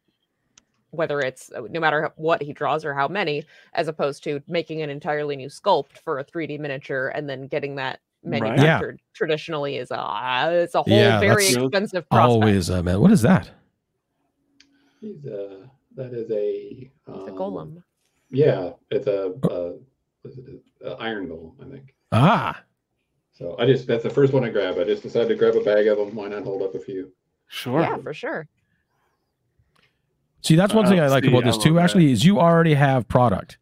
whether 0.91 1.21
it's 1.21 1.51
uh, 1.53 1.63
no 1.71 1.81
matter 1.81 2.13
what 2.17 2.43
he 2.43 2.53
draws 2.53 2.85
or 2.85 2.95
how 2.95 3.09
many, 3.09 3.45
as 3.75 3.89
opposed 3.89 4.23
to 4.25 4.41
making 4.47 4.83
an 4.83 4.91
entirely 4.91 5.37
new 5.37 5.49
sculpt 5.49 5.99
for 5.99 6.19
a 6.19 6.25
3D 6.25 6.59
miniature 6.59 7.09
and 7.09 7.29
then 7.29 7.47
getting 7.47 7.75
that 7.77 8.01
Right. 8.25 8.41
Yeah. 8.41 8.51
manufactured. 8.51 9.01
Traditionally, 9.15 9.77
is 9.79 9.91
a 9.91 10.49
it's 10.63 10.75
a 10.77 10.83
whole 10.83 10.93
Yeah, 10.93 11.19
very 11.19 11.45
that's 11.45 11.57
expensive 11.57 12.09
prospect. 12.09 12.31
Always, 12.31 12.71
uh, 12.71 12.83
man. 12.83 13.01
What 13.01 13.11
is 13.11 13.23
that? 13.23 13.51
He's 15.01 15.27
uh 15.27 15.67
that 15.97 16.15
is 16.15 16.31
a 16.31 16.89
It's 17.09 17.27
a 17.27 17.31
um, 17.31 17.37
golem. 17.37 17.83
Yeah, 18.31 18.71
it's 18.91 19.09
a 19.09 19.33
uh, 19.51 19.73
what 20.23 20.33
is 20.33 20.39
it? 20.39 20.63
Uh, 20.85 20.95
iron 20.95 21.29
golem, 21.29 21.53
I 21.65 21.71
think. 21.71 21.95
Ah, 22.13 22.63
So 23.33 23.57
I 23.59 23.67
just 23.67 23.87
that's 23.87 24.03
the 24.03 24.11
first 24.11 24.33
one 24.33 24.45
I 24.45 24.49
grabbed. 24.51 24.79
I 24.79 24.85
just 24.85 25.03
decided 25.03 25.29
to 25.29 25.35
grab 25.35 25.55
a 25.57 25.63
bag 25.65 25.87
of 25.89 25.99
them. 25.99 26.15
Why 26.15 26.29
not 26.29 26.45
hold 26.45 26.63
up 26.63 26.75
a 26.75 26.79
few? 26.81 27.13
Sure. 27.49 27.81
Yeah, 27.81 27.97
for 27.99 28.15
sure. 28.15 28.47
see, 30.43 30.57
that's 30.57 30.75
one 30.75 30.87
thing 30.87 31.01
Uh, 31.01 31.05
I 31.05 31.09
like 31.09 31.25
see, 31.25 31.31
about 31.31 31.45
this 31.45 31.59
too. 31.59 31.75
that. 31.75 31.81
Actually, 31.83 32.13
is 32.13 32.25
you 32.25 32.39
already 32.41 32.75
have 32.75 33.07
product. 33.09 33.59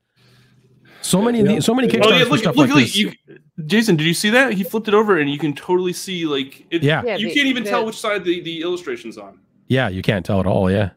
So 1.02 1.22
many, 1.22 1.38
Yeah. 1.42 1.56
the, 1.56 1.62
so 1.62 1.74
many 1.74 1.88
Kickstarters 1.88 2.06
Oh 2.06 2.16
yeah, 2.18 2.24
look, 2.24 2.38
stuff 2.40 2.56
look, 2.56 2.68
like 2.68 2.74
look, 2.76 2.84
this. 2.84 2.96
you, 2.96 3.12
Jason, 3.64 3.96
did 3.96 4.06
you 4.06 4.12
see 4.14 4.30
that? 4.30 4.52
He 4.52 4.64
flipped 4.64 4.86
it 4.86 4.92
over, 4.94 5.18
and 5.18 5.30
you 5.30 5.38
can 5.38 5.54
totally 5.54 5.92
see 5.94 6.26
like 6.26 6.66
it, 6.70 6.82
Yeah. 6.82 7.02
Yeah, 7.04 7.16
you 7.16 7.28
the- 7.28 7.34
can't 7.34 7.46
even 7.46 7.64
tell 7.64 7.86
which 7.86 7.96
side 7.98 8.24
the 8.24 8.40
the 8.42 8.60
illustration's 8.62 9.16
on. 9.18 9.40
Yeah, 9.66 9.88
you 9.88 10.02
can't 10.02 10.26
tell 10.26 10.40
at 10.40 10.46
all. 10.46 10.70
Yeah. 10.70 10.76
Yeah. 10.78 10.90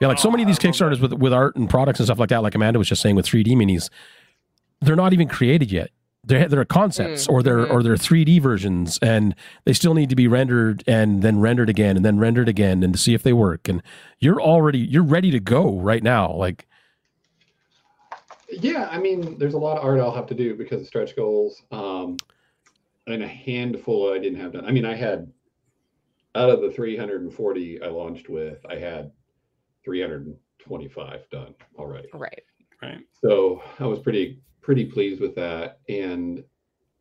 Yeah, 0.00 0.08
like 0.08 0.18
so 0.18 0.30
many 0.30 0.42
of 0.42 0.46
these 0.46 0.58
I 0.58 0.66
love 0.66 0.78
that. 0.78 0.96
Kickstarters 0.96 1.00
with 1.00 1.12
with 1.14 1.32
art 1.32 1.56
and 1.56 1.68
products 1.68 2.00
and 2.00 2.06
stuff 2.06 2.18
like 2.18 2.30
that, 2.30 2.42
like 2.42 2.54
Amanda 2.54 2.78
was 2.78 2.88
just 2.88 3.02
saying 3.02 3.16
with 3.16 3.26
3D 3.26 3.48
minis, 3.48 3.90
they're 4.80 4.96
not 4.96 5.12
even 5.12 5.28
created 5.28 5.70
yet. 5.70 5.90
They're 6.24 6.48
they're 6.48 6.64
concepts 6.64 7.26
Mm, 7.26 7.32
or 7.32 7.42
they're 7.42 7.66
mhm. 7.66 7.70
or 7.70 7.82
they're 7.82 7.96
3D 7.96 8.40
versions, 8.42 8.98
and 9.02 9.34
they 9.64 9.72
still 9.72 9.94
need 9.94 10.10
to 10.10 10.16
be 10.16 10.28
rendered 10.28 10.84
and 10.86 11.22
then 11.22 11.40
rendered 11.40 11.68
again 11.68 11.96
and 11.96 12.04
then 12.04 12.18
rendered 12.18 12.48
again 12.48 12.82
and 12.82 12.92
to 12.94 12.98
see 12.98 13.14
if 13.14 13.22
they 13.22 13.32
work. 13.32 13.68
And 13.68 13.82
you're 14.18 14.40
already 14.40 14.78
you're 14.78 15.02
ready 15.02 15.30
to 15.30 15.40
go 15.40 15.78
right 15.78 16.02
now. 16.02 16.32
Like 16.32 16.66
Yeah, 18.48 18.88
I 18.90 18.98
mean, 18.98 19.38
there's 19.38 19.54
a 19.54 19.58
lot 19.58 19.78
of 19.78 19.84
art 19.84 20.00
I'll 20.00 20.10
have 20.14 20.26
to 20.26 20.34
do 20.34 20.54
because 20.54 20.80
of 20.82 20.86
stretch 20.86 21.14
goals. 21.16 21.62
Um, 21.70 22.16
and 23.06 23.22
a 23.22 23.28
handful 23.28 24.12
I 24.12 24.18
didn't 24.18 24.40
have 24.40 24.52
done. 24.52 24.64
I 24.66 24.72
mean, 24.72 24.84
I 24.84 24.94
had 24.94 25.32
out 26.34 26.50
of 26.50 26.60
the 26.60 26.70
340 26.70 27.82
I 27.82 27.86
launched 27.88 28.28
with, 28.28 28.64
I 28.68 28.76
had 28.76 29.10
325 29.84 31.30
done 31.30 31.54
already. 31.78 32.08
Right. 32.12 32.42
Right. 32.82 33.00
So 33.22 33.62
I 33.78 33.86
was 33.86 33.98
pretty 33.98 34.40
pretty 34.62 34.86
pleased 34.86 35.20
with 35.20 35.34
that, 35.34 35.80
and 35.88 36.42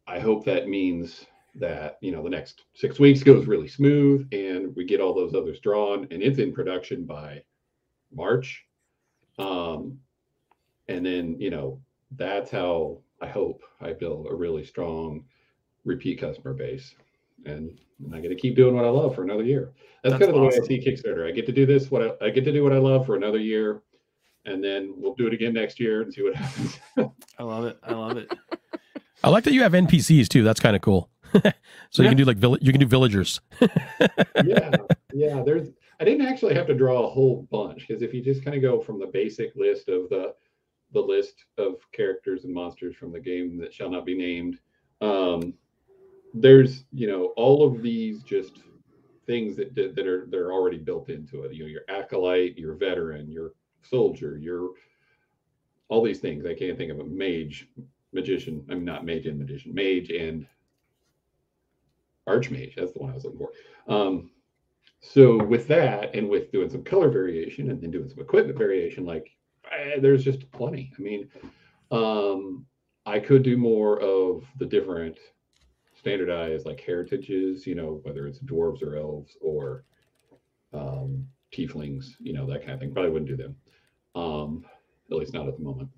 I 0.07 0.19
hope 0.19 0.45
that 0.45 0.67
means 0.67 1.25
that 1.55 1.97
you 2.01 2.11
know 2.11 2.23
the 2.23 2.29
next 2.29 2.63
six 2.73 2.99
weeks 2.99 3.23
goes 3.23 3.47
really 3.47 3.67
smooth, 3.67 4.27
and 4.31 4.75
we 4.75 4.85
get 4.85 4.99
all 4.99 5.13
those 5.13 5.33
others 5.33 5.59
drawn, 5.59 6.07
and 6.11 6.21
it's 6.21 6.39
in 6.39 6.53
production 6.53 7.05
by 7.05 7.43
March. 8.13 8.65
Um, 9.37 9.99
and 10.87 11.05
then 11.05 11.37
you 11.39 11.49
know 11.49 11.79
that's 12.17 12.51
how 12.51 12.99
I 13.21 13.27
hope 13.27 13.61
I 13.79 13.93
build 13.93 14.27
a 14.29 14.35
really 14.35 14.65
strong 14.65 15.25
repeat 15.85 16.19
customer 16.19 16.53
base, 16.53 16.93
and, 17.45 17.78
and 18.04 18.15
I 18.15 18.19
get 18.19 18.30
to 18.30 18.36
keep 18.36 18.56
doing 18.56 18.75
what 18.75 18.86
I 18.86 18.89
love 18.89 19.15
for 19.15 19.23
another 19.23 19.43
year. 19.43 19.73
That's, 20.04 20.13
That's 20.13 20.25
kind 20.25 20.36
of 20.36 20.36
the 20.36 20.47
way 20.47 20.62
I 20.62 20.65
see 20.65 20.80
Kickstarter. 20.80 21.28
I 21.28 21.32
get 21.32 21.45
to 21.47 21.52
do 21.52 21.65
this 21.65 21.91
what 21.91 22.02
I, 22.21 22.28
I 22.28 22.30
get 22.30 22.45
to 22.45 22.52
do 22.52 22.63
what 22.63 22.73
I 22.73 22.78
love 22.78 23.06
for 23.06 23.15
another 23.15 23.38
year, 23.38 23.82
and 24.45 24.63
then 24.63 24.93
we'll 24.97 25.15
do 25.15 25.28
it 25.28 25.34
again 25.34 25.54
next 25.54 25.80
year 25.80 26.02
and 26.02 26.13
see 26.13 26.23
what 26.23 26.36
happens. 26.36 26.80
I 27.38 27.43
love 27.43 27.65
it. 27.65 27.78
I 27.84 27.93
love 27.93 28.17
it. 28.17 28.32
I 29.23 29.30
like 29.30 29.43
that 29.43 29.54
you 29.54 29.63
have 29.63 29.73
NPCs 29.73 30.30
too. 30.30 30.43
That's 30.43 30.60
kind 30.60 30.75
of 30.75 30.82
cool. 30.82 31.10
so 31.91 32.02
you 32.02 32.10
can 32.10 32.17
do 32.17 32.25
like 32.25 32.38
vill- 32.38 32.58
you 32.62 32.71
can 32.71 32.80
do 32.80 32.88
villagers. 32.88 33.41
yeah, 34.43 34.71
yeah. 35.13 35.43
There's 35.43 35.69
I 35.99 36.06
didn't 36.06 36.25
actually 36.25 36.56
have 36.56 36.67
to 36.67 36.73
draw 36.73 37.06
a 37.06 37.10
whole 37.10 37.47
bunch 37.52 37.88
because 37.88 38.02
if 38.02 38.13
you 38.13 38.21
just 38.21 38.43
kind 38.43 38.56
of 38.56 38.62
go 38.62 38.80
from 38.80 38.99
the 38.99 39.08
basic 39.08 39.56
list 39.56 39.89
of 39.89 40.10
the 40.10 40.34
the 40.93 40.99
list 40.99 41.45
of 41.58 41.75
characters 41.91 42.45
and 42.45 42.54
monsters 42.54 42.95
from 42.95 43.12
the 43.12 43.19
game 43.19 43.60
that 43.60 43.73
shall 43.73 43.91
not 43.91 44.06
be 44.06 44.17
named, 44.17 44.58
um, 45.02 45.54
there's 46.33 46.83
you 46.91 47.08
know 47.08 47.33
all 47.35 47.63
of 47.63 47.81
these 47.81 48.23
just 48.23 48.60
things 49.25 49.56
that 49.56 49.75
that 49.75 50.08
are 50.08 50.25
they're 50.29 50.51
already 50.51 50.77
built 50.77 51.10
into 51.10 51.43
it. 51.43 51.54
You 51.54 51.63
know, 51.63 51.69
your 51.69 51.81
acolyte, 51.89 52.58
your 52.58 52.73
veteran, 52.75 53.31
your 53.31 53.54
soldier, 53.83 54.37
your 54.37 54.71
all 55.87 56.04
these 56.04 56.19
things. 56.19 56.45
I 56.45 56.54
can't 56.54 56.77
think 56.77 56.91
of 56.91 56.99
a 56.99 57.04
mage, 57.04 57.67
magician. 58.12 58.65
I'm 58.69 58.85
not 58.85 59.06
mage 59.06 59.25
and 59.25 59.39
magician, 59.39 59.73
mage 59.73 60.10
and 60.10 60.47
archmage. 62.27 62.75
That's 62.75 62.93
the 62.93 62.99
one 62.99 63.12
I 63.12 63.15
was 63.15 63.25
looking 63.25 63.39
for. 63.39 63.93
Um, 63.93 64.31
so 65.01 65.43
with 65.43 65.67
that, 65.67 66.13
and 66.15 66.27
with 66.27 66.51
doing 66.51 66.69
some 66.69 66.83
color 66.83 67.10
variation, 67.10 67.69
and 67.69 67.81
then 67.81 67.91
doing 67.91 68.10
some 68.10 68.19
equipment 68.19 68.58
variation, 68.58 69.06
like 69.06 69.29
eh, 69.71 69.99
there's 69.99 70.23
just 70.23 70.51
plenty. 70.51 70.91
I 70.97 71.01
mean, 71.01 71.29
um, 71.91 72.65
I 73.06 73.19
could 73.19 73.43
do 73.43 73.58
more 73.58 73.99
of 73.99 74.43
the 74.58 74.65
different 74.65 75.17
standardized 76.00 76.65
like 76.65 76.79
heritages. 76.81 77.67
You 77.67 77.75
know, 77.75 78.00
whether 78.04 78.25
it's 78.27 78.39
dwarves 78.39 78.81
or 78.81 78.95
elves 78.95 79.35
or 79.41 79.83
um, 80.73 81.27
tieflings. 81.54 82.06
You 82.19 82.33
know, 82.33 82.45
that 82.47 82.62
kind 82.62 82.71
of 82.73 82.79
thing. 82.79 82.91
Probably 82.93 83.12
wouldn't 83.12 83.29
do 83.29 83.37
them. 83.37 83.56
Um, 84.15 84.65
at 85.12 85.17
least 85.17 85.33
not 85.33 85.47
at 85.47 85.58
the 85.58 85.63
moment. 85.63 85.89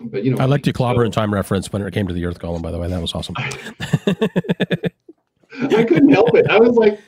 But 0.00 0.24
you 0.24 0.32
know, 0.34 0.42
I 0.42 0.44
liked 0.44 0.66
your 0.66 0.74
clobber 0.74 1.00
so- 1.00 1.04
and 1.04 1.12
time 1.14 1.32
reference 1.32 1.72
when 1.72 1.80
it 1.82 1.94
came 1.94 2.06
to 2.08 2.14
the 2.14 2.24
Earth 2.26 2.38
Golem. 2.38 2.60
By 2.62 2.70
the 2.70 2.78
way, 2.78 2.88
that 2.88 3.00
was 3.00 3.14
awesome. 3.14 3.34
I 3.38 3.50
couldn't 5.84 6.10
help 6.10 6.34
it. 6.34 6.46
I 6.50 6.58
was 6.58 6.76
like, 6.76 7.00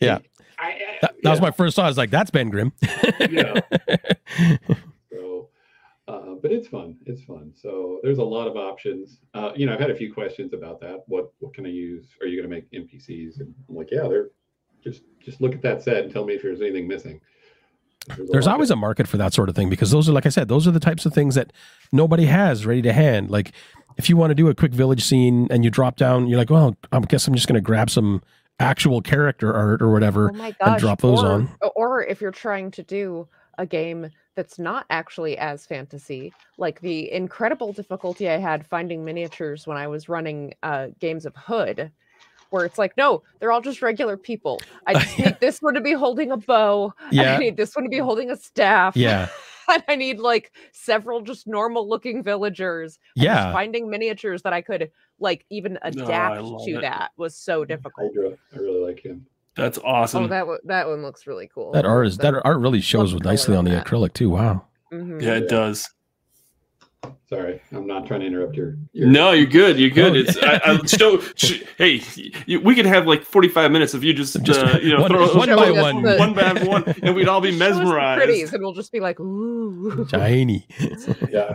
Yeah. 0.00 0.18
I, 0.58 0.68
I, 0.68 0.98
That, 1.02 1.14
that 1.22 1.30
was 1.30 1.40
my 1.40 1.50
first 1.50 1.76
thought. 1.76 1.86
I 1.86 1.88
was 1.88 1.96
like, 1.98 2.10
"That's 2.10 2.30
Ben 2.30 2.50
Grimm." 2.50 2.72
Yeah. 3.30 3.60
So, 6.10 6.16
uh, 6.16 6.34
but 6.40 6.52
it's 6.52 6.68
fun. 6.68 6.96
It's 7.06 7.22
fun. 7.22 7.52
So 7.54 8.00
there's 8.02 8.18
a 8.18 8.24
lot 8.24 8.46
of 8.46 8.56
options. 8.56 9.20
Uh, 9.34 9.52
you 9.54 9.66
know, 9.66 9.74
I've 9.74 9.80
had 9.80 9.90
a 9.90 9.94
few 9.94 10.12
questions 10.12 10.52
about 10.52 10.80
that. 10.80 11.04
What 11.06 11.32
what 11.38 11.54
can 11.54 11.66
I 11.66 11.70
use? 11.70 12.06
Are 12.20 12.26
you 12.26 12.40
going 12.40 12.50
to 12.50 12.54
make 12.54 12.70
NPCs? 12.72 13.40
And 13.40 13.54
I'm 13.68 13.76
like, 13.76 13.90
yeah, 13.90 14.08
they're 14.08 14.30
just 14.82 15.02
just 15.20 15.40
look 15.40 15.54
at 15.54 15.62
that 15.62 15.82
set 15.82 16.04
and 16.04 16.12
tell 16.12 16.24
me 16.24 16.34
if 16.34 16.42
there's 16.42 16.60
anything 16.60 16.88
missing. 16.88 17.20
There's 18.30 18.46
lot 18.46 18.54
always 18.54 18.70
a 18.70 18.76
market 18.76 19.06
for 19.06 19.18
that 19.18 19.34
sort 19.34 19.50
of 19.50 19.54
thing 19.54 19.68
because 19.68 19.90
those 19.90 20.08
are, 20.08 20.12
like 20.12 20.24
I 20.24 20.30
said, 20.30 20.48
those 20.48 20.66
are 20.66 20.70
the 20.70 20.80
types 20.80 21.04
of 21.04 21.12
things 21.12 21.34
that 21.34 21.52
nobody 21.92 22.24
has 22.24 22.64
ready 22.64 22.82
to 22.82 22.92
hand. 22.92 23.30
Like 23.30 23.52
if 23.98 24.08
you 24.08 24.16
want 24.16 24.30
to 24.30 24.34
do 24.34 24.48
a 24.48 24.54
quick 24.54 24.72
village 24.72 25.04
scene 25.04 25.46
and 25.50 25.64
you 25.64 25.70
drop 25.70 25.96
down, 25.96 26.26
you're 26.26 26.38
like, 26.38 26.50
well, 26.50 26.76
I 26.92 26.98
guess 27.00 27.28
I'm 27.28 27.34
just 27.34 27.46
going 27.46 27.56
to 27.56 27.60
grab 27.60 27.90
some 27.90 28.22
actual 28.58 29.02
character 29.02 29.54
art 29.54 29.82
or 29.82 29.92
whatever. 29.92 30.30
Oh 30.30 30.34
my 30.34 30.52
gosh. 30.52 30.80
drop 30.80 31.02
those 31.02 31.22
or, 31.22 31.26
on. 31.26 31.50
Or 31.76 32.02
if 32.02 32.20
you're 32.22 32.30
trying 32.30 32.70
to 32.72 32.82
do 32.82 33.28
a 33.60 33.66
game 33.66 34.10
that's 34.36 34.58
not 34.58 34.86
actually 34.90 35.36
as 35.38 35.66
fantasy, 35.66 36.32
like 36.56 36.80
the 36.80 37.12
incredible 37.12 37.72
difficulty 37.72 38.28
I 38.30 38.38
had 38.38 38.66
finding 38.66 39.04
miniatures 39.04 39.66
when 39.66 39.76
I 39.76 39.86
was 39.86 40.08
running 40.08 40.54
uh, 40.62 40.88
games 40.98 41.26
of 41.26 41.36
Hood, 41.36 41.92
where 42.48 42.64
it's 42.64 42.78
like, 42.78 42.96
no, 42.96 43.22
they're 43.38 43.52
all 43.52 43.60
just 43.60 43.82
regular 43.82 44.16
people. 44.16 44.60
I 44.86 44.94
just 44.94 45.18
need 45.20 45.36
this 45.40 45.60
one 45.60 45.74
to 45.74 45.80
be 45.80 45.92
holding 45.92 46.32
a 46.32 46.38
bow. 46.38 46.94
Yeah. 47.12 47.34
I 47.34 47.38
need 47.38 47.56
this 47.58 47.76
one 47.76 47.84
to 47.84 47.90
be 47.90 47.98
holding 47.98 48.30
a 48.30 48.36
staff. 48.36 48.96
Yeah. 48.96 49.28
and 49.68 49.84
I 49.88 49.94
need 49.94 50.18
like 50.18 50.52
several 50.72 51.20
just 51.20 51.46
normal 51.46 51.86
looking 51.88 52.22
villagers. 52.22 52.98
and 53.16 53.24
Yeah. 53.24 53.52
finding 53.52 53.90
miniatures 53.90 54.42
that 54.42 54.52
I 54.54 54.62
could 54.62 54.90
like 55.20 55.44
even 55.50 55.78
adapt 55.82 56.40
love 56.40 56.64
to 56.64 56.70
it. 56.78 56.80
that 56.80 57.10
was 57.18 57.36
so 57.36 57.64
difficult. 57.66 58.12
Hydra. 58.16 58.36
I 58.54 58.58
really 58.58 58.80
like 58.84 59.00
him. 59.04 59.26
That's 59.60 59.78
awesome. 59.78 60.24
Oh, 60.24 60.28
that 60.28 60.46
one 60.46 60.58
that 60.64 60.88
one 60.88 61.02
looks 61.02 61.26
really 61.26 61.48
cool. 61.54 61.72
That 61.72 61.84
art 61.84 62.06
is 62.06 62.16
that 62.18 62.34
art 62.44 62.58
really 62.60 62.80
shows 62.80 63.14
nicely 63.14 63.56
on 63.56 63.64
the 63.64 63.70
that. 63.72 63.86
acrylic 63.86 64.12
too. 64.14 64.30
Wow. 64.30 64.64
Mhm. 64.92 65.22
yeah, 65.22 65.34
it 65.34 65.48
does. 65.48 65.88
Sorry, 67.30 67.62
I'm 67.72 67.86
not 67.86 68.06
trying 68.06 68.20
to 68.20 68.26
interrupt 68.26 68.56
your. 68.56 68.76
your 68.92 69.06
No, 69.08 69.30
you're 69.30 69.46
good. 69.46 69.78
You're 69.78 69.88
good. 69.90 70.12
Oh, 70.12 70.18
It's 70.18 70.36
I, 70.42 70.60
I 70.64 70.84
show, 70.84 71.20
sh- 71.36 71.62
Hey, 71.78 72.02
you, 72.44 72.60
we 72.60 72.74
could 72.74 72.84
have 72.86 73.06
like 73.06 73.22
45 73.24 73.70
minutes 73.70 73.94
if 73.94 74.02
you 74.04 74.12
just, 74.12 74.42
Just 74.42 74.60
uh, 74.60 74.78
you 74.82 74.92
know 74.94 75.02
one- 75.02 75.10
throw 75.10 75.34
one 75.34 75.48
by 75.48 75.54
throw 75.66 75.82
one. 75.82 76.02
one 76.02 76.34
by 76.34 76.52
one, 76.64 76.84
and 77.02 77.14
we'd 77.14 77.28
all 77.28 77.40
be 77.40 77.50
Show 77.56 77.64
us 77.66 77.74
the 77.76 77.78
mesmerized. 77.84 78.18
pretties, 78.24 78.52
and 78.52 78.62
we'll 78.62 78.74
just 78.74 78.90
be 78.92 79.00
like, 79.00 79.18
ooh. 79.20 80.06
Shiny. 80.10 80.66
yeah 81.30 81.54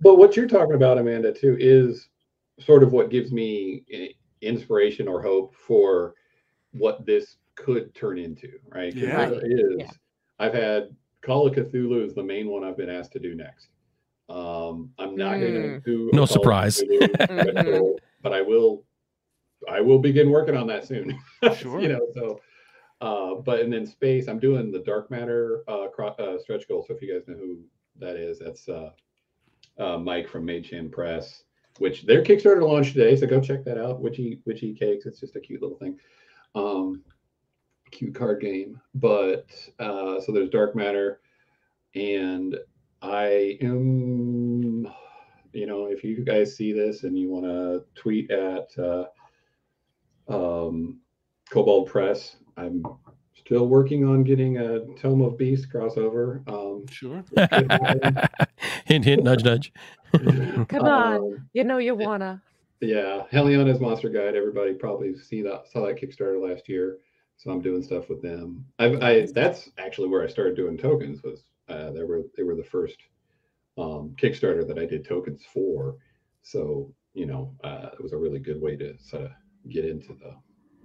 but 0.00 0.16
what 0.16 0.36
you're 0.36 0.48
talking 0.48 0.74
about 0.74 0.98
amanda 0.98 1.32
too 1.32 1.56
is 1.60 2.08
sort 2.58 2.82
of 2.82 2.90
what 2.92 3.08
gives 3.08 3.30
me 3.30 3.84
inspiration 4.40 5.06
or 5.06 5.22
hope 5.22 5.54
for 5.54 6.14
what 6.72 7.06
this 7.06 7.36
could 7.56 7.94
turn 7.94 8.18
into 8.18 8.48
right? 8.68 8.94
Yeah. 8.94 9.28
there 9.28 9.44
is 9.46 9.76
Yeah. 9.78 9.90
i've 10.38 10.54
had 10.54 10.94
call 11.22 11.46
of 11.46 11.54
cthulhu 11.54 12.04
is 12.04 12.14
the 12.14 12.22
main 12.22 12.48
one 12.48 12.64
i've 12.64 12.76
been 12.76 12.88
asked 12.90 13.12
to 13.12 13.18
do 13.18 13.34
next 13.34 13.68
um 14.28 14.90
i'm 14.98 15.14
not 15.16 15.38
going 15.38 15.52
to 15.52 15.80
do 15.80 16.10
No 16.12 16.20
Call 16.20 16.26
surprise. 16.28 16.80
Cthulhu 16.82 17.08
Mhm. 17.18 17.96
but 18.22 18.32
i 18.32 18.40
will 18.40 18.84
i 19.68 19.80
will 19.80 19.98
begin 19.98 20.30
working 20.30 20.56
on 20.56 20.66
that 20.68 20.86
soon 20.86 21.18
Sure. 21.56 21.80
you 21.80 21.88
know 21.88 22.06
so 22.14 22.40
uh 23.00 23.34
but 23.42 23.60
and 23.60 23.72
then 23.72 23.84
space 23.86 24.28
i'm 24.28 24.38
doing 24.38 24.70
the 24.72 24.78
dark 24.80 25.10
matter 25.10 25.62
uh, 25.68 25.88
cro- 25.88 26.14
uh 26.18 26.38
stretch 26.38 26.66
goal 26.68 26.84
so 26.86 26.94
if 26.94 27.02
you 27.02 27.12
guys 27.12 27.26
know 27.28 27.34
who 27.36 27.58
that 27.98 28.16
is 28.16 28.38
that's 28.38 28.68
uh 28.68 28.90
uh, 29.78 29.96
Mike 29.96 30.28
from 30.28 30.44
Mage 30.44 30.68
Hand 30.68 30.92
Press, 30.92 31.44
which 31.78 32.02
their 32.02 32.22
Kickstarter 32.22 32.60
launched 32.62 32.92
today. 32.92 33.16
So 33.16 33.26
go 33.26 33.40
check 33.40 33.64
that 33.64 33.78
out. 33.78 34.02
Witchy 34.02 34.38
Witchy 34.44 34.74
Cakes. 34.74 35.06
It's 35.06 35.18
just 35.18 35.34
a 35.34 35.40
cute 35.40 35.62
little 35.62 35.78
thing. 35.78 35.98
Um, 36.54 37.02
cute 37.92 38.14
card 38.14 38.40
game. 38.40 38.80
But 38.94 39.46
uh, 39.78 40.20
so 40.20 40.32
there's 40.32 40.50
Dark 40.50 40.74
Matter, 40.74 41.20
and 41.94 42.56
I 43.00 43.58
am, 43.60 44.88
you 45.52 45.66
know, 45.66 45.86
if 45.86 46.02
you 46.02 46.24
guys 46.24 46.56
see 46.56 46.72
this 46.72 47.04
and 47.04 47.16
you 47.18 47.30
want 47.30 47.44
to 47.44 47.84
tweet 47.94 48.30
at 48.30 48.68
uh, 48.78 49.04
um, 50.28 50.98
Kobold 51.50 51.88
Press, 51.88 52.36
I'm 52.56 52.84
still 53.34 53.66
working 53.66 54.04
on 54.04 54.24
getting 54.24 54.58
a 54.58 54.80
Tome 55.00 55.22
of 55.22 55.36
Beast 55.38 55.68
crossover. 55.72 56.46
Um, 56.48 56.86
Sure. 56.90 57.24
hint, 58.86 59.04
hint, 59.04 59.24
nudge, 59.24 59.44
nudge. 59.44 59.72
Come 60.68 60.84
on. 60.84 61.14
um, 61.16 61.48
You 61.52 61.64
know 61.64 61.78
you 61.78 61.94
wanna. 61.94 62.42
Yeah, 62.80 63.22
Heliana's 63.30 63.78
Monster 63.80 64.08
Guide. 64.08 64.34
Everybody 64.34 64.74
probably 64.74 65.16
see 65.16 65.40
that 65.42 65.68
saw 65.72 65.86
that 65.86 66.00
Kickstarter 66.00 66.40
last 66.42 66.68
year, 66.68 66.98
so 67.42 67.50
I'm 67.50 67.60
doing 67.60 67.82
stuff 67.82 68.08
with 68.08 68.22
them. 68.22 68.64
I've, 68.78 69.02
I 69.02 69.26
that's 69.34 69.68
actually 69.76 70.08
where 70.08 70.22
I 70.22 70.28
started 70.28 70.54
doing 70.54 70.78
tokens. 70.78 71.22
Was 71.24 71.42
uh, 71.68 71.90
they 71.90 72.04
were 72.04 72.22
they 72.36 72.44
were 72.44 72.54
the 72.54 72.62
first 72.62 72.96
um, 73.76 74.14
Kickstarter 74.20 74.66
that 74.68 74.78
I 74.78 74.86
did 74.86 75.04
tokens 75.04 75.42
for. 75.52 75.96
So 76.42 76.94
you 77.14 77.26
know, 77.26 77.52
uh, 77.64 77.90
it 77.92 78.02
was 78.02 78.12
a 78.12 78.16
really 78.16 78.38
good 78.38 78.60
way 78.60 78.76
to 78.76 78.96
sort 78.98 79.24
of 79.24 79.30
get 79.68 79.84
into 79.84 80.14
the 80.14 80.36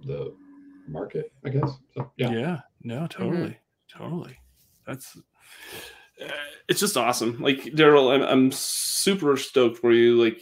the 0.04 0.34
market, 0.88 1.32
I 1.44 1.50
guess. 1.50 1.70
So 1.94 2.10
Yeah. 2.16 2.30
yeah, 2.30 2.60
No, 2.82 3.06
totally. 3.06 3.56
Totally. 3.88 4.36
That's. 4.86 5.16
Uh, 6.20 6.28
it's 6.68 6.80
just 6.80 6.96
awesome. 6.96 7.40
Like 7.40 7.62
Daryl, 7.62 8.12
I'm, 8.12 8.22
I'm 8.22 8.52
super 8.52 9.36
stoked 9.36 9.78
for 9.78 9.92
you. 9.92 10.22
Like 10.22 10.40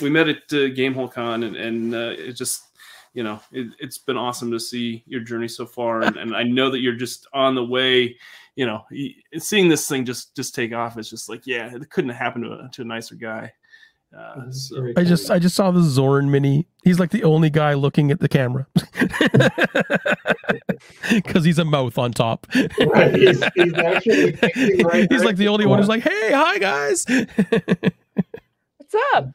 we 0.00 0.10
met 0.10 0.28
at 0.28 0.38
uh, 0.50 0.74
Gamehole 0.74 1.12
Con, 1.12 1.44
and 1.44 1.56
and 1.56 1.94
uh, 1.94 2.14
it 2.18 2.32
just 2.32 2.65
you 3.16 3.24
know 3.24 3.40
it, 3.50 3.68
it's 3.80 3.96
been 3.96 4.18
awesome 4.18 4.50
to 4.52 4.60
see 4.60 5.02
your 5.06 5.22
journey 5.22 5.48
so 5.48 5.64
far, 5.64 6.02
and, 6.02 6.16
and 6.16 6.36
I 6.36 6.42
know 6.42 6.70
that 6.70 6.80
you're 6.80 6.94
just 6.94 7.26
on 7.32 7.54
the 7.54 7.64
way. 7.64 8.16
You 8.56 8.66
know, 8.66 8.84
seeing 9.38 9.68
this 9.68 9.88
thing 9.88 10.04
just 10.04 10.36
just 10.36 10.54
take 10.54 10.74
off 10.74 10.98
is 10.98 11.08
just 11.08 11.28
like 11.28 11.46
yeah, 11.46 11.74
it 11.74 11.90
couldn't 11.90 12.10
have 12.10 12.18
happened 12.18 12.44
to 12.44 12.52
a, 12.52 12.70
to 12.74 12.82
a 12.82 12.84
nicer 12.84 13.14
guy. 13.14 13.52
Uh, 14.16 14.50
so, 14.50 14.92
I 14.96 15.04
just 15.04 15.30
I 15.30 15.38
just 15.38 15.56
saw 15.56 15.70
the 15.70 15.82
Zorn 15.82 16.30
mini. 16.30 16.66
He's 16.84 17.00
like 17.00 17.10
the 17.10 17.24
only 17.24 17.48
guy 17.48 17.72
looking 17.72 18.10
at 18.10 18.20
the 18.20 18.28
camera. 18.28 18.66
Cause 21.24 21.44
he's 21.44 21.58
a 21.58 21.64
mouth 21.64 21.96
on 21.98 22.12
top. 22.12 22.46
Right, 22.54 23.14
he's- 23.14 23.50
he's 23.54 23.74
actually 23.74 24.32
facing 24.36 24.86
right 24.86 25.06
he's 25.10 25.24
like 25.24 25.36
the 25.36 25.48
only 25.48 25.66
one 25.66 25.78
us. 25.78 25.84
who's 25.84 25.88
like, 25.88 26.02
hey, 26.02 26.32
hi 26.32 26.58
guys. 26.58 27.06
What's 27.08 28.94
up? 29.14 29.30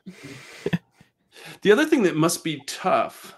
the 1.64 1.72
other 1.72 1.86
thing 1.86 2.04
that 2.04 2.16
must 2.16 2.44
be 2.44 2.62
tough 2.68 3.36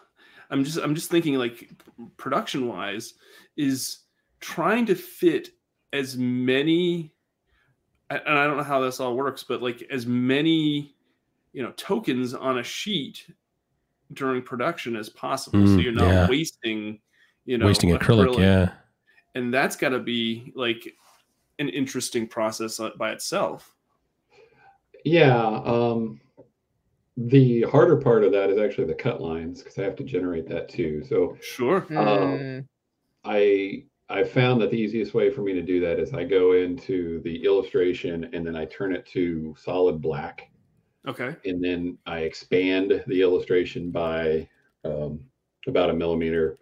i'm 0.54 0.64
just 0.64 0.78
i'm 0.78 0.96
just 0.96 1.10
thinking 1.10 1.36
like 1.36 1.70
production 2.16 2.68
wise 2.68 3.16
is 3.58 4.00
trying 4.40 4.86
to 4.86 4.96
fit 4.96 5.50
as 5.92 6.16
many 6.16 7.12
and 8.10 8.22
i 8.40 8.46
don't 8.46 8.58
know 8.58 8.64
how 8.64 8.80
this 8.80 9.00
all 9.00 9.16
works 9.16 9.44
but 9.44 9.62
like 9.62 9.84
as 9.92 10.06
many 10.06 10.96
you 11.52 11.62
know 11.64 11.72
tokens 11.76 12.34
on 12.34 12.60
a 12.60 12.64
sheet 12.64 13.30
during 14.14 14.42
production 14.42 14.96
as 14.96 15.10
possible 15.10 15.66
so 15.66 15.74
Mm, 15.74 15.84
you're 15.84 15.92
not 15.92 16.08
yeah. 16.08 16.28
wasting 16.30 17.00
you 17.46 17.58
know 17.58 17.66
Wasting 17.66 17.90
acrylic, 17.90 18.38
yeah. 18.38 18.72
and 19.36 19.54
that's 19.54 19.76
got 19.76 19.90
to 19.90 20.00
be 20.00 20.54
like 20.56 20.94
an 21.60 21.68
interesting 21.70 22.28
process 22.28 22.80
uh, 22.80 22.92
by 22.98 23.12
itself 23.12 23.76
Yeah. 25.04 25.46
Um, 25.66 26.22
the 27.18 27.62
harder 27.64 27.98
part 27.98 28.24
of 28.24 28.32
that 28.32 28.50
is 28.50 28.58
actually 28.58 28.88
the 28.88 28.96
cut 28.96 29.22
lines 29.22 29.62
because 29.62 29.78
I 29.78 29.84
have 29.84 29.96
to 29.98 30.04
generate 30.04 30.48
that 30.50 30.70
too. 30.70 31.04
So 31.04 31.38
sure 31.42 31.86
Um, 31.96 32.40
Hmm. 32.40 32.60
I 33.26 33.86
I 34.10 34.24
found 34.26 34.62
that 34.62 34.72
the 34.72 34.78
easiest 34.80 35.14
way 35.14 35.32
for 35.32 35.42
me 35.44 35.54
to 35.54 35.62
do 35.64 35.80
that 35.82 36.00
is 36.00 36.14
I 36.14 36.26
go 36.26 36.54
into 36.54 37.22
the 37.22 37.44
illustration 37.46 38.26
and 38.34 38.46
then 38.48 38.56
I 38.56 38.66
turn 38.66 38.94
it 38.96 39.06
to 39.08 39.56
solid 39.58 40.02
black 40.02 40.52
okay 41.06 41.36
and 41.46 41.64
then 41.64 41.98
I 42.06 42.20
expand 42.22 43.04
the 43.08 43.22
illustration 43.22 43.92
by 43.92 44.50
um, 44.86 45.26
about 45.68 45.90
a 45.90 45.94
millimeter, 45.94 46.60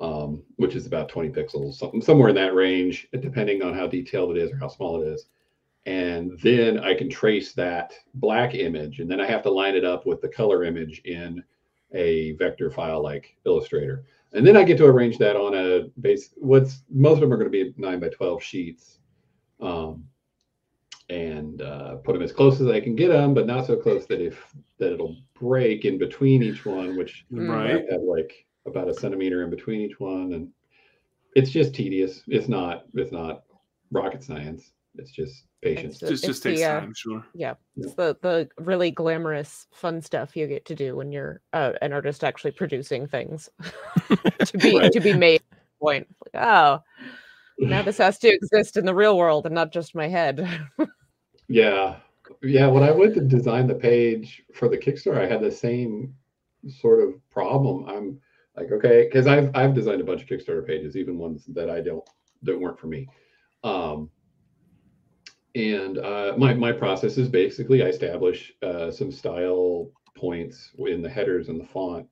um, 0.00 0.44
which 0.56 0.74
is 0.76 0.86
about 0.86 1.08
20 1.08 1.30
pixels, 1.30 1.74
something 1.74 2.02
somewhere 2.02 2.28
in 2.28 2.34
that 2.36 2.54
range, 2.54 3.08
depending 3.20 3.62
on 3.62 3.74
how 3.74 3.86
detailed 3.86 4.36
it 4.36 4.42
is 4.42 4.52
or 4.52 4.56
how 4.56 4.68
small 4.68 5.02
it 5.02 5.08
is. 5.08 5.26
And 5.86 6.38
then 6.42 6.78
I 6.78 6.94
can 6.94 7.08
trace 7.08 7.52
that 7.54 7.92
black 8.14 8.54
image, 8.54 9.00
and 9.00 9.10
then 9.10 9.20
I 9.20 9.26
have 9.26 9.42
to 9.44 9.50
line 9.50 9.74
it 9.74 9.84
up 9.84 10.06
with 10.06 10.20
the 10.20 10.28
color 10.28 10.64
image 10.64 11.00
in 11.04 11.42
a 11.92 12.32
vector 12.32 12.70
file 12.70 13.02
like 13.02 13.36
Illustrator. 13.46 14.04
And 14.32 14.46
then 14.46 14.56
I 14.56 14.62
get 14.62 14.78
to 14.78 14.86
arrange 14.86 15.18
that 15.18 15.36
on 15.36 15.54
a 15.54 15.88
base. 16.00 16.30
What's 16.36 16.82
most 16.90 17.14
of 17.14 17.20
them 17.20 17.32
are 17.32 17.36
going 17.36 17.50
to 17.50 17.64
be 17.64 17.74
nine 17.76 17.98
by 17.98 18.10
12 18.10 18.42
sheets. 18.42 18.98
Um, 19.60 20.04
and 21.10 21.60
uh, 21.60 21.96
put 21.96 22.12
them 22.12 22.22
as 22.22 22.32
close 22.32 22.60
as 22.60 22.68
I 22.68 22.80
can 22.80 22.94
get 22.94 23.08
them, 23.08 23.34
but 23.34 23.46
not 23.46 23.66
so 23.66 23.76
close 23.76 24.06
that 24.06 24.20
if 24.20 24.54
that 24.78 24.92
it'll 24.92 25.16
break 25.34 25.84
in 25.84 25.98
between 25.98 26.42
each 26.42 26.64
one, 26.64 26.96
which 26.96 27.26
Mm. 27.32 27.48
Right 27.48 27.84
have 27.90 28.02
like 28.02 28.46
about 28.66 28.88
a 28.88 28.94
centimeter 28.94 29.42
in 29.42 29.50
between 29.50 29.80
each 29.80 29.98
one, 29.98 30.32
and 30.34 30.48
it's 31.34 31.50
just 31.50 31.74
tedious. 31.74 32.22
It's 32.28 32.48
not. 32.48 32.84
It's 32.94 33.12
not 33.12 33.42
rocket 33.90 34.22
science. 34.22 34.70
It's 34.96 35.12
just 35.12 35.44
patience. 35.62 36.02
It's 36.02 36.10
just 36.10 36.24
just 36.24 36.24
it's 36.24 36.40
the, 36.40 36.50
takes 36.50 36.62
uh, 36.62 36.80
time, 36.80 36.94
sure. 36.96 37.24
Yeah, 37.34 37.54
it's 37.76 37.94
the 37.94 38.16
the 38.22 38.48
really 38.58 38.90
glamorous, 38.90 39.66
fun 39.72 40.02
stuff 40.02 40.36
you 40.36 40.46
get 40.46 40.64
to 40.66 40.74
do 40.74 40.96
when 40.96 41.12
you're 41.12 41.40
uh, 41.52 41.72
an 41.80 41.92
artist 41.92 42.24
actually 42.24 42.50
producing 42.52 43.06
things 43.06 43.48
to 44.44 44.58
be 44.58 44.78
Right. 44.78 44.92
to 44.92 45.00
be 45.00 45.12
made. 45.12 45.42
Point. 45.80 46.06
Like, 46.34 46.44
oh, 46.44 46.82
now 47.58 47.82
this 47.82 47.98
has 47.98 48.18
to 48.18 48.28
exist 48.28 48.76
in 48.76 48.84
the 48.84 48.94
real 48.94 49.16
world 49.16 49.46
and 49.46 49.54
not 49.54 49.72
just 49.72 49.94
my 49.94 50.08
head. 50.08 50.46
Yeah. 51.48 51.96
Yeah. 52.42 52.68
When 52.68 52.84
I 52.84 52.92
went 52.92 53.14
to 53.14 53.20
design 53.20 53.66
the 53.66 53.74
page 53.74 54.44
for 54.54 54.68
the 54.68 54.78
Kickstarter, 54.78 55.20
I 55.20 55.26
had 55.26 55.40
the 55.42 55.50
same 55.50 56.14
sort 56.68 57.00
of 57.00 57.14
problem. 57.28 57.86
I'm 57.88 58.20
like, 58.56 58.70
okay, 58.70 59.04
because 59.04 59.26
I've 59.26 59.50
I've 59.54 59.74
designed 59.74 60.00
a 60.00 60.04
bunch 60.04 60.22
of 60.22 60.28
Kickstarter 60.28 60.64
pages, 60.64 60.96
even 60.96 61.18
ones 61.18 61.44
that 61.48 61.68
I 61.68 61.80
don't 61.80 62.08
that 62.42 62.58
weren't 62.58 62.78
for 62.78 62.86
me. 62.86 63.08
Um 63.64 64.10
and 65.54 65.98
uh 65.98 66.34
my 66.36 66.54
my 66.54 66.72
process 66.72 67.18
is 67.18 67.28
basically 67.28 67.82
I 67.82 67.86
establish 67.86 68.52
uh 68.62 68.90
some 68.90 69.10
style 69.10 69.90
points 70.16 70.70
in 70.78 71.02
the 71.02 71.08
headers 71.08 71.48
and 71.48 71.60
the 71.60 71.66
font 71.66 72.06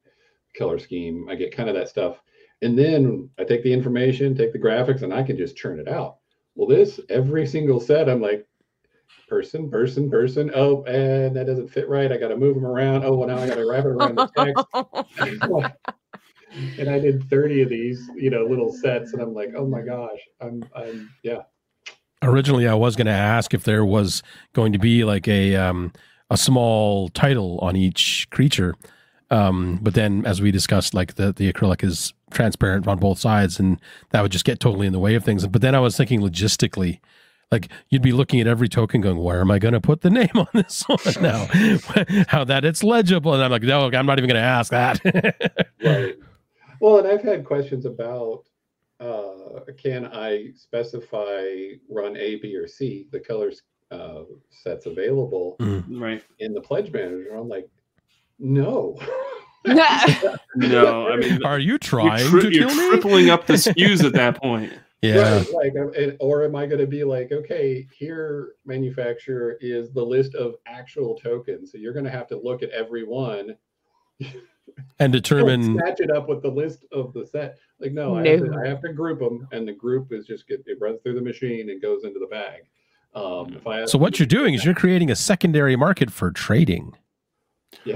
color 0.56 0.78
scheme. 0.78 1.28
I 1.30 1.34
get 1.34 1.54
kind 1.56 1.68
of 1.68 1.74
that 1.76 1.88
stuff. 1.88 2.20
And 2.62 2.76
then 2.76 3.30
I 3.38 3.44
take 3.44 3.62
the 3.62 3.72
information, 3.72 4.34
take 4.34 4.52
the 4.52 4.58
graphics, 4.58 5.02
and 5.02 5.14
I 5.14 5.22
can 5.22 5.36
just 5.36 5.56
churn 5.56 5.78
it 5.78 5.88
out. 5.88 6.16
Well, 6.56 6.66
this 6.66 6.98
every 7.08 7.46
single 7.46 7.80
set, 7.80 8.08
I'm 8.08 8.20
like, 8.20 8.46
person, 9.28 9.70
person, 9.70 10.10
person. 10.10 10.50
Oh, 10.54 10.82
and 10.84 11.36
that 11.36 11.46
doesn't 11.46 11.68
fit 11.68 11.88
right. 11.88 12.10
I 12.10 12.16
got 12.16 12.28
to 12.28 12.36
move 12.36 12.56
them 12.56 12.66
around. 12.66 13.04
Oh, 13.04 13.14
well, 13.14 13.28
now 13.28 13.38
I 13.38 13.46
got 13.46 13.56
to 13.56 13.66
wrap 13.66 13.84
it 13.84 13.88
around 13.88 14.16
the 14.16 14.26
text. 14.36 14.66
and 16.78 16.90
I 16.90 16.98
did 16.98 17.28
30 17.30 17.62
of 17.62 17.68
these, 17.68 18.10
you 18.16 18.30
know, 18.30 18.44
little 18.44 18.72
sets, 18.72 19.12
and 19.12 19.22
I'm 19.22 19.34
like, 19.34 19.50
oh 19.56 19.66
my 19.66 19.82
gosh, 19.82 20.18
I'm, 20.40 20.64
I'm, 20.74 21.10
yeah, 21.22 21.42
Originally, 22.22 22.66
I 22.66 22.74
was 22.74 22.96
going 22.96 23.06
to 23.06 23.12
ask 23.12 23.54
if 23.54 23.64
there 23.64 23.84
was 23.84 24.22
going 24.52 24.72
to 24.72 24.78
be 24.78 25.04
like 25.04 25.28
a 25.28 25.54
um, 25.56 25.92
a 26.30 26.36
small 26.36 27.08
title 27.10 27.58
on 27.60 27.76
each 27.76 28.28
creature, 28.30 28.74
um, 29.30 29.78
but 29.82 29.94
then 29.94 30.24
as 30.24 30.40
we 30.40 30.50
discussed, 30.50 30.94
like 30.94 31.14
the 31.14 31.32
the 31.32 31.52
acrylic 31.52 31.84
is 31.84 32.14
transparent 32.30 32.86
on 32.86 32.98
both 32.98 33.18
sides, 33.18 33.58
and 33.60 33.80
that 34.10 34.22
would 34.22 34.32
just 34.32 34.44
get 34.44 34.60
totally 34.60 34.86
in 34.86 34.92
the 34.92 34.98
way 34.98 35.14
of 35.14 35.24
things. 35.24 35.46
But 35.46 35.62
then 35.62 35.74
I 35.74 35.80
was 35.80 35.96
thinking 35.96 36.20
logistically. 36.20 37.00
Like 37.50 37.68
you'd 37.88 38.02
be 38.02 38.12
looking 38.12 38.40
at 38.40 38.46
every 38.46 38.68
token, 38.68 39.00
going, 39.00 39.16
"Where 39.16 39.40
am 39.40 39.50
I 39.50 39.58
going 39.58 39.72
to 39.74 39.80
put 39.80 40.02
the 40.02 40.10
name 40.20 40.30
on 40.34 40.48
this 40.54 40.82
one 40.86 40.98
now? 41.22 41.46
How 42.28 42.44
that 42.44 42.64
it's 42.64 42.82
legible?" 42.82 43.34
And 43.34 43.42
I'm 43.42 43.50
like, 43.50 43.62
"No, 43.62 43.86
I'm 43.86 44.06
not 44.06 44.18
even 44.18 44.28
going 44.28 44.40
to 44.42 44.48
ask 44.48 44.70
that." 44.70 45.00
right. 45.84 46.16
Well, 46.80 46.98
and 46.98 47.08
I've 47.08 47.22
had 47.22 47.44
questions 47.44 47.84
about 47.86 48.44
uh, 49.00 49.60
can 49.76 50.06
I 50.06 50.50
specify 50.54 51.44
run 51.88 52.16
A, 52.16 52.36
B, 52.36 52.54
or 52.56 52.66
C, 52.66 53.06
the 53.12 53.20
colors 53.20 53.62
uh, 53.90 54.22
sets 54.50 54.86
available 54.86 55.56
Right. 55.88 56.22
in 56.40 56.52
the 56.52 56.60
pledge 56.60 56.92
manager. 56.92 57.34
I'm 57.34 57.48
like, 57.48 57.68
no. 58.38 58.98
No, 60.56 61.08
I 61.08 61.16
mean 61.16 61.42
Are 61.44 61.58
you 61.58 61.70
you're, 61.72 61.78
trying 61.78 62.26
tri- 62.26 62.40
to 62.42 62.50
you're 62.52 62.68
kill 62.68 62.76
me? 62.76 62.88
tripling 62.90 63.30
up 63.30 63.46
the 63.46 63.54
SKUs 63.54 64.04
at 64.04 64.12
that 64.14 64.40
point. 64.40 64.72
Yeah. 65.00 65.36
Right, 65.36 65.54
like, 65.54 65.72
uh, 65.76 66.10
or 66.18 66.44
am 66.44 66.56
I 66.56 66.66
going 66.66 66.80
to 66.80 66.86
be 66.86 67.04
like, 67.04 67.30
okay, 67.30 67.86
here, 67.96 68.54
manufacturer 68.66 69.56
is 69.60 69.92
the 69.92 70.02
list 70.04 70.34
of 70.34 70.56
actual 70.66 71.14
tokens. 71.14 71.70
So 71.70 71.78
you're 71.78 71.92
going 71.92 72.04
to 72.04 72.10
have 72.10 72.26
to 72.28 72.36
look 72.36 72.64
at 72.64 72.70
every 72.70 73.04
one, 73.04 73.56
And 74.98 75.12
determine 75.12 75.74
match 75.74 76.00
it 76.00 76.10
up 76.10 76.28
with 76.28 76.42
the 76.42 76.50
list 76.50 76.84
of 76.92 77.12
the 77.12 77.24
set. 77.26 77.58
Like, 77.80 77.92
no, 77.92 78.16
I, 78.16 78.26
Have 78.26 78.40
to, 78.40 78.60
I 78.64 78.68
have 78.68 78.80
to 78.82 78.92
group 78.92 79.20
them, 79.20 79.46
and 79.52 79.66
the 79.66 79.72
group 79.72 80.12
is 80.12 80.26
just 80.26 80.48
get 80.48 80.62
it 80.66 80.78
runs 80.80 81.00
through 81.02 81.14
the 81.14 81.22
machine 81.22 81.70
and 81.70 81.80
goes 81.80 82.04
into 82.04 82.18
the 82.18 82.26
bag. 82.26 82.62
Um, 83.14 83.54
if 83.54 83.66
I 83.66 83.84
So 83.86 83.98
what 83.98 84.18
you're 84.18 84.26
doing 84.26 84.54
is 84.54 84.64
you're 84.64 84.74
creating 84.74 85.10
a 85.10 85.16
secondary 85.16 85.76
market 85.76 86.10
for 86.10 86.30
trading. 86.30 86.94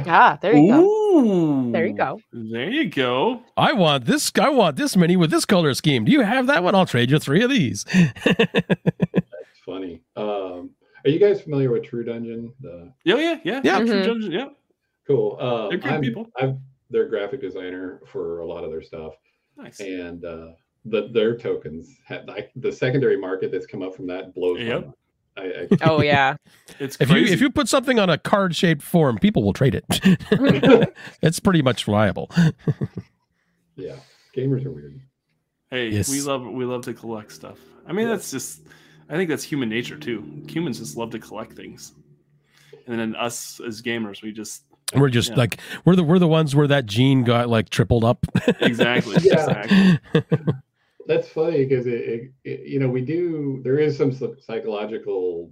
ah, 0.06 0.38
there 0.40 0.56
you 0.56 0.68
go. 0.68 1.72
There 1.72 1.86
you 1.86 1.94
go. 1.94 2.20
There 2.32 2.70
you 2.70 2.88
go. 2.88 3.42
I 3.56 3.72
want 3.72 4.06
this. 4.06 4.30
I 4.40 4.48
want 4.48 4.76
this 4.76 4.96
many 4.96 5.16
with 5.16 5.30
this 5.30 5.44
color 5.44 5.74
scheme. 5.74 6.04
Do 6.04 6.12
you 6.12 6.22
have 6.22 6.46
that 6.46 6.62
one? 6.64 6.74
I'll 6.74 6.86
trade 6.86 7.10
you 7.10 7.18
three 7.18 7.42
of 7.42 7.50
these. 7.50 7.84
That's 8.24 9.60
funny. 9.66 10.00
Um, 10.16 10.70
are 11.04 11.10
you 11.10 11.18
guys 11.18 11.42
familiar 11.42 11.70
with 11.70 11.84
True 11.84 12.04
Dungeon? 12.04 12.52
The 12.60 12.92
Yeah, 13.04 13.16
yeah, 13.16 13.38
yeah. 13.44 13.60
Yeah. 13.64 13.78
True 13.80 13.88
Mhm. 13.88 14.04
Dungeon, 14.06 14.32
yeah. 14.32 14.48
Cool. 15.06 15.36
Um, 15.40 15.68
They're 15.70 15.78
great 15.78 15.92
I'm, 15.94 16.00
people. 16.00 16.26
I'm 16.36 16.60
their 16.90 17.08
graphic 17.08 17.40
designer 17.40 18.00
for 18.06 18.40
a 18.40 18.46
lot 18.46 18.64
of 18.64 18.70
their 18.70 18.82
stuff. 18.82 19.14
Nice. 19.56 19.80
and 19.80 20.24
uh, 20.24 20.48
the 20.86 21.08
their 21.12 21.36
tokens 21.36 21.96
had 22.06 22.26
like 22.26 22.50
the 22.56 22.72
secondary 22.72 23.16
market 23.18 23.52
that's 23.52 23.66
come 23.66 23.82
up 23.82 23.94
from 23.94 24.06
that 24.08 24.34
blows 24.34 24.58
my 24.58 24.64
Yep. 24.64 24.80
mind. 24.82 24.94
I, 25.36 25.42
I, 25.42 25.68
Oh 25.90 26.02
yeah. 26.02 26.36
It's 26.78 26.96
if 27.00 27.10
you 27.10 27.16
if 27.18 27.40
you 27.40 27.50
put 27.50 27.68
something 27.68 27.98
on 27.98 28.08
a 28.10 28.18
card 28.18 28.54
shaped 28.56 28.82
form, 28.82 29.18
people 29.18 29.42
will 29.42 29.52
trade 29.52 29.74
it. 29.74 29.84
it's 31.22 31.38
pretty 31.40 31.62
much 31.62 31.86
reliable. 31.86 32.30
yeah, 33.76 33.96
gamers 34.36 34.64
are 34.66 34.70
weird. 34.72 35.00
hey, 35.70 35.88
Yes. 35.88 36.08
we 36.10 36.20
love 36.20 36.46
we 36.46 36.64
love 36.64 36.82
to 36.84 36.94
collect 36.94 37.32
stuff. 37.32 37.58
I 37.86 37.92
mean, 37.92 38.06
Yeah. 38.08 38.14
that's 38.14 38.30
just 38.30 38.62
I 39.08 39.16
think 39.16 39.28
that's 39.28 39.44
human 39.44 39.68
nature 39.68 39.98
too. 39.98 40.42
Humans 40.48 40.78
just 40.78 40.96
love 40.96 41.10
to 41.10 41.18
collect 41.18 41.52
things. 41.52 41.92
And 42.86 42.98
then 42.98 43.14
us 43.16 43.60
as 43.66 43.80
gamers, 43.82 44.22
we 44.22 44.32
just 44.32 44.64
We're 44.94 45.08
just 45.08 45.30
Yeah. 45.30 45.36
like 45.36 45.58
we're 45.84 45.96
the 45.96 46.04
we're 46.04 46.18
the 46.18 46.28
ones 46.28 46.54
where 46.54 46.66
that 46.66 46.86
gene 46.86 47.24
got 47.24 47.48
like 47.48 47.70
tripled 47.70 48.04
up. 48.04 48.24
exactly, 48.60 49.16
Yeah. 49.22 49.60
exactly. 49.62 50.24
That's 51.06 51.28
funny 51.28 51.64
because 51.64 51.86
it, 51.86 51.92
it, 51.94 52.32
it, 52.44 52.60
you 52.60 52.78
know, 52.78 52.88
we 52.88 53.00
do. 53.02 53.60
There 53.64 53.78
is 53.78 53.96
some 53.96 54.12
psychological 54.40 55.50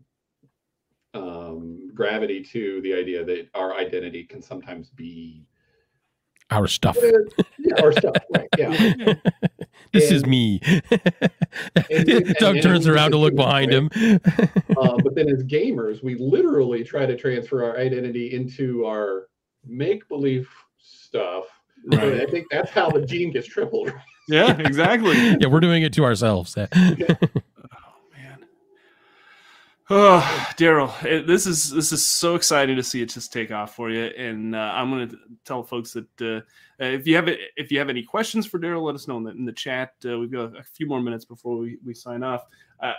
um, 1.15 1.91
gravity 1.93 2.45
to 2.53 2.81
the 2.83 2.95
idea 2.95 3.25
that 3.25 3.49
our 3.55 3.75
identity 3.75 4.25
can 4.25 4.43
sometimes 4.43 4.91
be 4.91 5.45
Our 6.51 6.69
stuff. 6.69 6.97
yeah, 7.59 7.83
our 7.83 7.91
stuff. 7.93 8.15
Right? 8.33 8.49
Yeah, 8.57 9.15
This 9.93 10.11
is 10.11 10.25
me. 10.27 10.61
and- 10.63 12.35
Doug 12.39 12.57
and 12.57 12.63
turns 12.63 12.87
around 12.87 13.11
to 13.13 13.17
look 13.17 13.35
behind 13.35 13.73
it, 13.73 13.93
him. 13.93 14.21
uh, 14.77 14.97
but 15.05 15.15
then 15.15 15.29
as 15.29 15.43
gamers, 15.45 16.03
we 16.03 16.15
literally 16.17 16.85
try 16.85 17.07
to 17.07 17.17
transfer 17.17 17.65
our 17.65 17.79
identity 17.79 18.33
into 18.33 18.85
our 18.87 19.29
make 19.67 20.07
believe 20.09 20.49
stuff. 20.79 21.45
Right. 21.87 22.21
I 22.21 22.27
think 22.27 22.47
that's 22.51 22.71
how 22.71 22.91
the 22.91 23.05
gene 23.05 23.33
gets 23.33 23.49
tripled. 23.49 23.93
Yeah, 24.29 24.57
exactly. 24.59 25.17
yeah, 25.41 25.49
we're 25.49 25.61
doing 25.61 25.83
it 25.83 25.93
to 25.95 26.05
ourselves. 26.05 26.57
Man. 26.57 26.69
Oh, 29.93 30.21
Daryl, 30.57 31.27
this 31.27 31.49
is 31.49 31.69
this 31.71 31.91
is 31.91 32.05
so 32.07 32.37
exciting 32.37 32.77
to 32.77 32.83
see 32.83 33.03
it 33.03 33.07
just 33.09 33.33
take 33.33 33.51
off 33.51 33.75
for 33.75 33.91
you, 33.91 34.05
and 34.05 34.55
uh, 34.55 34.73
I'm 34.73 34.89
going 34.89 35.09
to 35.09 35.19
tell 35.45 35.65
folks 35.65 35.93
that 35.95 36.07
uh, 36.23 36.43
if 36.79 37.09
you 37.09 37.17
have 37.17 37.29
if 37.57 37.73
you 37.73 37.79
have 37.81 37.89
any 37.89 38.05
questions 38.05 38.47
for 38.47 38.61
Daryl, 38.61 38.83
let 38.85 38.95
us 38.95 39.09
know 39.09 39.17
in 39.17 39.25
the, 39.25 39.31
in 39.33 39.45
the 39.45 39.53
chat. 39.53 39.95
Uh, 40.09 40.17
we've 40.21 40.31
got 40.31 40.57
a 40.57 40.63
few 40.63 40.87
more 40.87 41.03
minutes 41.03 41.25
before 41.25 41.57
we, 41.59 41.79
we 41.85 41.93
sign 41.93 42.23
off. 42.23 42.45
Uh, 42.81 42.93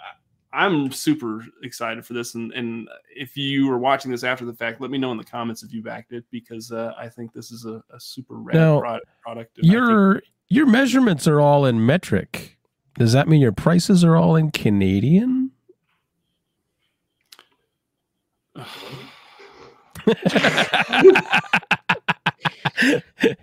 I'm 0.51 0.91
super 0.91 1.45
excited 1.63 2.05
for 2.05 2.11
this, 2.11 2.35
and 2.35 2.51
and 2.51 2.89
if 3.15 3.37
you 3.37 3.71
are 3.71 3.77
watching 3.77 4.11
this 4.11 4.25
after 4.25 4.43
the 4.43 4.53
fact, 4.53 4.81
let 4.81 4.91
me 4.91 4.97
know 4.97 5.11
in 5.13 5.17
the 5.17 5.23
comments 5.23 5.63
if 5.63 5.71
you 5.73 5.81
backed 5.81 6.11
it 6.11 6.25
because 6.29 6.73
uh, 6.73 6.93
I 6.97 7.07
think 7.07 7.31
this 7.31 7.51
is 7.51 7.63
a, 7.63 7.81
a 7.91 7.99
super 8.01 8.35
rad 8.35 8.55
Now, 8.55 8.79
pro- 8.81 8.99
product. 9.23 9.57
I 9.59 9.61
think- 9.61 9.71
Your 9.71 10.21
your 10.49 10.65
measurements 10.65 11.25
are 11.25 11.39
all 11.39 11.65
in 11.65 11.85
metric. 11.85 12.57
Does 12.95 13.13
that 13.13 13.29
mean 13.29 13.39
your 13.39 13.53
prices 13.53 14.03
are 14.03 14.17
all 14.17 14.35
in 14.35 14.51
Canadian? 14.51 15.40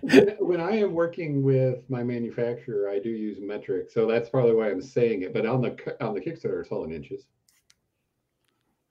When, 0.01 0.27
when 0.39 0.61
I 0.61 0.77
am 0.77 0.93
working 0.93 1.43
with 1.43 1.89
my 1.89 2.03
manufacturer, 2.03 2.89
I 2.89 2.99
do 2.99 3.09
use 3.09 3.37
metric, 3.41 3.89
so 3.91 4.05
that's 4.07 4.29
probably 4.29 4.53
why 4.53 4.69
I'm 4.69 4.81
saying 4.81 5.23
it. 5.23 5.33
But 5.33 5.45
on 5.45 5.61
the 5.61 5.75
on 6.05 6.13
the 6.13 6.19
Kickstarter, 6.21 6.61
it's 6.61 6.69
all 6.71 6.83
in 6.83 6.91
inches. 6.91 7.25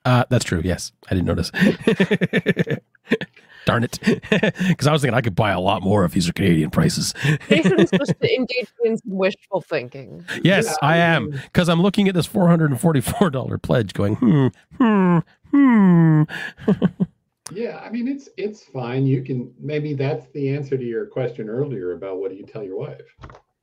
Uh, 0.05 0.25
that's 0.31 0.45
true. 0.45 0.63
Yes, 0.65 0.93
I 1.11 1.15
didn't 1.15 1.27
notice. 1.27 1.51
Darn 3.67 3.85
it! 3.85 3.99
Because 4.69 4.87
I 4.87 4.93
was 4.93 5.03
thinking 5.03 5.15
I 5.15 5.21
could 5.21 5.35
buy 5.35 5.51
a 5.51 5.61
lot 5.61 5.83
more 5.83 6.05
if 6.05 6.13
these 6.13 6.27
are 6.29 6.33
Canadian 6.33 6.71
prices. 6.71 7.13
Jason's 7.51 7.91
just 7.91 8.15
engaged 8.23 8.73
in 8.85 8.97
wishful 9.05 9.61
thinking. 9.61 10.25
yes, 10.43 10.67
Yeah, 10.67 10.75
I 10.81 10.97
am. 10.99 11.31
mean, 11.31 11.41
Because 11.45 11.69
I'm 11.69 11.83
looking 11.83 12.09
at 12.09 12.15
this 12.15 12.25
four 12.27 12.49
hundred 12.49 12.71
and 12.71 12.81
forty-four 12.81 13.29
dollar 13.31 13.59
pledge, 13.59 13.93
going 13.93 14.15
hmm 14.17 14.47
hmm 14.79 15.19
hmm. 15.51 16.23
Yeah, 17.51 17.79
I 17.79 17.91
mean 17.91 18.09
it's 18.09 18.29
it's 18.37 18.65
fine. 18.65 19.07
You 19.07 19.23
can 19.23 19.53
maybe 19.59 19.95
that's 19.95 20.27
the 20.33 20.51
answer 20.51 20.77
to 20.77 20.85
your 20.85 21.07
question 21.07 21.49
earlier 21.49 21.93
about 21.93 22.19
what 22.19 22.31
do 22.31 22.37
you 22.37 22.45
tell 22.45 22.63
your 22.63 22.77
wife? 22.77 23.01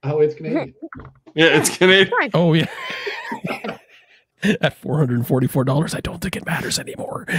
Oh, 0.03 0.19
it's 0.19 0.35
Canadian. 0.35 0.73
yeah, 1.35 1.57
it's 1.57 1.77
Canadian. 1.77 2.31
Oh 2.33 2.53
yeah. 2.53 2.65
At 4.61 4.77
four 4.77 4.97
hundred 4.97 5.17
and 5.17 5.27
forty-four 5.27 5.63
dollars, 5.63 5.95
I 5.95 5.99
don't 6.01 6.19
think 6.21 6.35
it 6.35 6.45
matters 6.45 6.79
anymore. 6.79 7.25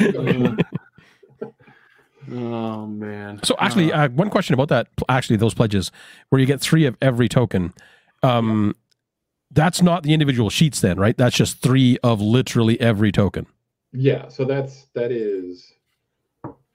oh 2.33 2.87
man. 2.87 3.41
So 3.43 3.55
actually, 3.59 3.93
Uh, 3.93 4.07
uh, 4.07 4.09
one 4.09 4.31
question 4.31 4.55
about 4.55 4.69
that. 4.69 4.89
Actually, 5.09 5.37
those 5.37 5.55
pledges 5.55 5.91
where 6.29 6.41
you 6.41 6.47
get 6.47 6.61
three 6.61 6.85
of 6.87 6.97
every 7.01 7.29
token. 7.29 7.75
Um, 8.23 8.75
that's 9.53 9.83
not 9.83 10.03
the 10.03 10.13
individual 10.13 10.51
sheets 10.51 10.81
then, 10.81 10.99
right? 10.99 11.17
That's 11.17 11.37
just 11.37 11.63
three 11.63 11.99
of 12.03 12.21
literally 12.21 12.81
every 12.81 13.13
token. 13.13 13.47
Yeah, 13.97 14.29
so 14.29 14.45
that's 14.45 14.87
that 14.95 15.11
is 15.11 15.73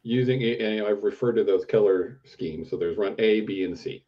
using 0.03 0.41
a- 0.41 0.57
and 0.57 0.85
I've 0.87 1.03
referred 1.03 1.33
to 1.33 1.43
those 1.43 1.65
color 1.65 2.19
schemes. 2.25 2.69
So 2.69 2.77
there's 2.77 2.97
run 2.97 3.15
A, 3.19 3.41
B, 3.41 3.63
and 3.63 3.77
C. 3.77 4.03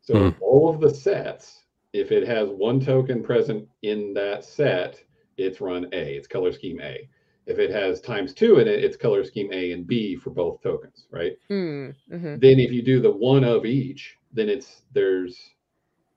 So 0.00 0.14
Mhm. 0.14 0.36
all 0.40 0.68
of 0.68 0.80
the 0.80 0.90
sets, 0.90 1.64
if 1.92 2.12
it 2.12 2.26
has 2.26 2.48
one 2.48 2.80
token 2.80 3.22
present 3.22 3.68
in 3.82 4.14
that 4.14 4.44
set, 4.44 5.02
it's 5.36 5.60
run 5.60 5.88
A. 5.92 6.16
It's 6.16 6.26
color 6.26 6.52
scheme 6.52 6.80
A. 6.80 7.08
If 7.46 7.58
it 7.58 7.70
has 7.70 8.00
times 8.00 8.32
two 8.32 8.58
in 8.58 8.66
it, 8.66 8.82
it's 8.82 8.96
color 8.96 9.22
scheme 9.22 9.52
A 9.52 9.72
and 9.72 9.86
B 9.86 10.16
for 10.16 10.30
both 10.30 10.62
tokens, 10.62 11.06
right? 11.10 11.36
Mm, 11.50 11.94
mhm. 12.10 12.40
Then 12.40 12.58
if 12.58 12.72
you 12.72 12.82
do 12.82 13.00
the 13.00 13.10
one 13.10 13.44
of 13.44 13.66
each, 13.66 14.16
then 14.32 14.48
it's 14.48 14.82
there's 14.92 15.54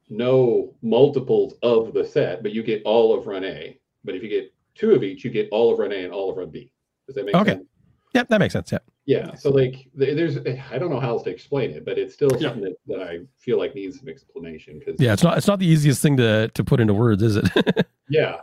no 0.09 0.73
multiples 0.81 1.53
of 1.61 1.93
the 1.93 2.03
set, 2.03 2.41
but 2.41 2.53
you 2.53 2.63
get 2.63 2.81
all 2.83 3.13
of 3.13 3.27
run 3.27 3.43
A. 3.43 3.77
But 4.03 4.15
if 4.15 4.23
you 4.23 4.29
get 4.29 4.51
two 4.75 4.91
of 4.91 5.03
each, 5.03 5.23
you 5.23 5.31
get 5.31 5.49
all 5.51 5.71
of 5.73 5.79
run 5.79 5.91
A 5.91 6.03
and 6.03 6.13
all 6.13 6.31
of 6.31 6.37
run 6.37 6.49
B. 6.49 6.71
Does 7.07 7.15
that 7.15 7.25
make 7.25 7.35
Okay. 7.35 7.51
sense? 7.51 7.65
Yep, 8.13 8.27
that 8.29 8.39
makes 8.39 8.53
sense. 8.53 8.71
Yeah. 8.71 8.79
Yeah. 9.05 9.35
So 9.35 9.49
like 9.51 9.87
there's 9.93 10.37
I 10.71 10.77
don't 10.79 10.89
know 10.89 10.99
how 10.99 11.09
else 11.09 11.23
to 11.23 11.29
explain 11.29 11.71
it, 11.71 11.85
but 11.85 11.97
it's 11.97 12.13
still 12.13 12.29
Yeah. 12.33 12.49
something 12.49 12.63
that, 12.63 12.75
that 12.87 13.03
I 13.03 13.19
feel 13.37 13.57
like 13.57 13.75
needs 13.75 13.99
some 13.99 14.09
explanation 14.09 14.79
because 14.79 14.95
Yeah, 14.99 15.13
it's 15.13 15.23
not 15.23 15.37
it's 15.37 15.47
not 15.47 15.59
the 15.59 15.67
easiest 15.67 16.01
thing 16.01 16.17
to 16.17 16.47
to 16.49 16.63
put 16.63 16.79
into 16.79 16.93
words, 16.93 17.21
is 17.21 17.35
it? 17.35 17.47
yeah. 18.09 18.37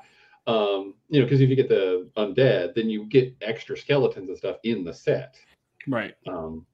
Um, 0.46 0.94
you 1.08 1.18
know, 1.20 1.26
because 1.26 1.40
if 1.40 1.50
you 1.50 1.56
get 1.56 1.68
the 1.68 2.08
undead, 2.16 2.74
then 2.74 2.88
you 2.88 3.04
get 3.06 3.34
extra 3.42 3.76
skeletons 3.76 4.28
and 4.28 4.38
stuff 4.38 4.58
in 4.62 4.84
the 4.84 4.94
set. 4.94 5.36
Right. 5.88 6.14
Um, 6.28 6.64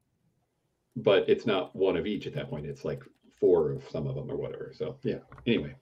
but 0.97 1.27
it's 1.29 1.47
not 1.47 1.75
one 1.75 1.97
of 1.97 2.07
each 2.07 2.27
at 2.27 2.35
that 2.35 2.51
point. 2.51 2.67
It's 2.67 2.85
like 2.85 3.03
four 3.41 3.73
of 3.73 3.83
some 3.91 4.07
of 4.07 4.15
them 4.15 4.31
or 4.31 4.37
whatever. 4.37 4.73
So 4.77 4.97
yeah. 5.03 5.19
Anyway. 5.47 5.75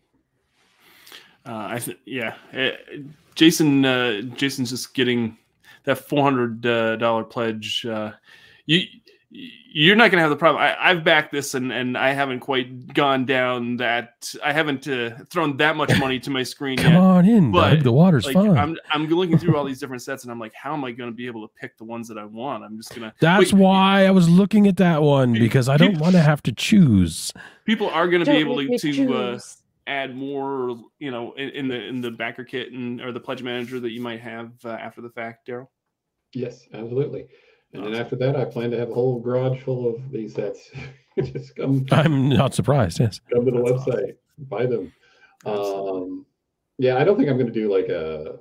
Uh, 1.47 1.68
I 1.70 1.78
th- 1.78 1.99
yeah. 2.05 2.34
Uh, 2.53 2.70
Jason. 3.34 3.84
Uh, 3.84 4.22
Jason's 4.22 4.70
just 4.70 4.95
getting 4.95 5.36
that 5.84 5.97
four 5.97 6.22
hundred 6.22 6.61
dollar 6.61 7.24
pledge. 7.24 7.86
Uh, 7.86 8.12
you 8.66 8.86
you're 9.32 9.95
not 9.95 10.11
gonna 10.11 10.22
have 10.22 10.30
the 10.30 10.36
problem. 10.36 10.61
I, 10.61 10.76
I've 10.80 11.05
backed 11.05 11.30
this 11.30 11.55
and 11.55 11.72
and 11.72 11.97
I 11.97 12.12
haven't 12.12 12.41
quite 12.41 12.93
gone 12.93 13.24
down 13.24 13.76
that. 13.76 14.34
I 14.45 14.53
haven't 14.53 14.88
uh, 14.88 15.11
thrown 15.28 15.57
that 15.59 15.76
much 15.76 15.97
money 15.99 16.18
to 16.20 16.30
my 16.30 16.43
screen 16.43 16.78
Come 16.78 16.95
yet. 16.95 17.01
on 17.01 17.24
in, 17.24 17.53
but, 17.53 17.76
Doug. 17.76 17.84
The 17.84 17.93
water's 17.93 18.26
Like 18.26 18.34
fine. 18.34 18.59
I'm 18.59 18.76
I'm 18.91 19.07
looking 19.07 19.38
through 19.38 19.57
all 19.57 19.64
these 19.66 19.78
different 19.78 20.03
sets 20.03 20.24
and 20.24 20.32
I'm 20.32 20.41
like, 20.41 20.53
how 20.55 20.72
am 20.74 20.84
I 20.84 20.91
going 20.91 21.11
to 21.11 21.14
be 21.14 21.28
able 21.28 21.47
to 21.47 21.55
pick 21.55 21.78
the 21.78 21.84
ones 21.84 22.09
that 22.09 22.18
I 22.18 22.24
want? 22.24 22.64
I'm 22.64 22.76
just 22.76 22.93
gonna. 22.93 23.14
That's 23.20 23.53
Wait, 23.53 23.61
why 23.61 24.07
I 24.07 24.11
was 24.11 24.28
looking 24.28 24.66
at 24.66 24.76
that 24.78 25.03
one 25.03 25.32
because 25.34 25.68
I 25.68 25.76
don't 25.76 25.99
want 25.99 26.14
to 26.14 26.22
have 26.22 26.43
to 26.43 26.53
choose. 26.53 27.32
People 27.64 27.88
are 27.88 28.09
going 28.09 28.24
to 28.24 28.30
be 28.30 28.41
Don't 28.41 28.51
able 28.51 28.57
to 28.57 28.68
me 28.68 28.78
to 28.78 29.14
uh, 29.14 29.32
choose. 29.32 29.60
Add 29.87 30.14
more, 30.14 30.78
you 30.99 31.11
know, 31.11 31.33
in, 31.33 31.49
in 31.51 31.68
the 31.68 31.83
in 31.87 32.01
the 32.01 32.11
BackerKit 32.11 32.68
and 32.74 33.01
or 33.01 33.12
the 33.12 33.20
pledge 33.20 33.43
manager 33.43 33.81
that 33.81 33.91
you 33.91 34.01
might 34.01 34.20
have 34.20 34.53
uh, 34.64 34.70
after 34.70 35.01
the 35.01 35.11
fact, 35.11 35.49
Daryl. 35.49 35.66
Yes, 36.35 36.66
absolutely. 36.72 37.26
And 37.72 37.85
then 37.85 37.95
after 37.95 38.16
that, 38.16 38.37
I 38.37 38.45
plan 38.45 38.70
to 38.72 38.78
have 38.78 38.91
a 38.91 38.95
whole 38.95 39.20
garage 39.20 39.62
full 39.62 39.89
of 39.95 40.11
these 40.11 40.35
sets. 40.35 40.70
Just 41.22 41.57
come 41.57 41.87
I'm 41.91 42.28
not 42.28 42.55
surprised. 42.55 43.01
Yes. 43.01 43.20
come 43.33 43.45
to 43.45 43.51
the 43.51 43.59
That's 43.59 43.72
awesome. 43.72 43.93
website, 43.93 44.16
buy 44.39 44.66
them. 44.66 44.93
Um, 45.45 46.26
yeah, 46.78 46.99
I 46.99 47.05
don't 47.05 47.16
think 47.16 47.28
I'm 47.28 47.37
going 47.37 47.53
to 47.53 47.53
do 47.53 47.72
like 47.72 47.89
a. 47.89 48.39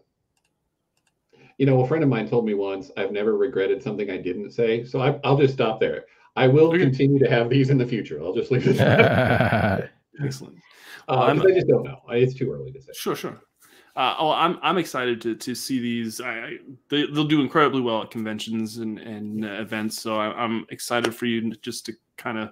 You 1.57 1.65
know, 1.65 1.81
a 1.81 1.87
friend 1.87 2.03
of 2.03 2.09
mine 2.09 2.29
told 2.29 2.45
me 2.45 2.53
once, 2.53 2.89
I've 2.95 3.11
never 3.11 3.35
regretted 3.35 3.83
something 3.83 4.09
I 4.09 4.17
didn't 4.17 4.51
say. 4.51 4.85
So 4.85 5.01
I, 5.01 5.19
I'll 5.25 5.37
just 5.37 5.53
stop 5.53 5.79
there. 5.79 6.05
I 6.37 6.47
will 6.47 6.69
Okay. 6.69 6.79
continue 6.79 7.19
to 7.19 7.29
have 7.29 7.49
these 7.49 7.69
in 7.69 7.77
the 7.77 7.85
future. 7.85 8.23
I'll 8.23 8.33
just 8.33 8.49
leave 8.49 8.65
it 8.65 8.79
at 8.79 8.97
that. 8.97 9.91
Excellent. 10.23 10.55
Uh, 11.07 11.13
I'm- 11.13 11.41
I 11.41 11.51
just 11.51 11.67
don't 11.67 11.83
know. 11.83 11.99
It's 12.09 12.33
too 12.33 12.51
early 12.51 12.71
to 12.71 12.81
say. 12.81 12.91
Sure, 12.93 13.15
sure. 13.15 13.39
Uh, 13.95 14.15
oh, 14.19 14.31
I'm 14.31 14.59
I'm 14.61 14.77
excited 14.77 15.19
to 15.21 15.35
to 15.35 15.55
see 15.55 15.79
these. 15.79 16.21
I, 16.21 16.29
I 16.31 16.57
they, 16.89 17.05
they'll 17.07 17.25
do 17.25 17.41
incredibly 17.41 17.81
well 17.81 18.03
at 18.03 18.11
conventions 18.11 18.77
and 18.77 18.99
and 18.99 19.43
uh, 19.43 19.49
events. 19.53 20.01
So 20.01 20.15
I, 20.17 20.27
I'm 20.41 20.65
excited 20.69 21.13
for 21.15 21.25
you 21.25 21.53
just 21.55 21.85
to 21.87 21.93
kind 22.17 22.37
of, 22.37 22.49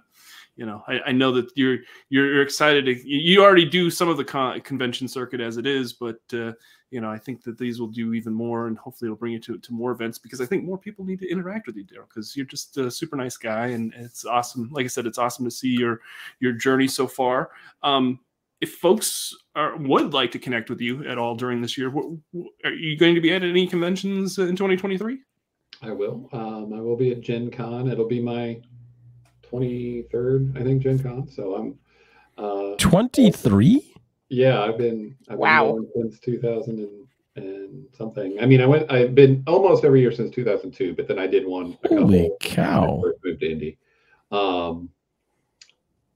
you 0.57 0.65
know, 0.65 0.83
I, 0.87 0.99
I 1.07 1.11
know 1.11 1.31
that 1.33 1.51
you're 1.55 1.77
you're 2.09 2.33
you're 2.33 2.41
excited. 2.41 2.85
To, 2.85 3.07
you 3.07 3.43
already 3.43 3.63
do 3.63 3.89
some 3.89 4.09
of 4.09 4.17
the 4.17 4.25
con- 4.25 4.59
convention 4.61 5.07
circuit 5.07 5.39
as 5.39 5.57
it 5.57 5.67
is, 5.67 5.93
but 5.93 6.19
uh, 6.33 6.51
you 6.89 6.99
know, 6.99 7.09
I 7.09 7.17
think 7.17 7.43
that 7.43 7.57
these 7.57 7.79
will 7.79 7.87
do 7.87 8.13
even 8.13 8.33
more, 8.33 8.67
and 8.67 8.77
hopefully 8.77 9.07
it'll 9.07 9.17
bring 9.17 9.33
you 9.33 9.39
to 9.39 9.59
to 9.59 9.73
more 9.73 9.91
events 9.91 10.17
because 10.17 10.41
I 10.41 10.45
think 10.45 10.65
more 10.65 10.77
people 10.77 11.05
need 11.05 11.19
to 11.19 11.29
interact 11.29 11.67
with 11.67 11.77
you, 11.77 11.83
Daryl, 11.83 12.09
because 12.09 12.35
you're 12.35 12.45
just 12.45 12.75
a 12.77 12.89
super 12.89 13.15
nice 13.15 13.37
guy, 13.37 13.67
and 13.67 13.93
it's 13.95 14.25
awesome. 14.25 14.69
Like 14.71 14.85
I 14.85 14.87
said, 14.87 15.05
it's 15.05 15.19
awesome 15.19 15.45
to 15.45 15.51
see 15.51 15.69
your 15.69 16.01
your 16.39 16.53
journey 16.53 16.87
so 16.87 17.07
far. 17.07 17.51
Um, 17.83 18.19
if 18.59 18.73
folks 18.75 19.35
are, 19.55 19.77
would 19.77 20.15
like 20.15 20.31
to 20.31 20.39
connect 20.39 20.71
with 20.71 20.81
you 20.81 21.07
at 21.07 21.19
all 21.19 21.35
during 21.35 21.61
this 21.61 21.77
year, 21.77 21.93
are 22.63 22.71
you 22.71 22.97
going 22.97 23.13
to 23.13 23.21
be 23.21 23.31
at 23.31 23.43
any 23.43 23.67
conventions 23.67 24.39
in 24.39 24.55
2023? 24.55 25.19
I 25.83 25.91
will. 25.91 26.27
Um, 26.33 26.73
I 26.73 26.81
will 26.81 26.95
be 26.95 27.11
at 27.11 27.21
Gen 27.21 27.51
Con. 27.51 27.87
It'll 27.87 28.07
be 28.07 28.19
my 28.19 28.59
23rd, 29.51 30.57
I 30.59 30.63
think, 30.63 30.81
Gen 30.81 30.99
Con. 30.99 31.27
So 31.27 31.55
I'm. 31.55 31.79
Uh, 32.37 32.75
23? 32.77 33.93
yeah, 34.29 34.61
I've 34.61 34.77
been. 34.77 35.15
I've 35.29 35.39
Wow. 35.39 35.73
been 35.75 35.89
since 36.11 36.19
2000 36.19 36.79
and, 36.79 37.07
and 37.43 37.85
something. 37.97 38.37
I 38.39 38.45
mean, 38.45 38.61
I 38.61 38.65
went. 38.65 38.91
I've 38.91 39.15
been 39.15 39.43
almost 39.47 39.83
every 39.83 40.01
year 40.01 40.11
since 40.11 40.33
2002, 40.35 40.93
but 40.95 41.07
then 41.07 41.17
I 41.19 41.25
did 41.27 41.47
one. 41.47 41.77
A 41.83 41.87
Holy 41.89 42.23
couple 42.23 42.37
cow. 42.41 42.97
I 42.99 43.01
first 43.01 43.19
moved 43.23 43.39
to 43.41 43.51
Indy. 43.51 43.77
Um, 44.31 44.89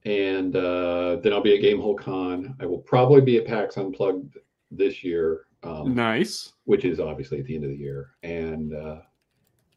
and 0.05 0.55
uh, 0.55 1.17
then 1.17 1.32
I'll 1.34 1.41
be 1.43 1.55
at 1.55 1.61
Gamehole 1.63 1.97
Con. 1.97 2.55
I 2.59 2.65
will 2.65 2.79
probably 2.79 3.21
be 3.21 3.38
at 3.38 3.45
PAX 3.45 3.77
Unplugged 3.77 4.38
this 4.71 5.03
year. 5.03 5.45
Um, 5.63 5.93
Nice. 5.93 6.53
which 6.65 6.86
is 6.86 6.99
obviously 6.99 7.38
at 7.39 7.45
the 7.45 7.53
end 7.53 7.63
of 7.65 7.69
the 7.69 7.75
year. 7.77 8.09
And 8.23 8.73
uh, 8.73 9.01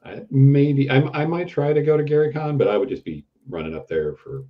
I, 0.03 0.23
maybe 0.31 0.89
I, 0.89 1.03
I 1.13 1.27
might 1.27 1.47
try 1.47 1.75
to 1.75 1.83
go 1.83 1.99
to 1.99 2.03
Gary 2.03 2.33
Con, 2.33 2.57
but 2.57 2.69
I 2.69 2.79
would 2.79 2.89
just 2.89 3.05
be 3.05 3.27
running 3.49 3.75
up 3.75 3.89
there 3.89 4.15
for 4.17 4.45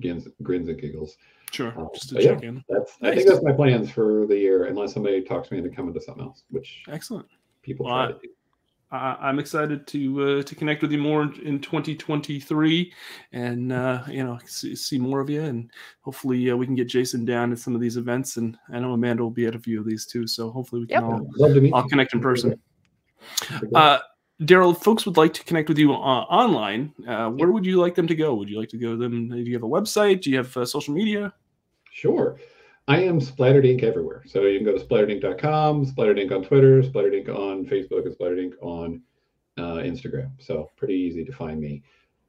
grins, 0.00 0.28
grins 0.42 0.68
and 0.68 0.80
giggles. 0.80 1.16
Sure. 1.52 1.74
Oh, 1.76 1.90
Just 1.94 2.10
to 2.10 2.14
but 2.16 2.24
yeah. 2.24 2.38
in. 2.42 2.64
That's 2.68 2.92
I 3.02 3.14
think 3.14 3.28
that's 3.28 3.42
my 3.42 3.52
plans 3.52 3.90
for 3.90 4.26
the 4.26 4.36
year, 4.38 4.66
unless 4.66 4.92
somebody 4.94 5.20
talks 5.22 5.50
me 5.50 5.58
into 5.58 5.70
coming 5.70 5.92
to 5.94 6.00
something 6.00 6.22
else, 6.24 6.44
which 6.50 6.82
Excellent. 6.88 7.26
people 7.62 7.86
Well, 7.86 7.94
try 7.96 8.04
I- 8.04 8.12
to 8.12 8.18
do. 8.22 8.28
I 8.92 9.16
I'm 9.20 9.38
excited 9.38 9.86
to 9.86 10.22
uh, 10.38 10.42
to 10.42 10.54
connect 10.56 10.82
with 10.82 10.90
you 10.90 10.98
more 10.98 11.22
in 11.44 11.60
2023, 11.60 12.92
and 13.32 13.72
uh, 13.72 14.02
you 14.08 14.24
know 14.24 14.36
see, 14.46 14.74
see 14.74 14.98
more 14.98 15.20
of 15.20 15.30
you, 15.30 15.42
and 15.42 15.70
hopefully 16.00 16.50
uh, 16.50 16.56
we 16.56 16.66
can 16.66 16.74
get 16.74 16.88
Jason 16.88 17.24
down 17.24 17.52
at 17.52 17.60
some 17.60 17.76
of 17.76 17.80
these 17.80 17.96
events, 17.96 18.36
and 18.36 18.58
I 18.72 18.80
know 18.80 18.92
Amanda 18.92 19.22
will 19.22 19.30
be 19.30 19.46
at 19.46 19.54
a 19.54 19.60
few 19.60 19.78
of 19.78 19.86
these 19.86 20.06
too, 20.06 20.26
so 20.26 20.50
hopefully 20.50 20.80
we 20.80 20.86
can 20.88 21.02
Yep. 21.04 21.12
all 21.12 21.28
Love 21.36 21.54
to 21.54 21.60
meet 21.60 21.72
all 21.72 21.84
you. 21.84 21.88
connect 21.88 22.14
in 22.14 22.20
person. 22.20 22.60
Okay. 23.62 24.00
Daryl, 24.40 24.76
folks 24.76 25.04
would 25.04 25.16
like 25.18 25.34
to 25.34 25.44
connect 25.44 25.68
with 25.68 25.78
you 25.78 25.92
uh, 25.92 25.96
online, 25.96 26.92
uh, 27.06 27.28
where 27.28 27.50
would 27.50 27.66
you 27.66 27.76
like 27.78 27.94
them 27.94 28.06
to 28.06 28.14
go? 28.14 28.34
Would 28.34 28.48
you 28.48 28.58
like 28.58 28.70
to 28.70 28.78
go 28.78 28.92
to 28.92 28.96
them? 28.96 29.28
Do 29.28 29.36
you 29.38 29.52
have 29.54 29.62
a 29.64 29.68
website? 29.68 30.22
Do 30.22 30.30
you 30.30 30.38
have 30.38 30.56
uh, 30.56 30.64
social 30.64 30.94
media? 30.94 31.32
Sure. 31.92 32.36
I 32.88 33.02
am 33.02 33.20
Splattered 33.20 33.66
Ink 33.66 33.82
everywhere. 33.82 34.22
So 34.26 34.42
you 34.42 34.58
can 34.58 34.64
go 34.64 34.76
to 34.76 34.82
splatteredink.com, 34.84 35.84
Splattered 35.84 36.18
Ink 36.18 36.32
on 36.32 36.42
Twitter, 36.42 36.82
Splattered 36.82 37.14
Ink 37.14 37.28
on 37.28 37.66
Facebook, 37.66 38.04
and 38.06 38.14
Splattered 38.14 38.38
Ink 38.38 38.54
on 38.62 39.02
uh, 39.58 39.82
Instagram. 39.84 40.30
So 40.38 40.70
pretty 40.76 40.94
easy 40.94 41.24
to 41.24 41.32
find 41.32 41.60
me. 41.60 41.82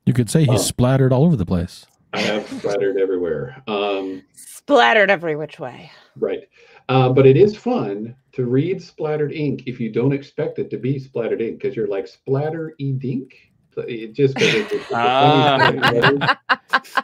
You 0.06 0.14
could 0.14 0.30
say 0.30 0.42
he's 0.42 0.50
Oh. 0.50 0.58
splattered 0.58 1.14
all 1.14 1.24
over 1.24 1.36
the 1.38 1.46
place. 1.46 1.86
I 2.14 2.20
have 2.22 2.46
splattered 2.50 2.98
everywhere. 2.98 3.64
Um, 3.68 4.22
Splattered 4.34 5.10
every 5.10 5.38
which 5.38 5.60
way. 5.60 5.90
right. 6.18 6.42
Uh, 6.90 7.08
but 7.10 7.26
it 7.26 7.38
is 7.38 7.56
fun 7.56 8.16
to 8.34 8.46
read 8.46 8.82
splattered 8.82 9.34
ink 9.34 9.64
if 9.66 9.80
you 9.80 9.92
don't 9.92 10.14
expect 10.14 10.58
it 10.60 10.70
to 10.72 10.78
be 10.78 11.00
splattered 11.00 11.42
ink 11.42 11.60
because 11.62 11.76
you're 11.76 11.88
like 11.88 12.08
splatter 12.08 12.74
e 12.78 12.94
dink. 12.94 13.34
It 13.78 14.14
just 14.14 14.36
'cause 14.36 14.54
it's, 14.54 14.72
it's 14.74 14.92
a 14.92 14.94
Ah. 14.96 15.58
funny 15.60 15.80
sounding 15.82 16.20
letter. 16.20 16.38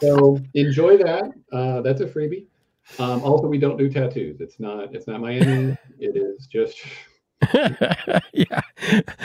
so 0.01 0.39
enjoy 0.53 0.97
that. 0.97 1.31
Uh, 1.51 1.81
that's 1.81 2.01
a 2.01 2.05
freebie. 2.05 2.45
Um, 2.99 3.21
also, 3.23 3.47
we 3.47 3.57
don't 3.57 3.77
do 3.77 3.89
tattoos. 3.89 4.39
It's 4.41 4.59
not. 4.59 4.93
It's 4.95 5.07
not 5.07 5.19
Miami. 5.21 5.77
it 5.99 6.15
is 6.17 6.45
just. 6.47 6.77
yeah, 8.33 8.61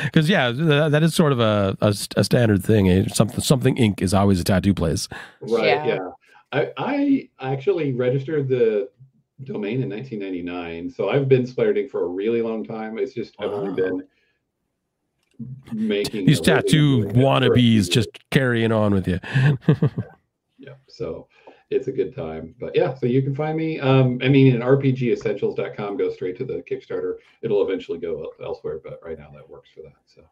because 0.04 0.28
yeah, 0.28 0.52
th- 0.52 0.90
that 0.92 1.02
is 1.02 1.14
sort 1.14 1.32
of 1.32 1.40
a, 1.40 1.76
a, 1.80 1.94
a 2.16 2.24
standard 2.24 2.62
thing. 2.62 2.88
eh? 2.88 3.06
Something 3.12 3.40
something 3.40 3.76
ink 3.76 4.02
is 4.02 4.12
always 4.14 4.40
a 4.40 4.44
tattoo 4.44 4.74
place. 4.74 5.08
Right. 5.40 5.64
Yeah. 5.66 5.86
Yeah. 5.86 6.08
I, 6.52 6.70
I 6.76 7.28
actually 7.40 7.92
registered 7.94 8.48
the 8.48 8.90
domain 9.44 9.82
in 9.82 9.90
1999, 9.90 10.90
so 10.90 11.08
I've 11.08 11.28
been 11.28 11.46
splattered 11.46 11.90
for 11.90 12.04
a 12.04 12.08
really 12.08 12.42
long 12.42 12.64
time. 12.64 12.98
It's 12.98 13.14
just 13.14 13.34
I've 13.38 13.50
only 13.50 13.74
been 13.74 14.02
making 15.72 16.26
These 16.26 16.40
tattoo 16.40 17.02
doing 17.02 17.02
it 17.02 17.04
for 17.04 17.10
a 17.10 17.12
few 17.12 17.22
wannabes 17.22 17.90
just 17.90 18.08
carrying 18.30 18.72
on 18.72 18.94
with 18.94 19.08
you. 19.08 19.18
yeah 20.58 20.74
so 20.86 21.26
it's 21.70 21.88
a 21.88 21.92
good 21.92 22.14
time 22.14 22.54
but 22.60 22.74
yeah 22.76 22.94
so 22.94 23.06
you 23.06 23.20
can 23.20 23.34
find 23.34 23.56
me 23.56 23.80
um 23.80 24.20
i 24.22 24.28
mean 24.28 24.54
in 24.54 24.60
rpgessentials.com 24.60 25.96
go 25.96 26.10
straight 26.12 26.36
to 26.36 26.44
the 26.44 26.62
kickstarter 26.70 27.14
it'll 27.42 27.66
eventually 27.66 27.98
go 27.98 28.32
elsewhere 28.44 28.78
but 28.84 29.00
right 29.02 29.18
now 29.18 29.30
that 29.34 29.48
works 29.48 29.70
for 29.74 29.82
that 29.82 29.96
so 30.06 30.22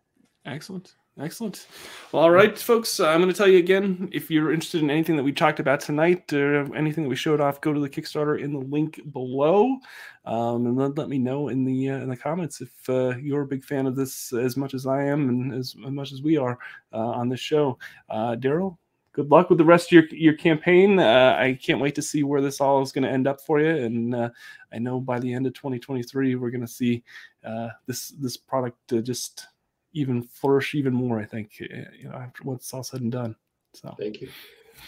Excellent. 0.47 0.95
Excellent. 1.19 1.67
Well, 2.13 2.23
all 2.23 2.31
right, 2.31 2.57
folks. 2.57 3.01
Uh, 3.01 3.09
I'm 3.09 3.21
going 3.21 3.33
to 3.33 3.37
tell 3.37 3.49
you 3.49 3.59
again 3.59 4.09
if 4.13 4.31
you're 4.31 4.53
interested 4.53 4.81
in 4.81 4.91
anything 4.91 5.17
that 5.17 5.23
we 5.23 5.33
talked 5.33 5.59
about 5.59 5.81
tonight 5.81 6.33
or 6.33 6.75
anything 6.75 7.05
that 7.05 7.11
we 7.11 7.17
showed 7.17 7.41
off, 7.41 7.61
go 7.61 7.73
to 7.73 7.81
the 7.81 7.91
Kickstarter 7.91 8.41
in 8.41 8.53
the 8.53 8.61
link 8.61 9.01
below, 9.13 9.77
um, 10.25 10.67
and 10.67 10.77
let, 10.77 10.97
let 10.97 11.09
me 11.09 11.19
know 11.19 11.49
in 11.49 11.65
the 11.65 11.91
uh, 11.91 11.97
in 11.97 12.09
the 12.09 12.17
comments 12.17 12.61
if 12.61 12.89
uh, 12.89 13.17
you're 13.19 13.43
a 13.43 13.47
big 13.47 13.65
fan 13.65 13.87
of 13.87 13.97
this 13.97 14.33
as 14.33 14.57
much 14.57 14.73
as 14.73 14.87
I 14.87 15.03
am 15.05 15.29
and 15.29 15.53
as, 15.53 15.75
as 15.85 15.91
much 15.91 16.13
as 16.13 16.23
we 16.23 16.37
are 16.37 16.59
uh, 16.93 16.99
on 16.99 17.29
this 17.29 17.41
show. 17.41 17.77
Uh, 18.09 18.37
Daryl, 18.37 18.79
good 19.13 19.31
luck 19.31 19.51
with 19.51 19.59
the 19.59 19.65
rest 19.65 19.89
of 19.89 19.93
your 19.93 20.05
your 20.13 20.35
campaign. 20.35 21.01
Uh, 21.01 21.37
I 21.39 21.59
can't 21.61 21.81
wait 21.81 21.97
to 21.97 22.03
see 22.03 22.23
where 22.23 22.41
this 22.41 22.61
all 22.61 22.81
is 22.83 22.93
going 22.93 23.05
to 23.05 23.11
end 23.11 23.27
up 23.27 23.41
for 23.41 23.61
you, 23.61 23.85
and 23.85 24.15
I 24.15 24.79
know 24.79 25.01
by 25.01 25.19
the 25.19 25.35
end 25.35 25.47
of 25.49 25.55
2023 25.55 26.37
we're 26.37 26.51
going 26.51 26.61
to 26.61 26.69
see 26.69 27.03
this 27.87 28.11
this 28.11 28.37
product 28.37 28.79
just 29.03 29.49
even 29.93 30.23
flourish 30.23 30.75
even 30.75 30.95
more. 30.95 31.21
I 31.21 31.25
think 31.25 31.53
eh, 31.61 31.85
you 31.99 32.09
know 32.09 32.15
after 32.15 32.43
what's 32.45 32.73
all 32.73 32.83
said 32.83 33.01
and 33.01 33.13
done. 33.13 33.37
So 33.75 33.95
thank 33.99 34.21
you. 34.21 34.29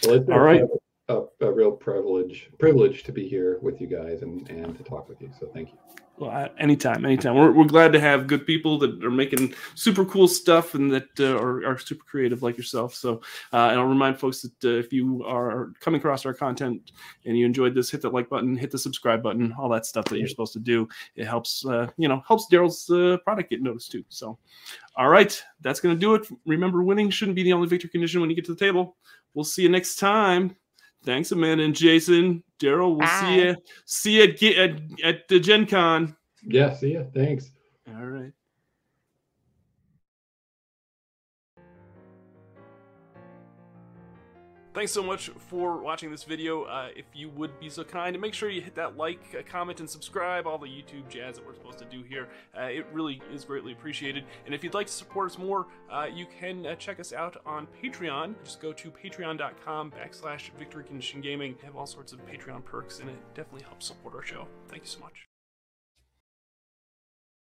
Well, 0.05 0.23
all 0.31 0.39
right. 0.39 0.63
A, 1.09 1.23
a, 1.41 1.51
real 1.51 1.71
privilege 1.71 2.49
privilege 2.59 3.03
to 3.03 3.11
be 3.11 3.27
here 3.27 3.59
with 3.61 3.81
you 3.81 3.87
guys 3.87 4.21
and 4.21 4.49
and 4.49 4.77
to 4.77 4.83
talk 4.83 5.09
with 5.09 5.21
you. 5.21 5.29
So 5.39 5.47
thank 5.47 5.71
you. 5.71 5.77
Well, 6.15 6.47
anytime, 6.59 7.05
anytime. 7.05 7.35
We're, 7.35 7.51
we're 7.51 7.65
glad 7.65 7.91
to 7.93 7.99
have 7.99 8.27
good 8.27 8.45
people 8.45 8.77
that 8.79 9.03
are 9.03 9.09
making 9.09 9.55
super 9.73 10.05
cool 10.05 10.27
stuff 10.27 10.75
and 10.75 10.91
that 10.91 11.07
uh, 11.19 11.35
are, 11.35 11.65
are 11.65 11.77
super 11.79 12.03
creative 12.05 12.43
like 12.43 12.55
yourself. 12.55 12.93
So, 12.93 13.15
uh, 13.51 13.69
and 13.69 13.79
I'll 13.79 13.87
remind 13.87 14.19
folks 14.19 14.43
that 14.43 14.63
uh, 14.63 14.77
if 14.77 14.93
you 14.93 15.23
are 15.25 15.73
coming 15.79 15.99
across 15.99 16.23
our 16.27 16.33
content 16.33 16.91
and 17.25 17.35
you 17.35 17.47
enjoyed 17.47 17.73
this, 17.73 17.89
hit 17.89 18.03
that 18.03 18.13
like 18.13 18.29
button, 18.29 18.55
hit 18.55 18.69
the 18.69 18.77
subscribe 18.77 19.23
button, 19.23 19.55
all 19.57 19.69
that 19.69 19.87
stuff 19.87 20.05
that 20.05 20.19
you're 20.19 20.27
supposed 20.27 20.53
to 20.53 20.59
do. 20.59 20.87
It 21.15 21.25
helps, 21.25 21.65
uh, 21.65 21.87
you 21.97 22.07
know, 22.07 22.23
helps 22.27 22.47
Daryl's 22.49 22.87
uh, 22.91 23.17
product 23.23 23.49
get 23.49 23.63
noticed 23.63 23.91
too. 23.91 24.05
So, 24.09 24.37
all 24.95 25.09
right, 25.09 25.43
that's 25.61 25.79
going 25.79 25.95
to 25.95 25.99
do 25.99 26.13
it. 26.13 26.27
Remember, 26.45 26.83
winning 26.83 27.09
shouldn't 27.09 27.35
be 27.35 27.43
the 27.43 27.53
only 27.53 27.67
victory 27.67 27.89
condition 27.89 28.21
when 28.21 28.29
you 28.29 28.35
get 28.35 28.45
to 28.45 28.53
the 28.53 28.65
table. 28.65 28.97
We'll 29.33 29.45
see 29.45 29.63
you 29.63 29.69
next 29.69 29.95
time. 29.95 30.55
Thanks, 31.03 31.31
Amanda 31.31 31.63
and 31.63 31.75
Jason. 31.75 32.43
Daryl, 32.61 32.91
we'll 32.91 32.99
Bye. 32.99 33.21
see 33.21 33.35
you 33.35 33.55
see 33.85 34.15
you 34.15 34.23
at, 34.23 34.71
at, 34.71 34.81
at 35.03 35.27
the 35.27 35.39
Gen 35.39 35.65
Con. 35.65 36.15
Yeah, 36.43 36.73
see 36.73 36.93
you. 36.93 37.07
Thanks. 37.13 37.51
All 37.87 38.05
right. 38.05 38.31
Thanks 44.73 44.91
so 44.91 45.03
much 45.03 45.29
for 45.37 45.77
watching 45.77 46.09
this 46.09 46.23
video. 46.23 46.63
Uh, 46.63 46.87
if 46.95 47.05
you 47.13 47.29
would 47.29 47.59
be 47.59 47.69
so 47.69 47.83
kind, 47.83 48.19
make 48.19 48.33
sure 48.33 48.49
you 48.49 48.59
hit 48.59 48.73
that 48.73 48.97
like, 48.97 49.19
uh, 49.37 49.43
comment, 49.47 49.79
and 49.79 49.87
subscribe, 49.87 50.47
all 50.47 50.57
the 50.57 50.65
YouTube 50.65 51.07
jazz 51.07 51.35
that 51.35 51.45
we're 51.45 51.53
supposed 51.53 51.77
to 51.77 51.85
do 51.85 52.01
here. 52.01 52.27
Uh, 52.57 52.63
it 52.63 52.87
really 52.91 53.21
is 53.31 53.45
greatly 53.45 53.71
appreciated. 53.71 54.25
And 54.47 54.55
if 54.55 54.63
you'd 54.63 54.73
like 54.73 54.87
to 54.87 54.93
support 54.93 55.29
us 55.29 55.37
more, 55.37 55.67
uh, 55.91 56.07
you 56.11 56.25
can 56.39 56.65
uh, 56.65 56.73
check 56.75 56.99
us 56.99 57.13
out 57.13 57.37
on 57.45 57.67
Patreon. 57.83 58.33
Just 58.43 58.61
go 58.61 58.73
to 58.73 58.89
patreon.com 58.89 59.91
backslash 59.91 60.49
victory 60.57 60.83
condition 60.85 61.21
gaming. 61.21 61.55
Have 61.63 61.75
all 61.75 61.85
sorts 61.85 62.11
of 62.11 62.25
Patreon 62.25 62.65
perks, 62.65 62.99
and 62.99 63.09
it 63.11 63.17
definitely 63.35 63.65
helps 63.67 63.85
support 63.85 64.15
our 64.15 64.23
show. 64.23 64.47
Thank 64.69 64.81
you 64.81 64.89
so 64.89 65.01
much. 65.01 65.32